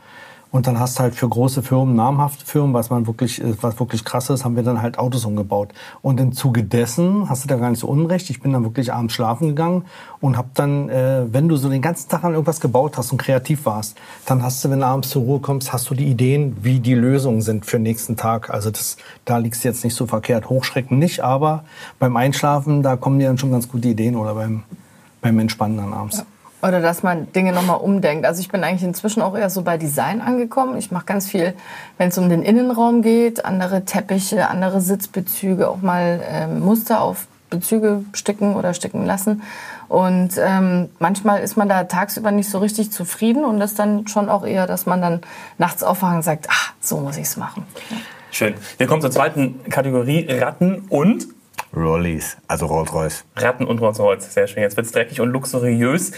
Und 0.56 0.66
dann 0.66 0.80
hast 0.80 0.98
du 0.98 1.02
halt 1.02 1.14
für 1.14 1.28
große 1.28 1.62
Firmen, 1.62 1.94
namhafte 1.96 2.46
Firmen, 2.46 2.72
was 2.72 2.88
man 2.88 3.06
wirklich, 3.06 3.44
äh, 3.44 3.52
was 3.60 3.78
wirklich 3.78 4.06
krass 4.06 4.30
ist, 4.30 4.46
haben 4.46 4.56
wir 4.56 4.62
dann 4.62 4.80
halt 4.80 4.98
Autos 4.98 5.26
umgebaut. 5.26 5.68
Und 6.00 6.18
im 6.18 6.32
Zuge 6.32 6.64
dessen 6.64 7.28
hast 7.28 7.44
du 7.44 7.48
da 7.48 7.56
gar 7.56 7.68
nicht 7.68 7.80
so 7.80 7.88
unrecht. 7.88 8.30
Ich 8.30 8.40
bin 8.40 8.54
dann 8.54 8.64
wirklich 8.64 8.90
abends 8.90 9.12
schlafen 9.12 9.48
gegangen 9.48 9.84
und 10.18 10.38
hab 10.38 10.54
dann, 10.54 10.88
äh, 10.88 11.26
wenn 11.30 11.46
du 11.48 11.56
so 11.56 11.68
den 11.68 11.82
ganzen 11.82 12.08
Tag 12.08 12.24
an 12.24 12.32
irgendwas 12.32 12.62
gebaut 12.62 12.96
hast 12.96 13.12
und 13.12 13.18
kreativ 13.18 13.66
warst, 13.66 13.98
dann 14.24 14.42
hast 14.42 14.64
du, 14.64 14.70
wenn 14.70 14.80
du 14.80 14.86
abends 14.86 15.10
zur 15.10 15.24
Ruhe 15.24 15.40
kommst, 15.40 15.74
hast 15.74 15.90
du 15.90 15.94
die 15.94 16.06
Ideen, 16.06 16.56
wie 16.62 16.80
die 16.80 16.94
Lösungen 16.94 17.42
sind 17.42 17.66
für 17.66 17.76
den 17.76 17.82
nächsten 17.82 18.16
Tag. 18.16 18.48
Also 18.48 18.70
das, 18.70 18.96
da 19.26 19.36
liegst 19.36 19.62
du 19.62 19.68
jetzt 19.68 19.84
nicht 19.84 19.94
so 19.94 20.06
verkehrt. 20.06 20.48
Hochschrecken 20.48 20.98
nicht, 20.98 21.20
aber 21.20 21.64
beim 21.98 22.16
Einschlafen, 22.16 22.82
da 22.82 22.96
kommen 22.96 23.18
dir 23.18 23.28
dann 23.28 23.36
schon 23.36 23.50
ganz 23.50 23.68
gute 23.68 23.88
Ideen 23.88 24.16
oder 24.16 24.34
beim, 24.34 24.62
beim 25.20 25.38
Entspannen 25.38 25.76
dann 25.76 25.92
abends. 25.92 26.24
Oder 26.62 26.80
dass 26.80 27.02
man 27.02 27.30
Dinge 27.32 27.52
nochmal 27.52 27.78
umdenkt. 27.78 28.24
Also 28.24 28.40
ich 28.40 28.48
bin 28.48 28.64
eigentlich 28.64 28.82
inzwischen 28.82 29.22
auch 29.22 29.36
eher 29.36 29.50
so 29.50 29.62
bei 29.62 29.76
Design 29.76 30.20
angekommen. 30.20 30.76
Ich 30.78 30.90
mache 30.90 31.04
ganz 31.04 31.28
viel, 31.28 31.54
wenn 31.98 32.08
es 32.08 32.18
um 32.18 32.28
den 32.28 32.42
Innenraum 32.42 33.02
geht, 33.02 33.44
andere 33.44 33.84
Teppiche, 33.84 34.48
andere 34.48 34.80
Sitzbezüge, 34.80 35.68
auch 35.68 35.82
mal 35.82 36.20
ähm, 36.28 36.60
Muster 36.60 37.02
auf 37.02 37.26
Bezüge 37.50 38.04
sticken 38.12 38.56
oder 38.56 38.74
sticken 38.74 39.04
lassen. 39.04 39.42
Und 39.88 40.30
ähm, 40.38 40.88
manchmal 40.98 41.42
ist 41.42 41.56
man 41.56 41.68
da 41.68 41.84
tagsüber 41.84 42.32
nicht 42.32 42.50
so 42.50 42.58
richtig 42.58 42.90
zufrieden 42.90 43.44
und 43.44 43.60
das 43.60 43.74
dann 43.74 44.08
schon 44.08 44.28
auch 44.28 44.44
eher, 44.44 44.66
dass 44.66 44.86
man 44.86 45.00
dann 45.00 45.20
nachts 45.58 45.82
aufwacht 45.82 46.16
und 46.16 46.22
sagt, 46.22 46.48
ah, 46.50 46.72
so 46.80 46.98
muss 46.98 47.16
ich 47.16 47.24
es 47.24 47.36
machen. 47.36 47.64
Schön. 48.32 48.54
Wir 48.78 48.86
kommen 48.86 49.00
zur 49.00 49.10
zweiten 49.10 49.62
Kategorie, 49.70 50.26
Ratten 50.28 50.86
und 50.88 51.28
Rollies, 51.74 52.36
also 52.48 52.66
Rolls-Royce. 52.66 53.24
Ratten 53.36 53.64
und 53.64 53.80
Rolls-Royce. 53.80 54.32
Sehr 54.32 54.46
schön. 54.46 54.62
Jetzt 54.62 54.76
wird's 54.76 54.92
dreckig 54.92 55.20
und 55.20 55.30
luxuriös. 55.30 56.12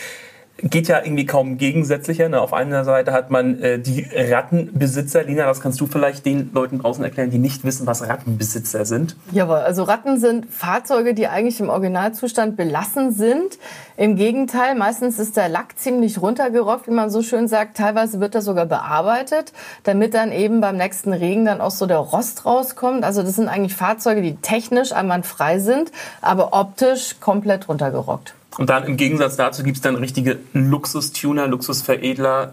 Geht 0.61 0.89
ja 0.89 1.01
irgendwie 1.05 1.25
kaum 1.25 1.57
gegensätzlicher. 1.57 2.29
Ne? 2.29 2.41
Auf 2.41 2.53
einer 2.53 2.85
Seite 2.85 3.13
hat 3.13 3.31
man 3.31 3.63
äh, 3.63 3.79
die 3.79 4.05
Rattenbesitzer. 4.13 5.23
Lina, 5.23 5.47
das 5.47 5.61
kannst 5.61 5.81
du 5.81 5.87
vielleicht 5.87 6.27
den 6.27 6.51
Leuten 6.53 6.81
draußen 6.81 7.05
erklären, 7.05 7.31
die 7.31 7.39
nicht 7.39 7.63
wissen, 7.63 7.87
was 7.87 8.09
Rattenbesitzer 8.09 8.85
sind. 8.85 9.15
Jawohl, 9.31 9.59
also 9.59 9.85
Ratten 9.85 10.19
sind 10.19 10.47
Fahrzeuge, 10.47 11.15
die 11.15 11.29
eigentlich 11.29 11.61
im 11.61 11.69
Originalzustand 11.69 12.57
belassen 12.57 13.13
sind. 13.13 13.57
Im 13.97 14.17
Gegenteil, 14.17 14.75
meistens 14.75 15.21
ist 15.21 15.37
der 15.37 15.49
Lack 15.49 15.79
ziemlich 15.79 16.21
runtergerockt, 16.21 16.89
wie 16.89 16.93
man 16.93 17.09
so 17.11 17.23
schön 17.23 17.47
sagt. 17.47 17.77
Teilweise 17.77 18.19
wird 18.19 18.35
er 18.35 18.43
sogar 18.43 18.67
bearbeitet, 18.67 19.53
damit 19.85 20.15
dann 20.15 20.33
eben 20.33 20.61
beim 20.61 20.77
nächsten 20.77 21.13
Regen 21.13 21.45
dann 21.45 21.61
auch 21.61 21.71
so 21.71 21.87
der 21.87 21.99
Rost 21.99 22.47
rauskommt. 22.47 23.05
Also 23.05 23.23
das 23.23 23.37
sind 23.37 23.47
eigentlich 23.47 23.77
Fahrzeuge, 23.77 24.23
die 24.23 24.35
technisch 24.35 24.91
einwandfrei 24.91 25.61
sind, 25.61 25.93
aber 26.21 26.53
optisch 26.53 27.21
komplett 27.21 27.69
runtergerockt. 27.69 28.35
Und 28.59 28.69
dann 28.71 28.85
im 28.85 28.97
Gegensatz 28.99 29.37
dazu 29.37 29.63
gibt's 29.63 29.81
dann 29.81 29.95
richtige 29.97 30.39
Luxustuner, 30.53 31.47
Luxusveredler, 31.47 32.53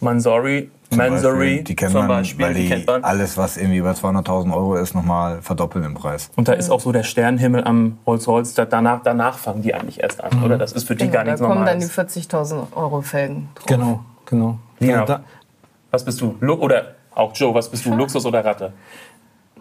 Mansory, 0.00 0.70
Zum 0.88 0.98
Mansory 0.98 1.36
Beispiel, 1.56 1.64
die 1.64 1.76
kennt 1.76 1.92
zum 1.92 2.00
man, 2.00 2.08
Beispiel. 2.08 2.46
weil 2.46 2.54
die 2.54 2.62
die 2.62 2.68
kennt 2.68 2.86
man. 2.86 3.04
alles, 3.04 3.36
was 3.36 3.56
irgendwie 3.56 3.78
über 3.78 3.90
200.000 3.92 4.54
Euro 4.54 4.76
ist, 4.76 4.94
nochmal 4.94 5.42
verdoppeln 5.42 5.84
im 5.84 5.94
Preis. 5.94 6.30
Und 6.36 6.48
da 6.48 6.52
ist 6.54 6.70
auch 6.70 6.80
so 6.80 6.90
der 6.92 7.02
Sternenhimmel 7.02 7.64
am 7.64 7.98
Rolls-Royce. 8.06 8.54
da- 8.54 8.64
Danach, 8.64 9.00
danach 9.02 9.36
fangen 9.38 9.62
die 9.62 9.74
eigentlich 9.74 10.00
erst 10.02 10.22
an, 10.24 10.42
oder? 10.42 10.56
Das 10.56 10.72
ist 10.72 10.86
für 10.86 10.94
die 10.96 11.04
Genau, 11.04 11.12
gar 11.14 11.24
da 11.24 11.30
nichts 11.32 11.40
kommen 11.46 11.64
dann 11.66 11.80
die 11.80 11.86
Normales. 11.86 12.14
40.000 12.16 12.76
Euro 12.76 13.02
Felgen 13.02 13.48
drauf. 13.56 13.66
Genau, 13.66 14.04
genau. 14.26 14.58
Ja. 14.78 15.04
Da, 15.04 15.20
Was 15.90 16.04
bist 16.04 16.20
du? 16.20 16.36
Lu 16.40 16.54
oder 16.54 16.94
auch 17.14 17.34
Joe, 17.34 17.52
was 17.54 17.68
bist 17.70 17.84
du? 17.84 17.94
Luxus 17.94 18.24
oder 18.24 18.42
Ratte? 18.44 18.72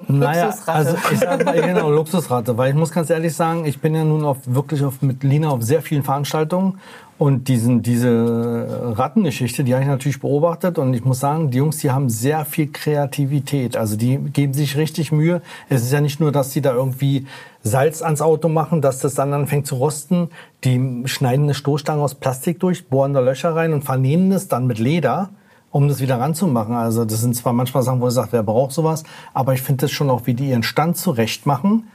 Naja, 0.07 0.45
Luxusratte. 0.45 0.71
also 0.71 0.97
ich 1.11 1.19
sag 1.19 1.45
mal, 1.45 1.61
genau, 1.61 1.91
Luxusratte. 1.91 2.57
Weil 2.57 2.69
ich 2.69 2.75
muss 2.75 2.91
ganz 2.91 3.09
ehrlich 3.09 3.35
sagen, 3.35 3.65
ich 3.65 3.79
bin 3.79 3.95
ja 3.95 4.03
nun 4.03 4.23
auf, 4.23 4.37
wirklich 4.45 4.83
auf, 4.83 5.01
mit 5.01 5.23
Lina 5.23 5.49
auf 5.49 5.61
sehr 5.61 5.81
vielen 5.81 6.03
Veranstaltungen. 6.03 6.79
Und 7.17 7.49
diesen, 7.49 7.81
diese 7.81 8.93
Rattengeschichte, 8.97 9.65
die 9.65 9.73
habe 9.73 9.83
ich 9.83 9.89
natürlich 9.89 10.21
beobachtet. 10.21 10.77
Und 10.77 10.93
ich 10.93 11.03
muss 11.03 11.19
sagen, 11.19 11.51
die 11.51 11.57
Jungs, 11.57 11.77
die 11.77 11.91
haben 11.91 12.09
sehr 12.09 12.45
viel 12.45 12.71
Kreativität. 12.71 13.75
Also 13.75 13.97
die 13.97 14.17
geben 14.17 14.53
sich 14.53 14.77
richtig 14.77 15.11
Mühe. 15.11 15.41
Es 15.67 15.83
ist 15.83 15.91
ja 15.91 15.99
nicht 15.99 16.21
nur, 16.21 16.31
dass 16.31 16.51
die 16.51 16.61
da 16.61 16.73
irgendwie 16.73 17.27
Salz 17.61 18.01
ans 18.01 18.21
Auto 18.21 18.47
machen, 18.47 18.81
dass 18.81 18.99
das 18.99 19.15
dann 19.15 19.33
anfängt 19.33 19.67
zu 19.67 19.75
rosten. 19.75 20.29
Die 20.63 21.03
schneiden 21.05 21.43
eine 21.43 21.53
Stoßstange 21.53 22.01
aus 22.01 22.15
Plastik 22.15 22.61
durch, 22.61 22.87
bohren 22.87 23.13
da 23.13 23.19
Löcher 23.19 23.53
rein 23.53 23.73
und 23.73 23.83
vernähen 23.83 24.31
es 24.31 24.47
dann 24.47 24.65
mit 24.65 24.79
Leder 24.79 25.29
um 25.71 25.87
das 25.87 25.99
wieder 25.99 26.19
ranzumachen. 26.19 26.75
Also 26.75 27.05
das 27.05 27.21
sind 27.21 27.35
zwar 27.35 27.53
manchmal 27.53 27.83
Sachen, 27.83 28.01
wo 28.01 28.07
ich 28.07 28.13
sage, 28.13 28.29
wer 28.31 28.43
braucht 28.43 28.71
sowas, 28.71 29.03
aber 29.33 29.53
ich 29.53 29.61
finde 29.61 29.81
das 29.81 29.91
schon 29.91 30.09
auch, 30.09 30.25
wie 30.25 30.33
die 30.33 30.49
ihren 30.49 30.63
Stand 30.63 30.97
zurecht 30.97 31.45
machen. 31.45 31.87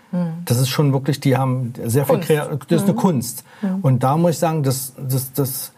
Das 0.44 0.58
ist 0.58 0.68
schon 0.68 0.92
wirklich, 0.92 1.18
die 1.18 1.36
haben 1.36 1.72
sehr 1.84 2.04
Kunst. 2.04 2.26
viel 2.26 2.36
Krea 2.36 2.58
das 2.68 2.82
ist 2.82 2.88
eine 2.88 2.94
Kunst. 2.94 3.44
Und 3.82 4.04
da 4.04 4.16
muss 4.16 4.32
ich 4.32 4.38
sagen, 4.38 4.62
das, 4.62 4.92
das, 4.96 5.32
das, 5.32 5.72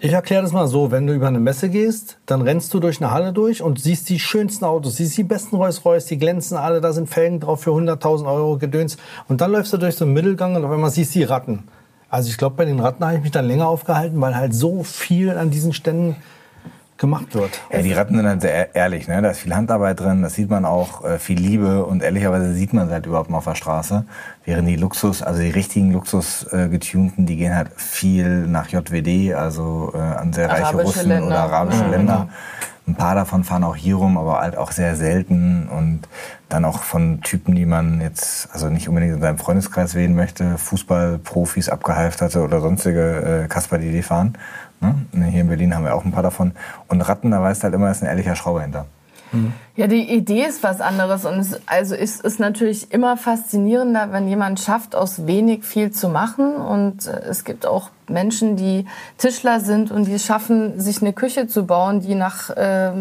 ich 0.00 0.12
erkläre 0.12 0.42
das 0.42 0.52
mal 0.52 0.66
so, 0.66 0.90
wenn 0.90 1.06
du 1.06 1.14
über 1.14 1.28
eine 1.28 1.38
Messe 1.38 1.68
gehst, 1.68 2.18
dann 2.26 2.42
rennst 2.42 2.74
du 2.74 2.80
durch 2.80 3.00
eine 3.00 3.12
Halle 3.12 3.32
durch 3.32 3.62
und 3.62 3.80
siehst 3.80 4.08
die 4.08 4.18
schönsten 4.18 4.64
Autos, 4.64 4.96
siehst 4.96 5.16
die 5.16 5.22
besten 5.22 5.54
Rolls-Royce, 5.54 6.06
die 6.06 6.18
glänzen 6.18 6.56
alle, 6.56 6.80
da 6.80 6.92
sind 6.92 7.08
Felgen 7.08 7.38
drauf 7.38 7.62
für 7.62 7.70
100.000 7.70 8.26
Euro 8.26 8.58
gedöns. 8.58 8.96
Und 9.28 9.40
dann 9.40 9.52
läufst 9.52 9.72
du 9.72 9.76
durch 9.76 9.94
so 9.94 10.04
einen 10.04 10.14
Mittelgang 10.14 10.56
und 10.56 10.64
auf 10.64 10.70
einmal 10.72 10.90
siehst 10.90 11.14
du 11.14 11.20
die 11.20 11.24
Ratten. 11.24 11.62
Also 12.08 12.30
ich 12.30 12.38
glaube, 12.38 12.56
bei 12.56 12.64
den 12.64 12.80
Ratten 12.80 13.04
habe 13.04 13.16
ich 13.16 13.22
mich 13.22 13.30
dann 13.30 13.46
länger 13.46 13.68
aufgehalten, 13.68 14.20
weil 14.20 14.34
halt 14.34 14.52
so 14.52 14.82
viel 14.82 15.30
an 15.30 15.50
diesen 15.50 15.72
Ständen 15.72 16.16
gemacht 17.04 17.34
wird. 17.34 17.60
Ja, 17.72 17.82
die 17.82 17.92
Ratten 17.92 18.16
sind 18.16 18.26
halt 18.26 18.40
sehr 18.40 18.74
ehrlich, 18.74 19.06
ne? 19.08 19.20
Da 19.22 19.30
ist 19.30 19.40
viel 19.40 19.54
Handarbeit 19.54 20.00
drin, 20.00 20.22
das 20.22 20.34
sieht 20.34 20.50
man 20.50 20.64
auch, 20.64 21.04
äh, 21.04 21.18
viel 21.18 21.38
Liebe 21.38 21.84
und 21.84 22.02
ehrlicherweise 22.02 22.52
sieht 22.52 22.72
man 22.72 22.86
es 22.86 22.92
halt 22.92 23.06
überhaupt 23.06 23.30
mal 23.30 23.38
auf 23.38 23.44
der 23.44 23.54
Straße. 23.54 24.04
Während 24.44 24.68
die 24.68 24.76
Luxus, 24.76 25.22
also 25.22 25.40
die 25.40 25.50
richtigen 25.50 25.92
Luxus 25.92 26.46
äh, 26.52 26.68
getunten, 26.68 27.26
die 27.26 27.36
gehen 27.36 27.54
halt 27.54 27.68
viel 27.76 28.46
nach 28.46 28.68
JWD, 28.68 29.34
also 29.34 29.92
äh, 29.94 29.98
an 29.98 30.32
sehr 30.32 30.50
reiche 30.50 30.76
Russen 30.76 31.08
Länder. 31.08 31.26
oder 31.26 31.38
arabische 31.40 31.84
Mhm. 31.84 31.90
Länder. 31.90 32.28
Ein 32.86 32.96
paar 32.96 33.14
davon 33.14 33.44
fahren 33.44 33.64
auch 33.64 33.76
hier 33.76 33.96
rum, 33.96 34.18
aber 34.18 34.40
halt 34.40 34.58
auch 34.58 34.70
sehr 34.70 34.94
selten 34.94 35.68
und 35.68 36.00
dann 36.50 36.66
auch 36.66 36.82
von 36.82 37.22
Typen, 37.22 37.54
die 37.54 37.64
man 37.64 38.02
jetzt 38.02 38.48
also 38.52 38.68
nicht 38.68 38.88
unbedingt 38.88 39.14
in 39.14 39.20
seinem 39.22 39.38
Freundeskreis 39.38 39.94
wählen 39.94 40.14
möchte, 40.14 40.58
Fußballprofis, 40.58 41.70
Abgehalfterte 41.70 42.42
oder 42.42 42.60
sonstige 42.60 43.44
äh, 43.44 43.48
Kasper, 43.48 43.78
die 43.78 43.90
die 43.90 44.02
fahren. 44.02 44.36
Ne? 44.80 45.30
Hier 45.30 45.40
in 45.40 45.48
Berlin 45.48 45.74
haben 45.74 45.84
wir 45.84 45.94
auch 45.94 46.04
ein 46.04 46.12
paar 46.12 46.22
davon. 46.22 46.52
Und 46.88 47.00
Ratten, 47.00 47.30
da 47.30 47.40
weißt 47.40 47.62
du 47.62 47.64
halt 47.64 47.74
immer, 47.74 47.90
ist 47.90 48.02
ein 48.02 48.08
ehrlicher 48.08 48.36
Schrauber 48.36 48.60
hinter. 48.60 48.86
Ja, 49.76 49.88
die 49.88 50.14
Idee 50.14 50.44
ist 50.44 50.62
was 50.62 50.80
anderes 50.80 51.24
und 51.24 51.38
es, 51.40 51.58
also 51.66 51.94
es 51.94 52.20
ist 52.20 52.38
natürlich 52.38 52.92
immer 52.92 53.16
faszinierender, 53.16 54.12
wenn 54.12 54.28
jemand 54.28 54.60
schafft, 54.60 54.94
aus 54.94 55.26
wenig 55.26 55.64
viel 55.64 55.90
zu 55.90 56.08
machen 56.08 56.54
und 56.54 57.06
äh, 57.06 57.20
es 57.28 57.44
gibt 57.44 57.66
auch 57.66 57.90
Menschen, 58.08 58.56
die 58.56 58.86
Tischler 59.18 59.60
sind 59.60 59.90
und 59.90 60.04
die 60.04 60.14
es 60.14 60.24
schaffen, 60.24 60.80
sich 60.80 61.00
eine 61.00 61.12
Küche 61.12 61.46
zu 61.46 61.66
bauen, 61.66 62.00
die 62.00 62.14
nach 62.14 62.50
äh, 62.50 62.92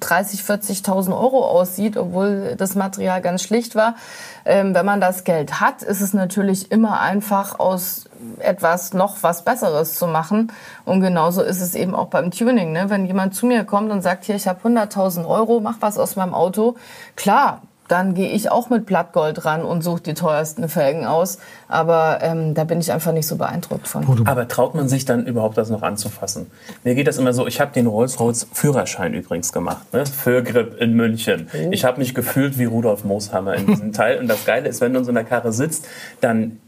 30, 0.00 0.40
40.000 0.40 1.10
Euro 1.10 1.44
aussieht, 1.44 1.96
obwohl 1.96 2.54
das 2.56 2.74
Material 2.74 3.20
ganz 3.20 3.42
schlicht 3.42 3.74
war. 3.74 3.96
Ähm, 4.44 4.74
wenn 4.74 4.86
man 4.86 5.00
das 5.00 5.24
Geld 5.24 5.60
hat, 5.60 5.82
ist 5.82 6.00
es 6.00 6.14
natürlich 6.14 6.70
immer 6.70 7.00
einfach 7.00 7.58
aus 7.58 8.04
etwas 8.38 8.94
noch 8.94 9.22
was 9.22 9.44
Besseres 9.44 9.94
zu 9.94 10.06
machen. 10.06 10.52
Und 10.84 11.00
genauso 11.00 11.42
ist 11.42 11.60
es 11.60 11.74
eben 11.74 11.94
auch 11.94 12.08
beim 12.08 12.30
Tuning. 12.30 12.72
Ne? 12.72 12.88
Wenn 12.88 13.06
jemand 13.06 13.34
zu 13.34 13.46
mir 13.46 13.64
kommt 13.64 13.90
und 13.90 14.02
sagt, 14.02 14.24
hier, 14.24 14.36
ich 14.36 14.48
habe 14.48 14.68
100.000 14.68 15.26
Euro, 15.26 15.60
mach 15.60 15.76
was 15.80 15.98
aus 15.98 16.16
meinem 16.16 16.34
Auto. 16.34 16.76
Klar, 17.16 17.62
dann 17.88 18.14
gehe 18.14 18.30
ich 18.30 18.50
auch 18.50 18.70
mit 18.70 18.86
Blattgold 18.86 19.44
ran 19.44 19.62
und 19.62 19.82
suche 19.82 20.00
die 20.00 20.14
teuersten 20.14 20.68
Felgen 20.68 21.04
aus. 21.04 21.38
Aber 21.68 22.20
ähm, 22.22 22.54
da 22.54 22.64
bin 22.64 22.80
ich 22.80 22.90
einfach 22.90 23.12
nicht 23.12 23.26
so 23.26 23.36
beeindruckt 23.36 23.86
von. 23.86 24.26
Aber 24.26 24.48
traut 24.48 24.74
man 24.74 24.88
sich 24.88 25.04
dann 25.04 25.26
überhaupt 25.26 25.58
das 25.58 25.68
noch 25.68 25.82
anzufassen? 25.82 26.50
Mir 26.84 26.94
geht 26.94 27.06
das 27.06 27.18
immer 27.18 27.34
so, 27.34 27.46
ich 27.46 27.60
habe 27.60 27.72
den 27.72 27.86
Rolls-Royce 27.86 28.46
Führerschein 28.52 29.12
übrigens 29.12 29.52
gemacht, 29.52 29.92
ne? 29.92 30.06
für 30.06 30.42
Grip 30.42 30.80
in 30.80 30.94
München. 30.94 31.48
Ich 31.70 31.84
habe 31.84 31.98
mich 31.98 32.14
gefühlt 32.14 32.58
wie 32.58 32.64
Rudolf 32.64 33.04
Mooshammer 33.04 33.56
in 33.56 33.66
diesem 33.66 33.92
Teil. 33.92 34.18
Und 34.18 34.28
das 34.28 34.46
Geile 34.46 34.68
ist, 34.68 34.80
wenn 34.80 34.94
du 34.94 35.00
in 35.00 35.04
so 35.04 35.10
einer 35.10 35.24
Karre 35.24 35.52
sitzt, 35.52 35.86
dann 36.22 36.61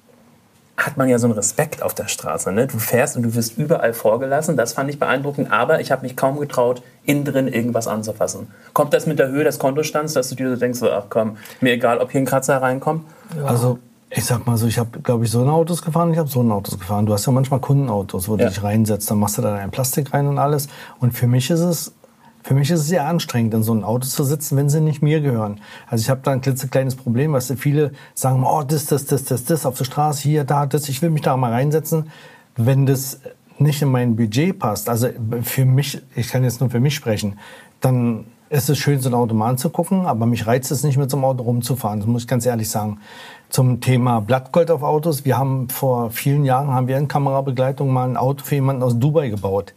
hat 0.76 0.96
man 0.96 1.08
ja 1.08 1.18
so 1.18 1.26
einen 1.26 1.34
Respekt 1.34 1.82
auf 1.82 1.94
der 1.94 2.08
Straße. 2.08 2.50
Ne? 2.50 2.66
Du 2.66 2.78
fährst 2.78 3.16
und 3.16 3.22
du 3.22 3.34
wirst 3.34 3.56
überall 3.58 3.92
vorgelassen. 3.94 4.56
Das 4.56 4.72
fand 4.72 4.90
ich 4.90 4.98
beeindruckend. 4.98 5.52
Aber 5.52 5.80
ich 5.80 5.92
habe 5.92 6.02
mich 6.02 6.16
kaum 6.16 6.40
getraut, 6.40 6.82
innen 7.04 7.24
drin 7.24 7.46
irgendwas 7.48 7.86
anzufassen. 7.86 8.48
Kommt 8.72 8.92
das 8.92 9.06
mit 9.06 9.18
der 9.18 9.28
Höhe 9.28 9.44
des 9.44 9.58
Kontostands, 9.58 10.14
dass 10.14 10.28
du 10.30 10.34
dir 10.34 10.50
so 10.50 10.56
denkst, 10.56 10.80
so, 10.80 10.90
ach 10.90 11.04
komm, 11.10 11.36
mir 11.60 11.72
egal, 11.74 11.98
ob 11.98 12.10
hier 12.10 12.20
ein 12.20 12.26
Kratzer 12.26 12.60
reinkommt? 12.60 13.04
Also 13.46 13.78
ich 14.10 14.24
sag 14.24 14.46
mal 14.46 14.56
so, 14.56 14.66
ich 14.66 14.78
habe, 14.78 15.00
glaube 15.00 15.24
ich, 15.24 15.30
so 15.30 15.42
ein 15.42 15.48
Autos 15.48 15.82
gefahren, 15.82 16.12
ich 16.12 16.18
habe 16.18 16.28
so 16.28 16.40
ein 16.40 16.50
Autos 16.50 16.78
gefahren. 16.78 17.06
Du 17.06 17.12
hast 17.12 17.26
ja 17.26 17.32
manchmal 17.32 17.60
Kundenautos, 17.60 18.28
wo 18.28 18.36
du 18.36 18.42
Ja. 18.44 18.48
dich 18.48 18.62
reinsetzt, 18.62 19.10
dann 19.10 19.18
machst 19.18 19.38
du 19.38 19.42
da 19.42 19.56
dein 19.56 19.70
Plastik 19.70 20.12
rein 20.12 20.26
und 20.26 20.38
alles. 20.38 20.68
Und 21.00 21.12
für 21.12 21.26
mich 21.26 21.50
ist 21.50 21.60
es, 21.60 21.92
für 22.44 22.52
mich 22.52 22.70
ist 22.70 22.80
es 22.80 22.86
sehr 22.88 23.06
anstrengend, 23.06 23.54
in 23.54 23.62
so 23.62 23.72
einem 23.72 23.84
Auto 23.84 24.06
zu 24.06 24.22
sitzen, 24.22 24.58
wenn 24.58 24.68
sie 24.68 24.82
nicht 24.82 25.02
mir 25.02 25.22
gehören. 25.22 25.62
Also 25.88 26.02
ich 26.02 26.10
habe 26.10 26.20
da 26.22 26.30
ein 26.30 26.42
klitzekleines 26.42 26.94
Problem, 26.94 27.32
was 27.32 27.50
viele 27.56 27.92
sagen, 28.12 28.44
oh, 28.44 28.62
das, 28.62 28.84
das, 28.84 29.06
das, 29.06 29.24
das, 29.24 29.46
das, 29.46 29.64
auf 29.64 29.78
der 29.78 29.86
Straße, 29.86 30.22
hier, 30.22 30.44
da, 30.44 30.66
das, 30.66 30.90
ich 30.90 31.00
will 31.00 31.08
mich 31.08 31.22
da 31.22 31.38
mal 31.38 31.52
reinsetzen. 31.52 32.10
Wenn 32.54 32.84
das 32.84 33.20
nicht 33.58 33.80
in 33.80 33.88
mein 33.88 34.14
Budget 34.14 34.58
passt, 34.58 34.90
also 34.90 35.08
für 35.42 35.64
mich, 35.64 36.02
ich 36.14 36.28
kann 36.28 36.44
jetzt 36.44 36.60
nur 36.60 36.68
für 36.68 36.80
mich 36.80 36.94
sprechen, 36.94 37.38
dann 37.80 38.26
ist 38.50 38.68
es 38.68 38.76
schön, 38.76 39.00
so 39.00 39.08
ein 39.08 39.14
Auto 39.14 39.34
mal 39.34 39.48
anzugucken, 39.48 40.04
aber 40.04 40.26
mich 40.26 40.46
reizt 40.46 40.70
es 40.70 40.84
nicht, 40.84 40.98
mit 40.98 41.10
so 41.10 41.16
einem 41.16 41.24
Auto 41.24 41.44
rumzufahren. 41.44 42.00
Das 42.00 42.06
muss 42.06 42.22
ich 42.22 42.28
ganz 42.28 42.44
ehrlich 42.44 42.68
sagen. 42.68 42.98
Zum 43.48 43.80
Thema 43.80 44.20
Blattgold 44.20 44.70
auf 44.70 44.82
Autos. 44.82 45.24
Wir 45.24 45.38
haben 45.38 45.70
vor 45.70 46.10
vielen 46.10 46.44
Jahren, 46.44 46.68
haben 46.68 46.88
wir 46.88 46.98
in 46.98 47.08
Kamerabegleitung 47.08 47.90
mal 47.90 48.06
ein 48.06 48.18
Auto 48.18 48.44
für 48.44 48.56
jemanden 48.56 48.82
aus 48.82 48.98
Dubai 48.98 49.30
gebaut. 49.30 49.72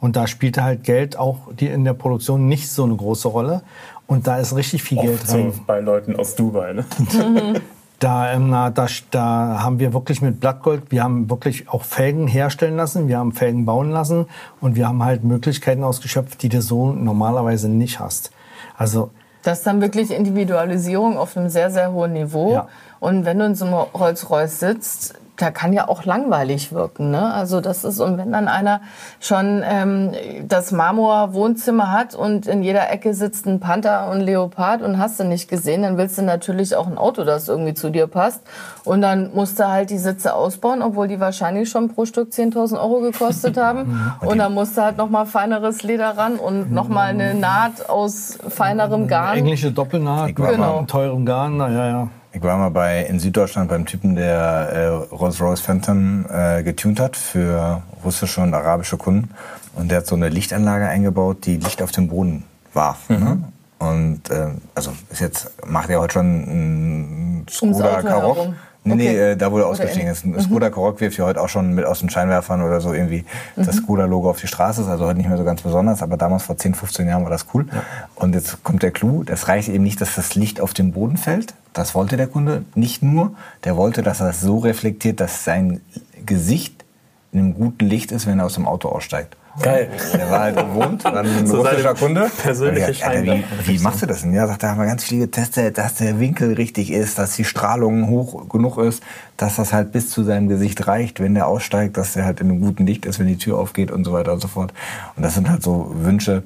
Und 0.00 0.16
da 0.16 0.26
spielte 0.26 0.62
halt 0.62 0.84
Geld 0.84 1.18
auch 1.18 1.52
die 1.58 1.68
in 1.68 1.84
der 1.84 1.94
Produktion 1.94 2.48
nicht 2.48 2.68
so 2.68 2.84
eine 2.84 2.96
große 2.96 3.28
Rolle. 3.28 3.62
Und 4.06 4.26
da 4.26 4.38
ist 4.38 4.54
richtig 4.54 4.82
viel 4.82 5.00
Geld 5.00 5.20
Oft 5.22 5.28
so 5.28 5.52
bei 5.66 5.80
Leuten 5.80 6.16
aus 6.16 6.34
Dubai. 6.34 6.72
Ne? 6.72 6.84
Da, 7.98 8.30
ähm, 8.30 8.50
na, 8.50 8.68
da, 8.68 8.86
da 9.10 9.60
haben 9.62 9.78
wir 9.78 9.94
wirklich 9.94 10.20
mit 10.20 10.38
Blattgold, 10.38 10.90
wir 10.90 11.02
haben 11.02 11.30
wirklich 11.30 11.70
auch 11.70 11.82
Felgen 11.82 12.26
herstellen 12.28 12.76
lassen, 12.76 13.08
wir 13.08 13.16
haben 13.16 13.32
Felgen 13.32 13.64
bauen 13.64 13.90
lassen 13.90 14.26
und 14.60 14.76
wir 14.76 14.86
haben 14.86 15.02
halt 15.02 15.24
Möglichkeiten 15.24 15.82
ausgeschöpft, 15.82 16.42
die 16.42 16.50
du 16.50 16.60
so 16.60 16.92
normalerweise 16.92 17.70
nicht 17.70 17.98
hast. 17.98 18.32
Also 18.76 19.10
Das 19.44 19.58
ist 19.58 19.66
dann 19.66 19.80
wirklich 19.80 20.10
Individualisierung 20.10 21.16
auf 21.16 21.38
einem 21.38 21.48
sehr, 21.48 21.70
sehr 21.70 21.90
hohen 21.90 22.12
Niveau. 22.12 22.52
Ja. 22.52 22.68
Und 23.00 23.24
wenn 23.24 23.38
du 23.38 23.46
in 23.46 23.54
so 23.54 23.64
einem 23.64 23.74
Rolls-Royce 23.74 24.60
sitzt, 24.60 25.14
da 25.36 25.50
kann 25.50 25.72
ja 25.72 25.88
auch 25.88 26.04
langweilig 26.04 26.72
wirken. 26.72 27.10
Ne? 27.10 27.32
Also 27.32 27.60
das 27.60 27.84
ist, 27.84 28.00
und 28.00 28.18
wenn 28.18 28.32
dann 28.32 28.48
einer 28.48 28.80
schon 29.20 29.62
ähm, 29.64 30.12
das 30.46 30.72
Marmor-Wohnzimmer 30.72 31.92
hat 31.92 32.14
und 32.14 32.46
in 32.46 32.62
jeder 32.62 32.90
Ecke 32.90 33.14
sitzt 33.14 33.46
ein 33.46 33.60
Panther 33.60 34.10
und 34.10 34.20
Leopard 34.20 34.82
und 34.82 34.98
hast 34.98 35.20
du 35.20 35.24
nicht 35.24 35.48
gesehen, 35.48 35.82
dann 35.82 35.98
willst 35.98 36.18
du 36.18 36.22
natürlich 36.22 36.74
auch 36.76 36.86
ein 36.86 36.98
Auto, 36.98 37.24
das 37.24 37.48
irgendwie 37.48 37.74
zu 37.74 37.90
dir 37.90 38.06
passt. 38.06 38.42
Und 38.84 39.02
dann 39.02 39.34
musst 39.34 39.58
du 39.58 39.68
halt 39.68 39.90
die 39.90 39.98
Sitze 39.98 40.34
ausbauen, 40.34 40.82
obwohl 40.82 41.08
die 41.08 41.20
wahrscheinlich 41.20 41.68
schon 41.68 41.88
pro 41.88 42.06
Stück 42.06 42.30
10.000 42.30 42.80
Euro 42.80 43.00
gekostet 43.00 43.56
haben. 43.56 44.16
Und 44.20 44.38
dann 44.38 44.54
musst 44.54 44.76
du 44.76 44.82
halt 44.82 44.96
noch 44.96 45.10
mal 45.10 45.26
feineres 45.26 45.82
Leder 45.82 46.16
ran 46.16 46.36
und 46.36 46.72
noch 46.72 46.88
mal 46.88 47.08
eine 47.08 47.34
Naht 47.34 47.88
aus 47.88 48.38
feinerem 48.48 49.08
Garn. 49.08 49.38
englische 49.38 49.70
Doppelnaht 49.70 50.38
einem 50.38 50.86
teuren 50.86 51.24
Garn, 51.26 51.56
na 51.56 51.68
ja, 51.68 51.88
ja. 51.88 52.08
Ich 52.36 52.42
war 52.42 52.58
mal 52.58 52.68
bei, 52.68 53.02
in 53.04 53.18
Süddeutschland 53.18 53.70
beim 53.70 53.86
Typen, 53.86 54.14
der 54.14 54.68
äh, 54.70 54.86
Rolls-Royce 54.88 55.60
Phantom 55.60 56.26
äh, 56.30 56.62
getunt 56.62 57.00
hat 57.00 57.16
für 57.16 57.82
russische 58.04 58.42
und 58.42 58.52
arabische 58.52 58.98
Kunden. 58.98 59.30
Und 59.74 59.90
der 59.90 59.98
hat 59.98 60.06
so 60.06 60.16
eine 60.16 60.28
Lichtanlage 60.28 60.86
eingebaut, 60.86 61.46
die 61.46 61.56
Licht 61.56 61.80
auf 61.80 61.92
den 61.92 62.08
Boden 62.08 62.44
warf. 62.74 63.08
Ne? 63.08 63.42
Und 63.78 64.20
ähm, 64.30 64.60
also 64.74 64.92
ist 65.08 65.22
jetzt 65.22 65.50
macht 65.66 65.88
er 65.88 65.98
heute 66.00 66.12
schon 66.12 66.26
ein 66.26 67.46
Skoda 67.48 68.02
Karoq. 68.02 68.52
Nee, 68.86 68.94
nee, 68.94 69.08
Okay. 69.10 69.32
äh, 69.32 69.36
da 69.36 69.50
wo 69.50 69.56
Oder 69.56 69.66
ausgestiegen 69.66 70.08
ist. 70.08 70.24
Ein 70.24 70.40
Skoda 70.40 70.70
Karoq 70.70 71.00
wirft 71.00 71.18
ja 71.18 71.24
heute 71.24 71.40
auch 71.40 71.48
schon 71.48 71.74
mit 71.74 71.84
aus 71.84 72.00
den 72.00 72.08
Scheinwerfern 72.10 72.62
oder 72.62 72.80
so 72.80 72.92
irgendwie 72.92 73.24
das 73.56 73.76
Skoda-Logo 73.76 74.30
auf 74.30 74.40
die 74.40 74.46
Straße. 74.46 74.82
Ist 74.82 74.88
also 74.88 75.06
heute 75.06 75.18
nicht 75.18 75.28
mehr 75.28 75.38
so 75.38 75.44
ganz 75.44 75.62
besonders, 75.62 76.02
aber 76.02 76.16
damals 76.16 76.44
vor 76.44 76.56
10, 76.56 76.74
15 76.74 77.08
Jahren 77.08 77.24
war 77.24 77.30
das 77.30 77.46
cool. 77.54 77.66
Und 78.14 78.34
jetzt 78.34 78.62
kommt 78.62 78.82
der 78.82 78.92
Clou, 78.92 79.24
das 79.24 79.48
reicht 79.48 79.68
eben 79.68 79.84
nicht, 79.84 80.00
dass 80.00 80.14
das 80.14 80.34
Licht 80.34 80.60
auf 80.60 80.72
den 80.72 80.92
Boden 80.92 81.16
fällt. 81.16 81.54
Das 81.72 81.94
wollte 81.94 82.16
der 82.16 82.26
Kunde 82.28 82.64
nicht 82.74 83.02
nur. 83.02 83.32
Der 83.64 83.76
wollte, 83.76 84.02
dass 84.02 84.20
er 84.20 84.30
es 84.30 84.40
so 84.40 84.58
reflektiert, 84.58 85.20
dass 85.20 85.44
sein 85.44 85.80
Gesicht 86.24 86.84
in 87.32 87.40
einem 87.40 87.54
guten 87.54 87.84
Licht 87.86 88.12
ist, 88.12 88.26
wenn 88.26 88.38
er 88.38 88.46
aus 88.46 88.54
dem 88.54 88.66
Auto 88.66 88.88
aussteigt. 88.88 89.36
Geil. 89.62 89.90
Der 90.12 90.30
war 90.30 90.40
halt 90.40 90.56
gewohnt, 90.56 91.04
dann 91.04 91.26
ein 91.38 91.46
So 91.46 91.62
russischer 91.62 91.94
Kunde. 91.94 92.30
persönliche 92.42 92.92
ja, 92.92 93.06
Alter, 93.06 93.24
wie, 93.24 93.44
wie 93.66 93.78
machst 93.78 94.02
du 94.02 94.06
das 94.06 94.22
denn? 94.22 94.34
Ja, 94.34 94.46
sagt 94.46 94.62
er, 94.62 94.70
haben 94.70 94.78
wir 94.78 94.86
ganz 94.86 95.04
viel 95.04 95.20
getestet, 95.20 95.78
dass 95.78 95.94
der 95.94 96.20
Winkel 96.20 96.54
richtig 96.54 96.90
ist, 96.90 97.18
dass 97.18 97.36
die 97.36 97.44
Strahlung 97.44 98.08
hoch 98.08 98.48
genug 98.48 98.78
ist, 98.78 99.02
dass 99.36 99.56
das 99.56 99.72
halt 99.72 99.92
bis 99.92 100.10
zu 100.10 100.24
seinem 100.24 100.48
Gesicht 100.48 100.86
reicht, 100.86 101.20
wenn 101.20 101.34
der 101.34 101.46
aussteigt, 101.46 101.96
dass 101.96 102.16
er 102.16 102.24
halt 102.24 102.40
in 102.40 102.50
einem 102.50 102.60
guten 102.60 102.86
Licht 102.86 103.06
ist, 103.06 103.18
wenn 103.18 103.26
die 103.26 103.38
Tür 103.38 103.58
aufgeht 103.58 103.90
und 103.90 104.04
so 104.04 104.12
weiter 104.12 104.32
und 104.32 104.40
so 104.40 104.48
fort. 104.48 104.72
Und 105.16 105.22
das 105.22 105.34
sind 105.34 105.48
halt 105.48 105.62
so 105.62 105.90
Wünsche, 105.94 106.42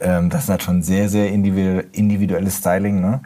ähm, 0.00 0.30
das 0.30 0.44
ist 0.44 0.48
halt 0.50 0.62
schon 0.62 0.82
sehr, 0.82 1.08
sehr 1.08 1.28
individuell, 1.30 1.86
individuelles 1.92 2.58
Styling. 2.58 3.00
Ne? 3.00 3.20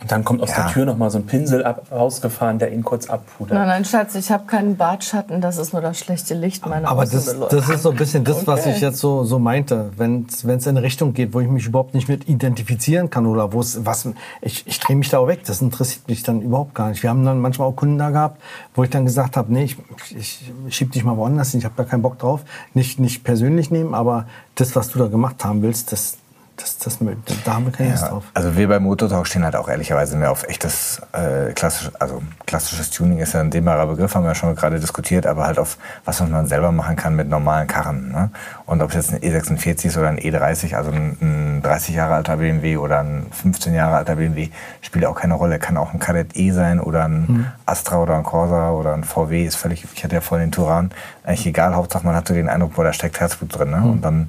Und 0.00 0.10
dann 0.10 0.24
kommt 0.24 0.42
aus 0.42 0.48
Ja. 0.50 0.64
der 0.64 0.72
Tür 0.72 0.86
noch 0.86 0.96
mal 0.96 1.10
so 1.10 1.18
ein 1.18 1.26
Pinsel 1.26 1.62
ab, 1.64 1.82
rausgefahren, 1.92 2.58
der 2.58 2.72
ihn 2.72 2.82
kurz 2.82 3.10
abpudert. 3.10 3.52
Nein, 3.58 3.68
nein, 3.68 3.84
Schatz, 3.84 4.14
ich 4.14 4.30
habe 4.30 4.46
keinen 4.46 4.76
Bartschatten, 4.76 5.42
das 5.42 5.58
ist 5.58 5.72
nur 5.74 5.82
das 5.82 5.98
schlechte 5.98 6.34
Licht 6.34 6.66
meiner 6.66 6.88
Aber 6.88 7.04
das, 7.04 7.26
das 7.50 7.68
ist 7.68 7.82
so 7.82 7.90
ein 7.90 7.96
bisschen 7.96 8.24
das, 8.24 8.46
was 8.46 8.60
Okay. 8.60 8.72
ich 8.74 8.80
jetzt 8.80 8.98
so, 8.98 9.24
so 9.24 9.38
meinte. 9.38 9.90
Wenn 9.96 10.26
es 10.30 10.42
in 10.44 10.58
eine 10.76 10.82
Richtung 10.82 11.12
geht, 11.12 11.34
wo 11.34 11.40
ich 11.40 11.48
mich 11.48 11.66
überhaupt 11.66 11.94
nicht 11.94 12.08
mit 12.08 12.28
identifizieren 12.28 13.10
kann 13.10 13.26
oder 13.26 13.52
wo 13.52 13.60
es 13.60 13.84
was, 13.84 14.08
ich, 14.40 14.66
ich 14.66 14.80
drehe 14.80 14.96
mich 14.96 15.10
da 15.10 15.18
auch 15.18 15.26
weg. 15.26 15.40
Das 15.44 15.60
interessiert 15.60 16.08
mich 16.08 16.22
dann 16.22 16.40
überhaupt 16.40 16.74
gar 16.74 16.88
nicht. 16.88 17.02
Wir 17.02 17.10
haben 17.10 17.24
dann 17.24 17.38
manchmal 17.40 17.68
auch 17.68 17.76
Kunden 17.76 17.98
da 17.98 18.08
gehabt, 18.10 18.40
wo 18.74 18.82
ich 18.84 18.90
dann 18.90 19.04
gesagt 19.04 19.36
habe, 19.36 19.52
nee, 19.52 19.64
ich, 19.64 19.76
ich 20.16 20.50
schieb 20.70 20.92
dich 20.92 21.04
mal 21.04 21.16
woanders 21.18 21.50
hin, 21.50 21.58
ich 21.58 21.64
habe 21.66 21.74
da 21.76 21.84
keinen 21.84 22.02
Bock 22.02 22.18
drauf. 22.18 22.40
Nicht, 22.72 22.98
nicht 23.00 23.22
persönlich 23.22 23.70
nehmen, 23.70 23.94
aber 23.94 24.26
das, 24.54 24.74
was 24.76 24.88
du 24.88 24.98
da 24.98 25.08
gemacht 25.08 25.44
haben 25.44 25.60
willst, 25.62 25.92
das, 25.92 26.16
das, 26.60 26.78
das, 26.78 26.98
da 27.44 27.54
haben 27.54 27.66
wir 27.66 27.72
keine 27.72 27.90
Lust 27.90 28.02
Ja, 28.02 28.08
drauf. 28.10 28.24
also 28.34 28.56
wir 28.56 28.68
bei 28.68 28.78
Motortalk 28.78 29.26
stehen 29.26 29.44
halt 29.44 29.56
auch 29.56 29.68
ehrlicherweise 29.68 30.16
mehr 30.16 30.30
auf 30.30 30.44
echtes 30.44 31.00
äh, 31.12 31.52
klassisch, 31.52 31.90
also 31.98 32.22
klassisches 32.46 32.90
Tuning 32.90 33.18
ist 33.18 33.34
ja 33.34 33.40
ein 33.40 33.50
dehnbarer 33.50 33.86
Begriff, 33.86 34.14
haben 34.14 34.24
wir 34.24 34.28
ja 34.30 34.34
schon 34.34 34.54
gerade 34.54 34.78
diskutiert, 34.80 35.26
aber 35.26 35.46
halt 35.46 35.58
auf 35.58 35.78
was 36.04 36.20
man 36.20 36.46
selber 36.46 36.72
machen 36.72 36.96
kann 36.96 37.16
mit 37.16 37.28
normalen 37.28 37.66
Karren. 37.66 38.10
Ne? 38.12 38.30
Und 38.66 38.82
ob 38.82 38.90
es 38.90 38.96
jetzt 38.96 39.12
ein 39.12 39.20
E46 39.20 39.86
ist 39.86 39.96
oder 39.96 40.08
ein 40.08 40.18
E30, 40.18 40.74
also 40.74 40.90
ein, 40.90 41.16
ein 41.20 41.62
30 41.62 41.94
Jahre 41.94 42.14
alter 42.14 42.36
BMW 42.36 42.76
oder 42.76 43.00
ein 43.00 43.26
15 43.30 43.74
Jahre 43.74 43.96
alter 43.96 44.16
BMW, 44.16 44.50
spielt 44.82 45.06
auch 45.06 45.18
keine 45.18 45.34
Rolle. 45.34 45.58
Kann 45.58 45.76
auch 45.76 45.92
ein 45.92 45.98
Kadett 45.98 46.36
E 46.36 46.50
sein 46.52 46.80
oder 46.80 47.04
ein 47.04 47.46
Astra 47.66 47.98
oder 47.98 48.16
ein 48.16 48.22
Corsa 48.22 48.70
oder 48.72 48.94
ein 48.94 49.04
VW, 49.04 49.44
ist 49.44 49.56
völlig, 49.56 49.86
ich 49.94 50.04
hatte 50.04 50.14
ja 50.14 50.20
vorhin 50.20 50.48
den 50.48 50.52
Turan, 50.52 50.90
eigentlich 51.24 51.46
egal, 51.46 51.74
Hauptsache 51.74 52.04
man 52.04 52.14
hat 52.14 52.28
so 52.28 52.34
den 52.34 52.48
Eindruck, 52.48 52.74
boah, 52.74 52.84
da 52.84 52.92
steckt 52.92 53.20
Herzblut 53.20 53.56
drin. 53.58 53.70
Ne? 53.70 53.82
Und 53.82 54.02
dann 54.02 54.28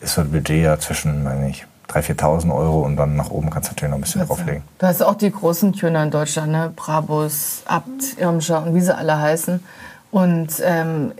ist 0.00 0.14
so 0.14 0.20
ein 0.20 0.30
Budget 0.30 0.62
ja 0.62 0.78
zwischen, 0.78 1.24
weiß 1.24 1.38
nicht, 1.40 1.66
3.000, 1.88 2.18
4.000 2.18 2.54
Euro 2.54 2.82
und 2.82 2.96
dann 2.96 3.16
nach 3.16 3.30
oben 3.30 3.48
kannst 3.50 3.70
du 3.70 3.72
natürlich 3.72 3.90
noch 3.90 3.98
ein 3.98 4.02
bisschen 4.02 4.26
drauflegen. 4.26 4.62
Du 4.78 4.86
hast 4.86 5.02
auch 5.02 5.14
die 5.14 5.32
großen 5.32 5.72
Tuner 5.72 6.02
in 6.02 6.10
Deutschland, 6.10 6.52
ne? 6.52 6.72
Brabus, 6.76 7.62
Abt, 7.66 8.18
Irmscher 8.18 8.62
und 8.62 8.74
wie 8.74 8.80
sie 8.80 8.94
alle 8.94 9.18
heißen. 9.18 9.64
Und 10.10 10.62
ähm, 10.62 11.12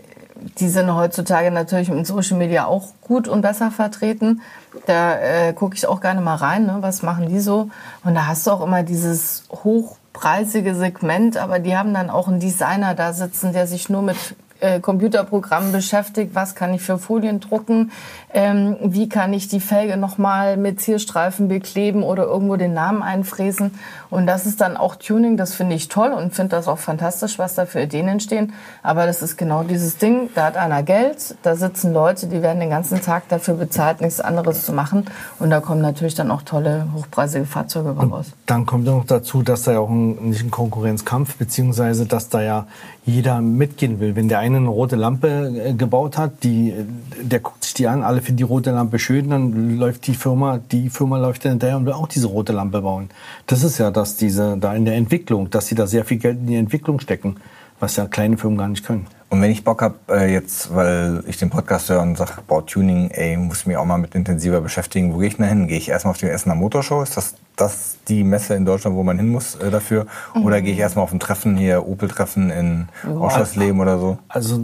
die 0.59 0.69
sind 0.69 0.93
heutzutage 0.93 1.51
natürlich 1.51 1.89
in 1.89 2.05
Social 2.05 2.37
Media 2.37 2.65
auch 2.65 2.89
gut 3.01 3.27
und 3.27 3.41
besser 3.41 3.71
vertreten. 3.71 4.41
Da 4.85 5.19
äh, 5.19 5.53
gucke 5.53 5.75
ich 5.75 5.87
auch 5.87 6.01
gerne 6.01 6.21
mal 6.21 6.35
rein, 6.35 6.65
ne? 6.65 6.77
was 6.81 7.01
machen 7.01 7.29
die 7.29 7.39
so. 7.39 7.69
Und 8.03 8.15
da 8.15 8.27
hast 8.27 8.47
du 8.47 8.51
auch 8.51 8.61
immer 8.61 8.83
dieses 8.83 9.43
hochpreisige 9.51 10.75
Segment, 10.75 11.37
aber 11.37 11.59
die 11.59 11.75
haben 11.75 11.93
dann 11.93 12.09
auch 12.09 12.27
einen 12.27 12.39
Designer 12.39 12.95
da 12.95 13.13
sitzen, 13.13 13.53
der 13.53 13.67
sich 13.67 13.89
nur 13.89 14.01
mit 14.01 14.17
äh, 14.61 14.79
Computerprogrammen 14.79 15.71
beschäftigt, 15.71 16.35
was 16.35 16.55
kann 16.55 16.73
ich 16.73 16.81
für 16.81 16.97
Folien 16.97 17.39
drucken, 17.39 17.91
ähm, 18.33 18.77
wie 18.81 19.09
kann 19.09 19.33
ich 19.33 19.47
die 19.47 19.59
Felge 19.59 19.97
nochmal 19.97 20.57
mit 20.57 20.79
Zierstreifen 20.79 21.47
bekleben 21.47 22.03
oder 22.03 22.23
irgendwo 22.23 22.55
den 22.55 22.73
Namen 22.73 23.01
einfräsen. 23.01 23.71
Und 24.09 24.27
das 24.27 24.45
ist 24.45 24.61
dann 24.61 24.77
auch 24.77 24.95
Tuning, 24.95 25.37
das 25.37 25.53
finde 25.53 25.75
ich 25.75 25.87
toll 25.87 26.11
und 26.11 26.33
finde 26.33 26.55
das 26.55 26.67
auch 26.67 26.77
fantastisch, 26.77 27.39
was 27.39 27.55
da 27.55 27.65
für 27.65 27.81
Ideen 27.81 28.07
entstehen. 28.07 28.53
Aber 28.83 29.05
das 29.05 29.21
ist 29.21 29.37
genau 29.37 29.63
dieses 29.63 29.97
Ding, 29.97 30.29
da 30.35 30.45
hat 30.45 30.57
einer 30.57 30.83
Geld, 30.83 31.35
da 31.43 31.55
sitzen 31.55 31.93
Leute, 31.93 32.27
die 32.27 32.41
werden 32.41 32.59
den 32.59 32.69
ganzen 32.69 33.01
Tag 33.01 33.27
dafür 33.29 33.55
bezahlt, 33.55 34.01
nichts 34.01 34.19
anderes 34.19 34.65
zu 34.65 34.73
machen. 34.73 35.05
Und 35.39 35.49
da 35.49 35.59
kommen 35.59 35.81
natürlich 35.81 36.15
dann 36.15 36.31
auch 36.31 36.43
tolle, 36.43 36.87
hochpreisige 36.95 37.45
Fahrzeuge 37.45 37.91
raus. 37.91 38.27
Dann 38.45 38.65
kommt 38.65 38.85
noch 38.85 39.05
dazu, 39.05 39.41
dass 39.41 39.63
da 39.63 39.73
ja 39.73 39.79
auch 39.79 39.89
ein, 39.89 40.29
nicht 40.29 40.43
ein 40.43 40.51
Konkurrenzkampf, 40.51 41.35
beziehungsweise 41.35 42.05
dass 42.05 42.29
da 42.29 42.41
ja 42.41 42.67
jeder 43.05 43.41
mitgehen 43.41 43.99
will. 43.99 44.15
Wenn 44.15 44.27
der 44.27 44.39
eine 44.39 44.57
eine 44.57 44.69
rote 44.69 44.95
Lampe 44.95 45.51
äh, 45.55 45.73
gebaut 45.73 46.17
hat, 46.17 46.43
die, 46.43 46.71
äh, 46.71 46.85
der 47.21 47.39
guckt 47.39 47.63
sich 47.63 47.73
die 47.73 47.87
an, 47.87 48.03
alle 48.03 48.18
finden 48.21 48.37
die 48.37 48.43
rote 48.43 48.71
Lampe 48.71 48.99
schön, 48.99 49.29
dann 49.29 49.77
läuft 49.77 50.07
die 50.07 50.15
Firma, 50.15 50.57
die 50.57 50.89
Firma 50.89 51.17
läuft 51.17 51.45
dann 51.45 51.53
hinterher 51.53 51.77
und 51.77 51.85
will 51.85 51.93
auch 51.93 52.07
diese 52.07 52.27
rote 52.27 52.53
Lampe 52.53 52.81
bauen. 52.81 53.09
Das 53.47 53.63
ist 53.63 53.77
ja 53.77 53.91
das, 53.91 54.17
diese, 54.17 54.57
da 54.57 54.75
in 54.75 54.85
der 54.85 54.95
Entwicklung, 54.95 55.49
dass 55.49 55.67
sie 55.67 55.75
da 55.75 55.87
sehr 55.87 56.05
viel 56.05 56.17
Geld 56.17 56.39
in 56.39 56.47
die 56.47 56.55
Entwicklung 56.55 56.99
stecken, 56.99 57.37
was 57.79 57.95
ja 57.95 58.05
kleine 58.05 58.37
Firmen 58.37 58.57
gar 58.57 58.67
nicht 58.67 58.85
können. 58.85 59.07
Und 59.31 59.43
wenn 59.43 59.51
ich 59.51 59.63
Bock 59.63 59.83
habe, 59.83 59.95
äh, 60.09 60.33
jetzt, 60.33 60.73
weil 60.73 61.23
ich 61.27 61.37
den 61.37 61.51
Podcast 61.51 61.89
höre 61.89 62.01
und 62.01 62.17
sage, 62.17 62.33
boah, 62.47 62.65
Tuning, 62.65 63.11
ey, 63.11 63.37
muss 63.37 63.67
mich 63.67 63.77
auch 63.77 63.85
mal 63.85 63.99
mit 63.99 64.15
intensiver 64.15 64.59
beschäftigen, 64.59 65.13
wo 65.13 65.19
gehe 65.19 65.27
ich 65.27 65.37
denn 65.37 65.45
hin? 65.45 65.67
Gehe 65.67 65.77
ich 65.77 65.89
erstmal 65.89 66.11
auf 66.11 66.17
die 66.17 66.25
Essener 66.25 66.55
Motorshow? 66.55 67.03
Ist 67.03 67.15
das, 67.15 67.35
das 67.55 67.97
die 68.07 68.23
Messe 68.23 68.55
in 68.55 68.65
Deutschland, 68.65 68.97
wo 68.97 69.03
man 69.03 69.19
hin 69.19 69.29
muss 69.29 69.53
äh, 69.55 69.69
dafür? 69.69 70.07
Oder 70.43 70.63
gehe 70.63 70.73
ich 70.73 70.79
erstmal 70.79 71.03
auf 71.03 71.13
ein 71.13 71.19
Treffen 71.19 71.57
hier, 71.57 71.87
Opel-Treffen 71.87 72.49
in 72.49 72.87
Ausschussleben 73.07 73.79
oder 73.79 73.99
so? 73.99 74.17
Also 74.29 74.59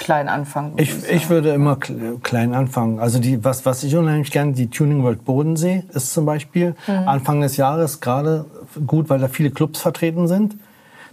Klein 0.00 0.28
anfangen. 0.28 0.72
Ich, 0.78 0.94
ich 1.10 1.28
würde 1.28 1.50
immer 1.50 1.74
kle- 1.74 2.18
klein 2.22 2.54
anfangen. 2.54 2.98
Also 3.00 3.18
die, 3.18 3.44
was, 3.44 3.66
was 3.66 3.84
ich 3.84 3.94
unheimlich 3.94 4.30
gerne, 4.30 4.52
die 4.52 4.68
Tuning 4.70 5.02
World 5.02 5.26
Bodensee 5.26 5.84
ist 5.92 6.14
zum 6.14 6.24
Beispiel 6.24 6.74
Anfang 6.86 7.42
des 7.42 7.58
Jahres 7.58 8.00
gerade 8.00 8.46
gut, 8.86 9.10
weil 9.10 9.18
da 9.20 9.28
viele 9.28 9.50
Clubs 9.50 9.78
vertreten 9.80 10.26
sind. 10.26 10.56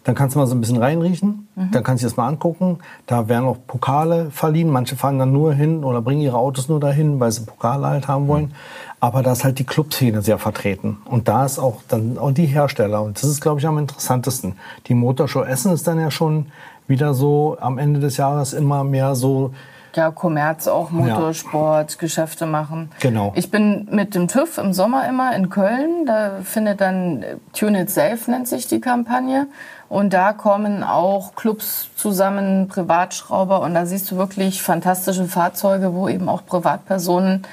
Dann 0.06 0.16
kannst 0.16 0.36
du 0.36 0.40
mal 0.40 0.48
so 0.48 0.56
ein 0.56 0.62
bisschen 0.62 0.78
reinriechen, 0.78 1.50
dann 1.74 1.84
kannst 1.84 2.02
du 2.02 2.06
dir 2.06 2.12
das 2.12 2.16
mal 2.16 2.30
angucken. 2.30 2.78
Da 3.08 3.28
werden 3.28 3.44
auch 3.44 3.58
Pokale 3.68 4.32
verliehen. 4.32 4.70
Manche 4.70 4.96
fahren 4.96 5.20
dann 5.20 5.34
nur 5.34 5.54
hin 5.54 5.84
oder 5.84 6.02
bringen 6.02 6.22
ihre 6.22 6.38
Autos 6.38 6.70
nur 6.70 6.80
dahin, 6.80 7.20
weil 7.20 7.34
sie 7.34 7.42
Pokale 7.42 7.88
halt 7.88 8.08
haben 8.08 8.30
wollen. 8.30 8.54
Aber 9.02 9.22
da 9.22 9.34
ist 9.34 9.44
halt 9.44 9.60
die 9.60 9.66
Clubszene 9.66 10.22
sehr 10.22 10.40
vertreten. 10.40 10.96
Und 11.04 11.28
da 11.28 11.44
ist 11.46 11.60
auch 11.60 11.82
dann 11.90 12.18
auch 12.18 12.32
die 12.32 12.46
Hersteller. 12.46 13.02
Und 13.04 13.18
das 13.22 13.30
ist, 13.30 13.42
glaube 13.42 13.60
ich, 13.60 13.68
am 13.68 13.78
interessantesten. 13.78 14.54
Die 14.88 14.94
Motorshow 14.94 15.44
Essen 15.44 15.74
ist 15.74 15.86
dann 15.88 16.00
ja 16.00 16.10
schon 16.10 16.46
wieder 16.88 17.14
so 17.14 17.58
am 17.60 17.78
Ende 17.78 18.00
des 18.00 18.18
Jahres 18.18 18.54
immer 18.54 18.84
mehr 18.84 19.16
so 19.16 19.52
Ja, 19.96 20.12
Kommerz 20.12 20.68
auch, 20.68 20.92
Motorsport, 20.92 21.98
Geschäfte 21.98 22.46
machen. 22.46 22.92
Genau. 23.00 23.32
Ich 23.36 23.50
bin 23.50 23.88
mit 23.90 24.14
dem 24.14 24.28
TÜV 24.28 24.58
im 24.60 24.74
Sommer 24.74 25.08
immer 25.08 25.36
in 25.36 25.50
Köln. 25.50 26.06
Da 26.06 26.40
findet 26.44 26.82
dann 26.82 27.24
Tune 27.54 27.82
It 27.82 27.90
Safe 27.90 28.20
nennt 28.30 28.48
sich 28.48 28.68
die 28.68 28.80
Kampagne. 28.80 29.48
Und 29.90 30.14
da 30.14 30.34
kommen 30.34 30.84
auch 30.84 31.36
Clubs 31.36 31.90
zusammen, 31.96 32.68
Privatschrauber. 32.68 33.62
Und 33.62 33.74
da 33.74 33.86
siehst 33.86 34.12
du 34.12 34.18
wirklich 34.18 34.62
fantastische 34.62 35.26
Fahrzeuge, 35.26 35.94
wo 35.94 36.10
eben 36.10 36.30
auch 36.30 36.46
Privatpersonen 36.46 37.44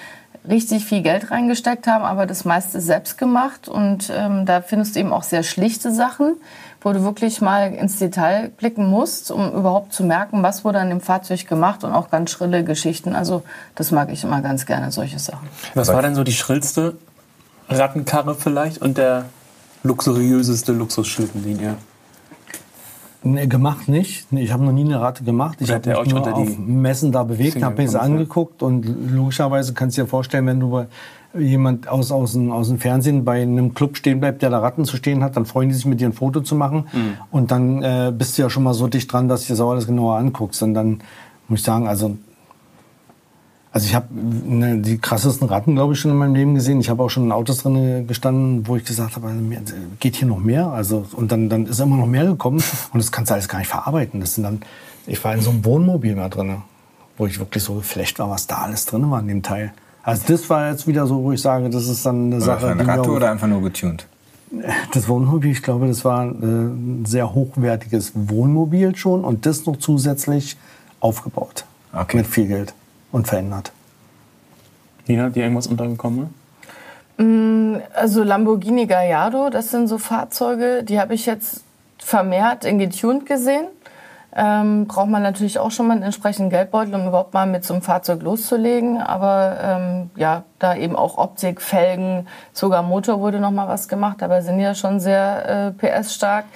richtig 0.49 0.85
viel 0.85 1.03
Geld 1.03 1.31
reingesteckt 1.31 1.87
haben, 1.87 2.05
aber 2.05 2.27
das 2.27 2.45
meiste 2.45 2.81
selbst 2.81 3.17
gemacht. 3.17 3.69
Und 3.69 4.13
ähm, 4.15 4.45
da 4.45 4.61
findest 4.61 4.95
du 4.95 5.01
eben 5.01 5.13
auch 5.13 5.23
sehr 5.23 5.43
schlichte 5.43 5.91
Sachen, 5.93 6.37
wo 6.85 6.93
du 6.93 7.03
wirklich 7.03 7.41
mal 7.41 7.73
ins 7.73 7.99
Detail 7.99 8.51
blicken 8.51 8.87
musst, 8.87 9.31
um 9.31 9.53
überhaupt 9.53 9.95
zu 9.95 10.05
merken, 10.05 10.43
was 10.43 10.65
wurde 10.65 10.79
an 10.79 10.91
dem 10.91 11.01
Fahrzeug 11.01 11.47
gemacht 11.49 11.83
und 11.83 11.93
auch 11.93 12.11
ganz 12.11 12.31
schrille 12.31 12.63
Geschichten. 12.63 13.15
Also 13.15 13.43
das 13.75 13.91
mag 13.91 14.13
ich 14.13 14.23
immer 14.23 14.43
ganz 14.43 14.67
gerne, 14.67 14.93
solche 14.93 15.19
Sachen. 15.19 15.49
Was 15.75 15.89
war 15.89 16.03
denn 16.03 16.15
so 16.15 16.23
die 16.23 16.35
schrillste 16.35 16.95
Rattenkarre 17.71 18.35
vielleicht 18.35 18.79
und 18.83 18.99
der 18.99 19.25
luxuriöseste 19.83 20.73
Luxusschildenlinie? 20.73 21.77
Nee, 23.23 23.47
gemacht 23.47 23.89
nicht. 23.89 24.31
Nee, 24.31 24.43
ich 24.43 24.53
habe 24.53 24.63
noch 24.63 24.73
nie 24.73 24.85
eine 24.85 25.01
Ratte 25.01 25.25
gemacht. 25.25 25.57
Ich 25.63 25.73
habe 25.73 25.89
mich 25.89 25.97
euch 25.97 26.09
nur 26.09 26.35
auf 26.35 26.59
Messen 26.59 27.11
da 27.11 27.25
bewegt, 27.25 27.63
habe 27.63 27.83
mir 27.83 27.91
ja. 27.91 28.01
angeguckt 28.01 28.63
und 28.63 28.85
logischerweise 29.11 29.73
kannst 29.73 29.97
du 29.97 30.03
dir 30.03 30.09
vorstellen, 30.09 30.47
wenn 30.47 30.61
du 30.61 30.71
bei 30.71 30.87
jemand 31.39 31.89
aus, 31.89 32.13
aus, 32.13 32.33
dem, 32.33 32.53
aus 32.53 32.69
dem 32.69 32.79
Fernsehen 32.79 33.25
bei 33.25 33.43
einem 33.43 33.75
Club 33.75 33.97
stehen 33.97 34.21
bleibt, 34.21 34.43
der 34.43 34.51
da 34.51 34.59
Ratten 34.61 34.85
zu 34.85 34.97
stehen 34.97 35.23
hat, 35.25 35.37
dann 35.37 35.47
freuen 35.47 35.69
die 35.69 35.75
sich 35.75 35.85
mit 35.87 36.01
dir 36.01 36.09
ein 36.09 36.13
Foto 36.13 36.41
zu 36.41 36.55
machen 36.55 36.85
Mhm. 36.93 37.17
und 37.31 37.51
dann 37.51 37.83
äh, 37.83 38.13
bist 38.17 38.39
du 38.39 38.43
ja 38.43 38.51
schon 38.51 38.63
mal 38.63 38.75
so 38.75 38.87
dicht 38.89 39.13
dran, 39.13 39.29
dass 39.29 39.43
du 39.43 39.47
dir 39.49 39.53
das 39.55 39.61
auch 39.61 39.71
alles 39.71 39.87
genauer 39.87 40.17
anguckst 40.17 40.63
und 40.63 40.75
dann 40.75 41.01
muss 41.49 41.61
ich 41.61 41.65
sagen, 41.65 41.89
also 41.89 42.17
also 43.73 43.87
ich 43.87 43.95
habe 43.97 44.07
ne, 44.15 44.79
die 44.79 44.99
krassesten 44.99 45.49
Ratten, 45.49 45.75
glaube 45.75 45.95
ich, 45.95 45.99
schon 45.99 46.13
in 46.13 46.17
meinem 46.17 46.37
Leben 46.37 46.55
gesehen. 46.55 46.79
Ich 46.79 46.91
habe 46.91 47.03
auch 47.03 47.09
schon 47.11 47.25
in 47.25 47.33
Autos 47.33 47.65
drin 47.65 48.07
gestanden, 48.07 48.69
wo 48.69 48.77
ich 48.77 48.85
gesagt 48.85 49.17
habe, 49.17 49.27
also, 49.27 49.41
geht 49.99 50.15
hier 50.15 50.29
noch 50.29 50.39
mehr? 50.39 50.69
Also 50.69 51.05
und 51.17 51.33
dann, 51.33 51.49
dann 51.49 51.67
ist 51.67 51.81
immer 51.81 51.97
noch 51.97 52.07
mehr 52.07 52.25
gekommen 52.25 52.63
und 52.93 53.03
das 53.03 53.11
kannst 53.11 53.31
du 53.31 53.35
alles 53.35 53.49
gar 53.49 53.59
nicht 53.59 53.67
verarbeiten. 53.67 54.21
Das 54.21 54.37
sind 54.37 54.45
dann, 54.45 54.61
ich 55.09 55.23
war 55.25 55.35
in 55.35 55.41
so 55.41 55.51
einem 55.51 55.65
Wohnmobil 55.65 56.15
mal 56.15 56.29
drin, 56.29 56.59
wo 57.19 57.27
ich 57.27 57.41
wirklich 57.41 57.65
so 57.65 57.75
geflasht 57.75 58.21
war, 58.21 58.31
was 58.31 58.47
da 58.47 58.59
alles 58.59 58.87
drin 58.87 59.11
war 59.11 59.19
in 59.19 59.27
dem 59.27 59.43
Teil. 59.43 59.73
Also 60.05 60.23
das 60.29 60.49
war 60.51 60.71
jetzt 60.71 60.87
wieder 60.87 61.07
so, 61.07 61.23
wo 61.23 61.33
ich 61.33 61.41
sage, 61.41 61.71
das 61.71 61.89
ist 61.89 62.05
dann 62.05 62.27
eine 62.27 62.37
das 62.37 62.45
Sache. 62.45 62.79
Ratte 62.79 63.03
auch- 63.03 63.09
oder 63.09 63.31
einfach 63.31 63.47
nur 63.47 63.63
getuned? 63.63 64.07
das 64.93 65.09
Wohnmobil, 65.09 65.51
ich 65.51 65.63
glaube, 65.63 65.89
das 65.89 66.05
war 66.05 66.27
äh, 66.27 66.29
ein 66.29 67.05
sehr 67.07 67.35
hochwertiges 67.35 68.13
Wohnmobil 68.15 68.95
schon 68.95 69.25
und 69.25 69.47
das 69.47 69.67
noch 69.67 69.79
zusätzlich 69.79 70.57
aufgebaut. 71.01 71.65
Okay. 71.93 72.19
Mit 72.19 72.27
viel 72.27 72.47
Geld 72.47 72.75
und 73.13 73.27
verändert. 73.27 73.73
Nina, 75.07 75.25
hat 75.25 75.37
dir 75.37 75.43
irgendwas 75.43 75.67
untergekommen? 75.67 76.29
Also 77.95 78.25
Lamborghini 78.25 78.87
Gallardo, 78.87 79.51
das 79.51 79.71
sind 79.71 79.87
so 79.87 79.99
Fahrzeuge, 79.99 80.83
die 80.83 80.99
habe 80.99 81.15
ich 81.15 81.27
jetzt 81.27 81.63
vermehrt 81.99 82.65
in 82.65 82.79
getuned 82.79 83.27
gesehen. 83.27 83.67
Ähm, 84.37 84.89
braucht 84.89 85.09
man 85.09 85.23
natürlich 85.23 85.61
auch 85.61 85.71
schon 85.71 85.87
mal 85.87 85.95
einen 85.95 86.03
entsprechenden 86.03 86.51
Geldbeutel, 86.51 86.95
um 86.95 87.07
überhaupt 87.07 87.35
mal 87.35 87.47
mit 87.47 87.65
so 87.65 87.73
einem 87.73 87.83
Fahrzeug 87.83 88.23
loszulegen. 88.23 89.01
Aber 89.01 89.57
ähm, 89.63 90.11
ja, 90.17 90.43
da 90.59 90.75
eben 90.75 90.97
auch 90.97 91.19
Optik, 91.19 91.63
Felgen, 91.63 92.27
sogar 92.53 92.83
Motor 92.83 93.21
wurde 93.21 93.39
noch 93.39 93.53
mal 93.53 93.69
was 93.69 93.87
gemacht, 93.87 94.23
aber 94.23 94.43
sind 94.43 94.59
ja 94.59 94.75
schon 94.75 94.99
sehr 94.99 95.73
äh, 95.81 96.01
PS-stark. 96.01 96.47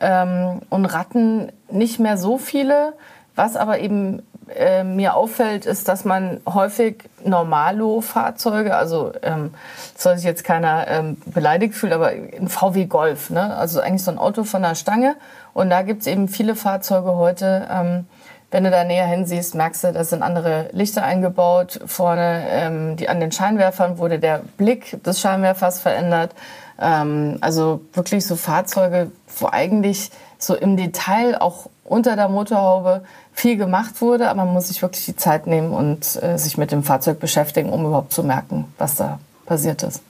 Ähm, 0.00 0.60
und 0.68 0.84
Ratten 0.84 1.50
nicht 1.70 1.98
mehr 1.98 2.16
so 2.16 2.38
viele. 2.38 2.92
Was 3.36 3.54
aber 3.54 3.78
eben 3.78 4.22
äh, 4.54 4.82
mir 4.82 5.14
auffällt, 5.14 5.66
ist, 5.66 5.88
dass 5.88 6.04
man 6.04 6.40
häufig 6.46 7.04
Normalo-Fahrzeuge, 7.24 8.74
also 8.74 9.12
ähm, 9.22 9.54
soll 9.96 10.16
sich 10.16 10.24
jetzt 10.24 10.44
keiner 10.44 10.86
ähm, 10.88 11.16
beleidigt 11.26 11.74
fühlen, 11.74 11.92
aber 11.92 12.08
ein 12.08 12.48
VW 12.48 12.86
Golf, 12.86 13.30
ne? 13.30 13.54
also 13.56 13.80
eigentlich 13.80 14.04
so 14.04 14.10
ein 14.10 14.18
Auto 14.18 14.44
von 14.44 14.62
der 14.62 14.74
Stange. 14.74 15.16
Und 15.52 15.70
da 15.70 15.82
gibt's 15.82 16.06
eben 16.06 16.28
viele 16.28 16.54
Fahrzeuge 16.54 17.14
heute, 17.14 17.68
ähm, 17.70 18.06
wenn 18.50 18.64
du 18.64 18.70
da 18.70 18.84
näher 18.84 19.06
hinsiehst, 19.06 19.54
merkst 19.54 19.84
du, 19.84 19.92
da 19.92 20.04
sind 20.04 20.22
andere 20.22 20.68
Lichter 20.72 21.02
eingebaut. 21.02 21.80
Vorne 21.84 22.44
ähm, 22.48 22.96
die, 22.96 23.08
an 23.08 23.18
den 23.18 23.32
Scheinwerfern 23.32 23.98
wurde 23.98 24.18
der 24.18 24.42
Blick 24.56 25.02
des 25.02 25.20
Scheinwerfers 25.20 25.80
verändert. 25.80 26.32
Ähm, 26.80 27.38
also 27.40 27.80
wirklich 27.92 28.24
so 28.24 28.36
Fahrzeuge, 28.36 29.10
wo 29.40 29.48
eigentlich 29.50 30.10
so 30.38 30.54
im 30.54 30.76
Detail 30.76 31.40
auch 31.40 31.68
unter 31.86 32.16
der 32.16 32.28
Motorhaube 32.28 33.02
viel 33.32 33.56
gemacht 33.56 34.00
wurde, 34.00 34.28
aber 34.28 34.44
man 34.44 34.54
muss 34.54 34.68
sich 34.68 34.82
wirklich 34.82 35.04
die 35.04 35.16
Zeit 35.16 35.46
nehmen 35.46 35.72
und 35.72 36.22
äh, 36.22 36.36
sich 36.38 36.58
mit 36.58 36.72
dem 36.72 36.82
Fahrzeug 36.82 37.20
beschäftigen, 37.20 37.70
um 37.70 37.84
überhaupt 37.86 38.12
zu 38.12 38.22
merken, 38.22 38.66
was 38.78 38.96
da 38.96 39.18
passiert 39.46 39.82
ist. 39.82 40.02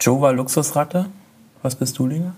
Joe 0.00 0.20
war 0.20 0.32
Luxusratte. 0.32 1.06
Was 1.62 1.76
bist 1.76 1.98
du, 1.98 2.06
Lina? 2.06 2.34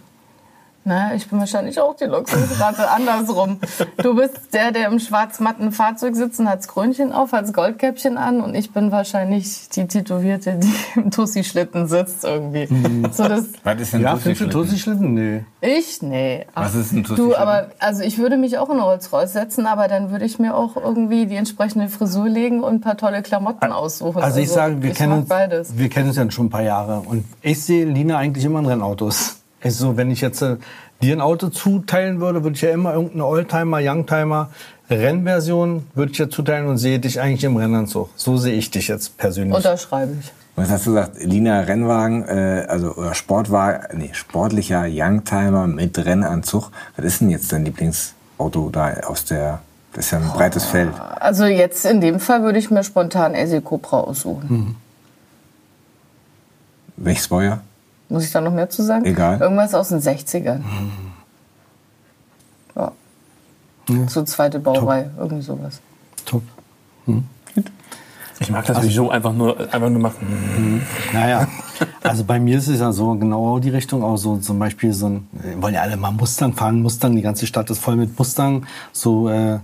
Na, 0.87 1.15
ich 1.15 1.27
bin 1.31 1.39
wahrscheinlich 1.39 1.81
auch 1.81 1.97
die 1.97 2.05
Luxusratte, 2.05 2.91
andersrum. 2.95 3.59
Du 4.03 4.15
bist 4.17 4.39
der, 4.53 4.71
der 4.71 4.89
im 4.89 4.99
schwarz-matten 4.99 5.73
Fahrzeug 5.73 6.15
sitzt 6.15 6.41
und 6.41 6.49
hat 6.49 6.59
das 6.59 6.69
Krönchen 6.69 7.11
auf, 7.13 7.33
hat 7.33 7.45
das 7.45 7.55
Goldkäppchen 7.55 8.19
an 8.19 8.43
und 8.43 8.55
ich 8.55 8.71
bin 8.73 8.93
wahrscheinlich 8.93 9.71
die 9.71 9.87
Tätowierte, 9.87 10.59
die 10.63 10.73
im 11.01 11.11
Tussi-Schlitten 11.11 11.89
sitzt 11.89 12.25
irgendwie. 12.25 12.69
So, 13.13 13.27
das, 13.27 13.47
Was 13.63 13.81
ist 13.81 13.95
denn 13.95 14.03
Ja, 14.03 14.13
du 14.13 14.19
Tussi-Schlitten? 14.19 14.51
Tussi-Schlitten? 14.53 15.15
Nee. 15.15 15.45
ich? 15.63 16.03
Nee. 16.03 16.45
Ach, 16.55 16.67
Was 16.67 16.75
ist 16.75 16.93
ein 16.93 17.03
Du, 17.03 17.09
Tussi-Schlitten? 17.15 17.35
aber 17.43 17.67
also 17.79 18.03
ich 18.03 18.19
würde 18.19 18.37
mich 18.37 18.59
auch 18.59 18.69
in 18.69 18.79
Rolls-Royce 18.79 19.33
setzen, 19.33 19.67
aber 19.67 19.89
dann 19.89 20.11
würde 20.11 20.27
ich 20.27 20.39
mir 20.39 20.55
auch 20.55 20.77
irgendwie 20.77 21.25
die 21.25 21.37
entsprechende 21.37 21.89
Frisur 21.89 22.29
legen 22.29 22.63
und 22.63 22.75
ein 22.75 22.81
paar 22.83 22.99
tolle 22.99 23.23
Klamotten 23.23 23.73
aussuchen. 23.73 24.23
Also 24.23 24.39
ich 24.41 24.51
sage, 24.51 24.83
wir 24.83 24.91
ich 24.91 24.97
kennen 24.99 25.13
uns, 25.21 25.29
beides. 25.31 25.79
wir 25.79 25.89
kennen 25.89 26.09
uns 26.09 26.17
ja 26.19 26.31
schon 26.31 26.47
ein 26.47 26.51
paar 26.51 26.63
Jahre 26.63 27.01
und 27.07 27.25
ich 27.41 27.63
sehe 27.63 27.87
Lina 27.87 28.19
eigentlich 28.19 28.45
immer 28.45 28.59
in 28.59 28.67
Rennautos. 28.67 29.41
Ist 29.65 29.79
so, 29.79 29.97
wenn 29.97 30.11
ich 30.11 30.21
jetzt 30.21 30.43
äh, 30.43 30.57
dir 31.03 31.17
ein 31.17 31.23
Auto 31.23 31.49
zuteilen 31.49 32.21
würde, 32.21 32.45
würde 32.45 32.55
ich 32.55 32.63
ja 32.63 32.71
immer 32.71 32.93
irgendeine 32.93 33.25
Oldtimer, 33.25 33.79
Youngtimer, 33.81 34.51
Rennversion 34.91 35.87
würde 35.95 36.13
ich 36.13 36.19
ja 36.19 36.29
zuteilen 36.29 36.67
und 36.67 36.77
sehe 36.77 36.99
dich 36.99 37.19
eigentlich 37.19 37.45
im 37.45 37.57
Rennanzug. 37.57 38.11
So 38.15 38.37
sehe 38.37 38.53
ich 38.53 38.71
dich 38.71 38.89
jetzt 38.89 39.17
persönlich. 39.17 39.57
Unterschreibe 39.57 40.17
ich. 40.21 40.33
Was 40.57 40.69
hast 40.69 40.87
du 40.87 40.91
gesagt? 40.91 41.17
Lina 41.25 41.61
Rennwagen, 41.61 42.29
äh, 42.29 42.67
also 42.69 42.95
oder 42.95 43.15
Sportwagen, 43.15 43.99
nee, 43.99 44.11
sportlicher 44.13 44.85
Youngtimer 44.87 45.67
mit 45.67 45.99
Rennanzug. 45.99 46.71
Was 46.97 47.07
ist 47.07 47.23
denn 47.23 47.31
jetzt 47.31 47.51
dein 47.51 47.65
Lieblingsauto 47.65 48.69
da 48.71 48.93
aus 49.07 49.25
der, 49.25 49.61
das 49.95 50.05
ist 50.05 50.11
ja 50.11 50.19
ein 50.19 50.29
breites 50.29 50.67
Feld. 50.67 50.93
Also 51.21 51.47
jetzt 51.47 51.87
in 51.87 52.03
dem 52.03 52.21
Fall 52.21 52.43
würde 52.43 52.59
ich 52.59 52.71
mir 52.71 52.85
spontan 52.85 53.35
SE 53.47 53.63
Cobra 53.63 54.01
aussuchen. 54.01 54.77
Welches 56.99 57.27
Baujahr? 57.27 57.63
Muss 58.09 58.25
ich 58.25 58.33
da 58.33 58.41
noch 58.41 58.53
mehr 58.53 58.69
zu 58.69 58.83
sagen? 58.83 59.05
Egal. 59.05 59.41
Irgendwas 59.41 59.75
aus 59.75 59.89
den 59.89 60.01
60ern. 60.01 60.61
Ja. 62.77 62.93
So 64.09 64.23
zweite 64.23 64.59
Baureihe, 64.61 65.11
irgendwie 65.19 65.43
sowas. 65.43 65.81
Top. 66.25 66.43
Ich 68.41 68.51
mag 68.51 68.67
das, 68.67 68.83
wie 68.83 68.89
Joe 68.89 69.13
einfach 69.13 69.33
nur, 69.33 69.59
einfach 69.73 69.91
nur 69.91 70.01
macht. 70.01 70.17
Naja, 71.13 71.47
also 72.03 72.25
bei 72.25 72.41
mir 72.41 72.59
ist 72.59 72.69
es 72.69 72.81
ja 72.81 72.93
so 72.93 73.15
genau 73.15 73.59
die 73.59 73.71
Richtung 73.71 74.03
auch 74.03 74.17
so 74.17 74.39
zum 74.39 74.59
Beispiel 74.59 74.93
so 74.93 75.07
ein, 75.07 75.29
wir 75.33 75.63
wollen 75.63 75.75
ja 75.75 75.83
alle 75.83 75.97
mal 75.97 76.11
Mustang 76.11 76.53
fahren, 76.53 76.83
Mustang, 76.83 77.15
die 77.15 77.23
ganze 77.23 77.47
Stadt 77.47 77.71
ist 77.71 77.79
voll 77.79 77.97
mit 77.97 78.19
Mustang, 78.19 78.67
so 78.93 79.29
äh, 79.29 79.61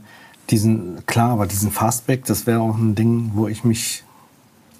diesen, 0.51 1.05
klar, 1.07 1.31
aber 1.31 1.47
diesen 1.47 1.71
Fastback, 1.71 2.25
das 2.25 2.47
wäre 2.47 2.61
auch 2.61 2.77
ein 2.77 2.95
Ding, 2.95 3.33
wo 3.35 3.49
ich 3.49 3.65
mich 3.65 4.05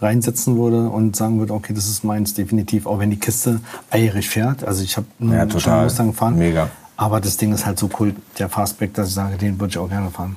reinsetzen 0.01 0.57
würde 0.59 0.89
und 0.89 1.15
sagen 1.17 1.39
würde, 1.39 1.53
okay, 1.55 1.73
das 1.75 1.87
ist 1.89 2.05
meins 2.05 2.35
definitiv, 2.35 2.87
auch 2.87 2.99
wenn 2.99 3.11
die 3.11 3.19
Kiste 3.19 3.61
eierig 3.91 4.29
fährt. 4.29 4.65
Also 4.65 4.83
ich 4.83 4.97
habe 4.97 5.07
Ja, 5.19 5.41
schon 5.41 5.49
total. 5.51 5.85
Mustang 5.85 6.07
gefahren. 6.09 6.37
Mega. 6.39 6.69
Aber 6.97 7.21
das 7.21 7.37
Ding 7.39 7.53
ist 7.53 7.65
halt 7.65 7.79
so 7.79 7.89
cool, 7.99 8.15
der 8.39 8.49
Fastback, 8.51 8.93
dass 8.95 9.09
ich 9.09 9.15
sage, 9.15 9.37
den 9.39 9.59
würde 9.59 9.71
ich 9.71 9.79
auch 9.79 9.89
gerne 9.89 10.11
fahren. 10.11 10.37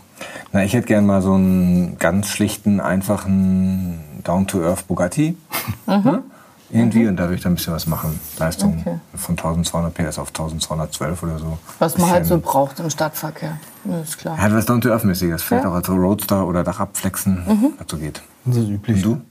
Na, 0.54 0.64
ich 0.64 0.74
hätte 0.74 0.88
gern 0.88 1.06
mal 1.06 1.22
so 1.22 1.34
einen 1.34 1.98
ganz 1.98 2.28
schlichten, 2.30 2.80
einfachen 2.80 4.00
Down-to-Earth 4.24 4.88
Bugatti. 4.88 5.36
Ne? 5.88 6.24
Irgendwie, 6.72 7.06
und 7.08 7.18
da 7.18 7.24
würde 7.26 7.36
ich 7.36 7.42
dann 7.42 7.52
ein 7.52 7.56
bisschen 7.56 7.74
was 7.74 7.86
machen. 7.86 8.20
Leistung 8.40 8.80
Okay. 8.80 8.98
von 9.14 9.34
1200 9.38 9.94
PS 9.94 10.18
auf 10.18 10.30
1212 10.30 11.22
oder 11.22 11.38
so. 11.38 11.58
Was 11.78 11.98
man 12.00 12.10
halt 12.10 12.26
so 12.26 12.40
braucht 12.40 12.80
im 12.80 12.90
Stadtverkehr. 12.90 13.60
Ja, 13.86 14.00
ist 14.00 14.18
klar. 14.18 14.38
Hat 14.40 14.52
was 14.54 14.66
Down-to-Earth-mäßiges. 14.66 15.44
Vielleicht 15.44 15.66
Ja. 15.66 15.70
auch 15.70 15.76
als 15.76 15.88
Roadster 15.90 16.48
oder 16.48 16.64
Dachabflexen, 16.64 17.74
was 17.78 17.86
so 17.88 17.98
geht. 17.98 18.24
Das 18.46 18.58
ist 18.58 18.70
üblich. 18.70 19.06
Und 19.06 19.18
du? 19.18 19.22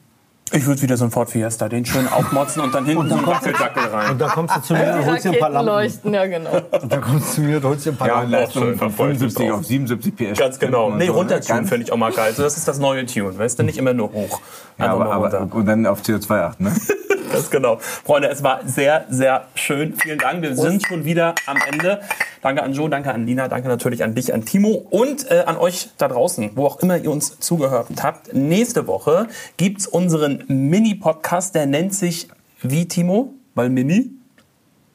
Ich 0.55 0.67
würde 0.67 0.83
wieder 0.83 0.97
so 0.99 1.05
ein 1.07 1.11
Ford 1.11 1.31
Fiesta, 1.31 1.69
den 1.69 1.85
schön 1.87 2.07
aufmotzen 2.09 2.63
und 2.63 2.75
dann 2.75 2.85
hinten 2.85 3.09
so 3.09 3.15
einen 3.17 3.27
Wackeldackel 3.27 3.85
rein. 3.85 4.11
Und 4.13 4.21
da 4.21 4.29
kommst 4.29 4.55
du 4.57 4.61
zu 4.61 4.75
mir 4.75 4.95
und 4.95 5.07
holst 5.07 5.25
dir 5.25 5.31
ein 5.33 5.39
paar 5.39 5.51
Lampen. 5.51 5.67
leuchten, 5.73 6.15
ja 6.15 6.27
genau. 6.27 6.51
Und 6.83 6.93
da 6.93 6.99
kommst 6.99 7.29
du 7.31 7.35
zu 7.35 7.41
mir 7.41 7.57
und 7.57 7.65
holst 7.65 7.87
dir 7.87 7.91
ein 7.93 7.97
paar 7.97 8.09
Ja, 8.09 8.15
Lampen. 8.17 8.31
Leistung 8.33 8.63
schön 8.63 8.79
von 8.79 8.91
verfolgt 8.91 9.19
75 9.19 9.49
drauf. 9.49 9.59
auf 9.61 9.65
77 9.67 10.17
PS. 10.17 10.39
Ganz 10.39 10.59
genau. 10.59 10.87
Und 10.89 10.99
Nee, 10.99 11.07
so, 11.07 11.13
ne? 11.13 11.19
runtertun 11.19 11.49
Ganz- 11.57 11.69
finde 11.71 11.85
ich 11.87 11.93
auch 11.93 11.97
mal 11.97 12.13
geil. 12.13 12.33
So, 12.35 12.43
das 12.43 12.57
ist 12.57 12.69
das 12.69 12.79
neue 12.79 13.07
Tune, 13.07 13.39
weißt 13.39 13.59
du? 13.59 13.63
Nicht 13.63 13.79
immer 13.79 13.95
nur 13.95 14.13
hoch. 14.13 14.41
Ja, 14.79 14.93
aber, 14.93 15.11
aber, 15.13 15.49
und 15.55 15.65
dann 15.67 15.87
auf 15.87 16.03
CO2 16.03 16.41
achten, 16.43 16.65
ne? 16.65 16.73
Ganz 17.33 17.51
genau. 17.51 17.79
Freunde, 17.79 18.29
es 18.29 18.43
war 18.43 18.61
sehr, 18.67 19.07
sehr 19.09 19.49
schön. 19.55 19.95
Vielen 19.95 20.19
Dank. 20.19 20.43
Wir 20.43 20.57
sind 20.57 20.87
schon 20.87 21.05
wieder 21.05 21.35
am 21.47 21.59
Ende. 21.71 22.01
Danke 22.43 22.63
an 22.63 22.73
Joe, 22.73 22.91
danke 22.91 23.13
an 23.13 23.27
Lina, 23.27 23.49
danke 23.49 23.69
natürlich 23.69 24.03
an 24.03 24.15
dich, 24.15 24.35
an 24.35 24.45
Timo 24.45 24.87
und 24.91 25.31
äh, 25.31 25.45
an 25.47 25.57
euch 25.57 25.91
da 25.97 26.09
draußen, 26.09 26.51
wo 26.57 26.67
auch 26.67 26.81
immer 26.81 26.97
ihr 26.97 27.11
uns 27.11 27.39
zugehört 27.39 27.89
habt. 28.03 28.35
Nächste 28.35 28.87
Woche 28.87 29.29
gibt's 29.57 29.87
unseren 29.87 30.45
Mini-Podcast, 30.49 31.55
der 31.55 31.67
nennt 31.67 31.95
sich 31.95 32.29
wie 32.61 32.89
Timo? 32.89 33.35
Weil 33.55 33.69
Mini? 33.69 34.11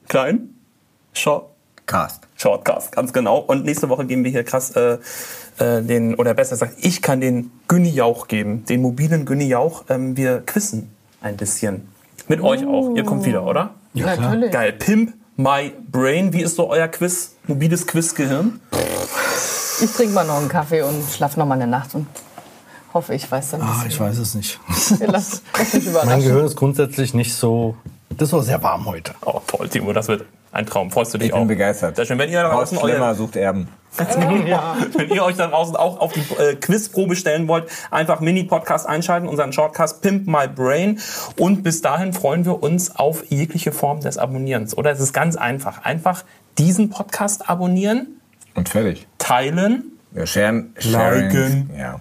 Klein? 0.07 0.55
Short? 1.13 1.45
Cast. 1.85 2.27
Shortcast, 2.35 2.91
ganz 2.91 3.13
genau. 3.13 3.39
Und 3.39 3.65
nächste 3.65 3.89
Woche 3.89 4.05
geben 4.05 4.23
wir 4.23 4.31
hier 4.31 4.43
krass 4.43 4.71
äh, 4.71 4.97
äh, 5.57 5.81
den, 5.81 6.15
oder 6.15 6.33
besser 6.33 6.51
gesagt, 6.51 6.73
ich 6.81 7.01
kann 7.01 7.21
den 7.21 7.51
Günni 7.67 7.89
Jauch 7.89 8.27
geben, 8.27 8.65
den 8.65 8.81
mobilen 8.81 9.25
Günni 9.25 9.47
Jauch. 9.47 9.85
Ähm, 9.89 10.17
wir 10.17 10.41
quizzen 10.45 10.91
ein 11.21 11.37
bisschen. 11.37 11.87
Mit 12.27 12.41
euch 12.41 12.65
auch. 12.65 12.95
Ihr 12.95 13.03
kommt 13.03 13.25
wieder, 13.25 13.43
oder? 13.45 13.71
Natürlich. 13.93 14.51
Geil. 14.51 14.73
Pimp 14.73 15.13
My 15.35 15.71
Brain. 15.91 16.33
Wie 16.33 16.41
ist 16.41 16.55
so 16.55 16.69
euer 16.69 16.87
Quiz, 16.87 17.35
mobiles 17.47 17.87
Quizgehirn? 17.87 18.59
Ich 19.81 19.91
trinke 19.91 20.13
mal 20.13 20.25
noch 20.25 20.37
einen 20.37 20.49
Kaffee 20.49 20.81
und 20.81 21.03
schlafe 21.11 21.39
noch 21.39 21.45
mal 21.45 21.53
eine 21.55 21.67
Nacht 21.67 21.93
und 21.93 22.07
hoffe, 22.93 23.13
ich 23.13 23.29
weiß 23.31 23.51
dann. 23.51 23.61
Ah, 23.61 23.85
ich 23.87 23.99
weiß 23.99 24.17
es 24.17 24.33
nicht. 24.33 24.59
Lass, 24.99 25.41
lass 25.57 25.73
mich 25.73 25.85
Mein 25.85 25.91
überraschen. 25.91 26.23
Gehirn 26.23 26.45
ist 26.45 26.55
grundsätzlich 26.55 27.13
nicht 27.13 27.33
so. 27.33 27.75
Das 28.09 28.33
war 28.33 28.41
sehr 28.41 28.61
warm 28.63 28.85
heute. 28.85 29.13
Oh, 29.23 29.39
toll, 29.45 29.69
Timo, 29.69 29.93
das 29.93 30.07
wird 30.07 30.25
ein 30.57 30.65
Traum. 30.65 30.91
Freust 30.91 31.13
du 31.13 31.17
dich 31.17 31.27
Ich 31.29 31.33
auch? 31.33 31.39
bin 31.39 31.47
begeistert. 31.49 31.95
Sehr 31.95 32.05
schön. 32.05 32.17
Wenn 32.19 32.29
ihr 32.31 32.41
da 32.41 32.49
draußen 32.49 32.77
euer, 32.77 33.15
sucht 33.15 33.35
Erben. 33.35 33.69
Wenn 33.97 35.09
ihr 35.09 35.23
euch 35.23 35.37
da 35.37 35.47
draußen 35.47 35.75
auch 35.75 35.99
auf 35.99 36.13
die 36.13 36.19
äh, 36.41 36.55
Quizprobe 36.55 37.15
stellen 37.15 37.47
wollt, 37.47 37.65
einfach 37.89 38.19
Mini-Podcast 38.19 38.87
einschalten, 38.87 39.27
unseren 39.27 39.53
Shortcast 39.53 40.01
Pimp 40.01 40.27
My 40.27 40.47
Brain. 40.47 40.99
Und 41.39 41.63
bis 41.63 41.81
dahin 41.81 42.13
freuen 42.13 42.45
wir 42.45 42.61
uns 42.61 42.95
auf 42.95 43.23
jegliche 43.29 43.71
Form 43.71 44.01
des 44.01 44.17
Abonnierens. 44.17 44.77
Oder 44.77 44.91
es 44.91 44.99
ist 44.99 45.13
ganz 45.13 45.35
einfach. 45.35 45.83
Einfach 45.83 46.23
diesen 46.57 46.89
Podcast 46.89 47.49
abonnieren, 47.49 48.19
Und 48.55 48.69
fertig. 48.69 49.07
teilen, 49.17 49.83
Ja, 50.13 50.25
sharen, 50.27 50.73
sharing. 50.79 51.21
Liken. 51.29 51.69
Ja. 51.77 51.99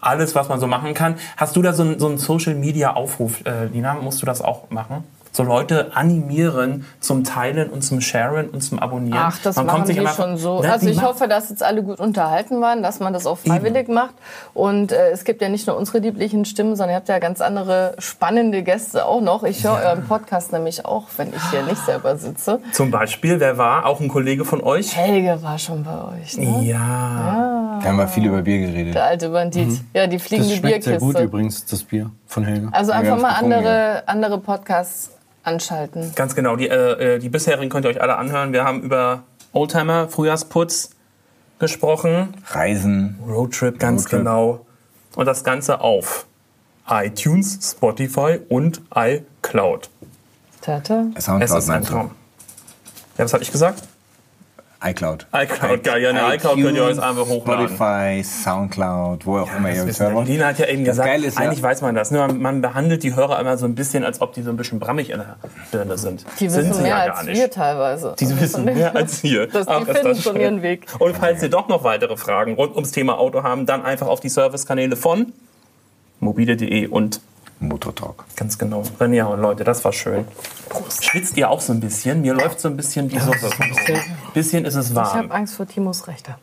alles, 0.00 0.34
was 0.34 0.48
man 0.48 0.58
so 0.60 0.66
machen 0.66 0.94
kann. 0.94 1.16
Hast 1.36 1.54
du 1.56 1.62
da 1.62 1.72
so 1.72 1.82
einen, 1.82 1.98
so 2.00 2.06
einen 2.08 2.18
Social-Media-Aufruf, 2.18 3.44
äh, 3.44 3.66
Lina? 3.66 3.94
Musst 3.94 4.22
du 4.22 4.26
das 4.26 4.40
auch 4.42 4.70
machen? 4.70 5.04
So 5.32 5.42
Leute 5.42 5.94
animieren 5.94 6.84
zum 7.00 7.22
Teilen 7.24 7.70
und 7.70 7.82
zum 7.82 8.00
Sharen 8.00 8.48
und 8.50 8.60
zum 8.62 8.78
Abonnieren. 8.78 9.18
Ach, 9.20 9.38
das 9.42 9.56
Man 9.56 9.66
machen 9.66 9.74
kommt 9.76 9.86
sich 9.88 9.96
die 9.96 10.02
immer- 10.02 10.12
schon 10.12 10.36
so. 10.36 10.60
Ne, 10.62 10.72
Also 10.72 10.88
ich 10.88 11.02
hoffe, 11.02 11.28
dass 11.28 11.50
jetzt 11.50 11.62
alle 11.62 11.82
gut 11.82 12.00
unterhalten 12.00 12.60
waren, 12.60 12.82
dass 12.82 12.98
man 13.00 13.12
das 13.12 13.26
auch 13.26 13.38
freiwillig 13.38 13.88
macht. 13.88 14.14
Und 14.54 14.92
äh, 14.92 15.10
es 15.10 15.24
gibt 15.24 15.40
ja 15.42 15.48
nicht 15.48 15.66
nur 15.66 15.76
unsere 15.76 15.98
lieblichen 15.98 16.44
Stimmen, 16.44 16.76
sondern 16.76 16.94
ihr 16.94 16.96
habt 16.96 17.08
ja 17.08 17.18
ganz 17.18 17.40
andere 17.40 17.94
spannende 17.98 18.62
Gäste 18.62 19.04
auch 19.06 19.20
noch. 19.20 19.44
Ich 19.44 19.64
höre 19.64 19.80
euren 19.84 20.04
Podcast 20.06 20.52
nämlich 20.52 20.84
auch, 20.84 21.04
wenn 21.16 21.28
ich 21.28 21.50
hier 21.50 21.62
nicht 21.62 21.84
selber 21.84 22.16
sitze. 22.16 22.60
Zum 22.72 22.90
Beispiel, 22.90 23.38
wer 23.40 23.58
war? 23.58 23.86
Auch 23.86 24.00
ein 24.00 24.08
Kollege 24.08 24.44
von 24.44 24.62
euch? 24.62 24.96
Helge 24.96 25.40
war 25.42 25.58
schon 25.58 25.84
bei 25.84 26.18
euch, 26.20 26.36
ne? 26.36 26.64
Ja. 26.64 27.78
Da 27.82 27.88
haben 27.88 27.96
wir 27.96 28.08
viel 28.08 28.26
über 28.26 28.42
Bier 28.42 28.58
geredet. 28.66 28.94
Der 28.94 29.04
alte 29.04 29.28
Bandit. 29.30 29.80
Ja, 29.94 30.06
die 30.06 30.16
Das 30.16 30.26
fliegende 30.26 30.54
schmeckt 30.56 30.84
sehr 30.84 30.94
gut 30.98 31.14
Bierkiste. 31.14 31.22
übrigens, 31.24 31.64
das 31.66 31.84
Bier 31.84 32.10
von 32.28 32.44
Helga. 32.44 32.68
Also 32.72 32.92
einfach 32.92 33.12
haben's 33.12 33.22
mal 33.22 33.34
andere, 33.34 34.02
andere 34.06 34.38
Podcasts 34.38 35.10
anschalten. 35.42 36.12
Ganz 36.14 36.34
genau. 36.34 36.54
Die, 36.54 36.68
äh, 36.68 37.14
äh, 37.14 37.18
die 37.18 37.28
bisherigen 37.28 37.70
könnt 37.70 37.86
ihr 37.86 37.90
euch 37.90 38.00
alle 38.00 38.16
anhören. 38.16 38.52
Wir 38.52 38.64
haben 38.64 38.82
über 38.82 39.22
Oldtimer, 39.52 40.08
Frühjahrsputz 40.08 40.90
gesprochen. 41.58 42.34
Reisen. 42.50 43.18
Roadtrip, 43.26 43.78
ganz 43.80 44.02
Roadtrip. 44.02 44.20
genau. 44.20 44.66
Und 45.16 45.26
das 45.26 45.42
Ganze 45.42 45.80
auf 45.80 46.26
iTunes, 46.88 47.58
Spotify 47.72 48.38
und 48.48 48.82
iCloud. 48.94 49.88
Tata. 50.60 51.06
Es 51.14 51.28
ist 51.28 51.70
ein? 51.70 51.82
Traum. 51.82 52.10
Ja, 53.16 53.24
was 53.24 53.32
habe 53.32 53.42
ich 53.42 53.50
gesagt? 53.50 53.82
iCloud. 54.80 55.26
iCloud, 55.34 55.82
geil. 55.82 56.02
Ja, 56.02 56.10
eine 56.10 56.36
iCloud 56.36 56.54
könnt 56.60 56.76
ihr 56.76 56.84
euch 56.84 57.02
einfach 57.02 57.26
hochladen. 57.26 57.66
Spotify, 57.68 58.22
Soundcloud, 58.22 59.26
wo 59.26 59.38
auch 59.38 59.48
immer 59.56 59.70
ihr 59.70 59.74
Server. 59.74 59.88
wissen 59.88 60.14
wir. 60.14 60.22
Lina 60.24 60.46
hat 60.46 60.58
ja 60.60 60.66
eben 60.66 60.84
Das 60.84 60.96
gesagt, 60.98 61.24
ist 61.24 61.36
ja- 61.36 61.44
eigentlich 61.44 61.62
weiß 61.62 61.82
man 61.82 61.94
das. 61.96 62.10
Nur 62.12 62.28
man 62.32 62.60
behandelt 62.62 63.02
die 63.02 63.14
Hörer 63.16 63.40
immer 63.40 63.56
so 63.58 63.66
ein 63.66 63.74
bisschen, 63.74 64.04
als 64.04 64.20
ob 64.20 64.34
die 64.34 64.42
so 64.42 64.50
ein 64.50 64.56
bisschen 64.56 64.78
brammig 64.78 65.10
in 65.10 65.18
der 65.18 65.36
Birne 65.72 65.98
sind. 65.98 66.24
Die 66.38 66.48
sind 66.48 66.60
wissen 66.62 66.74
sie 66.74 66.82
mehr 66.82 66.90
ja 66.90 67.06
gar 67.06 67.16
als 67.18 67.26
nicht. 67.26 67.40
wir 67.40 67.50
teilweise. 67.50 68.14
Die 68.20 68.40
wissen 68.40 68.64
mehr 68.66 68.94
als 68.94 69.22
wir. 69.24 69.46
Das, 69.52 69.66
die 69.66 69.72
Ach, 69.72 69.80
ist 69.80 69.86
finden 69.90 70.08
das 70.08 70.22
schon 70.22 70.36
ihren 70.36 70.62
Weg. 70.62 70.86
Und 71.00 71.16
falls 71.16 71.42
ihr 71.42 71.48
doch 71.50 71.66
noch 71.68 71.82
weitere 71.82 72.16
Fragen 72.16 72.54
rund 72.54 72.74
ums 72.76 72.92
Thema 72.92 73.18
Auto 73.18 73.42
haben, 73.42 73.66
dann 73.66 73.84
einfach 73.84 74.06
auf 74.06 74.20
die 74.20 74.28
Servicekanäle 74.28 74.94
von 74.96 75.32
mobile.de 76.20 76.86
und 76.86 77.20
Motortalk. 77.60 78.24
ganz 78.36 78.56
genau. 78.58 78.82
Dann 78.98 79.12
ja, 79.12 79.32
Leute, 79.34 79.64
das 79.64 79.84
war 79.84 79.92
schön. 79.92 80.24
Schwitzt 81.02 81.36
ihr 81.36 81.50
auch 81.50 81.60
so 81.60 81.72
ein 81.72 81.80
bisschen? 81.80 82.20
Mir 82.20 82.34
läuft 82.34 82.60
so 82.60 82.68
ein 82.68 82.76
bisschen 82.76 83.08
die 83.08 83.18
Suppe. 83.18 83.50
Bisschen 84.34 84.64
ist 84.64 84.74
es 84.74 84.90
Ich 84.90 84.94
warm. 84.94 85.18
habe 85.18 85.34
Angst 85.34 85.54
vor 85.56 85.66
Timos 85.66 86.06
Rechte. 86.06 86.36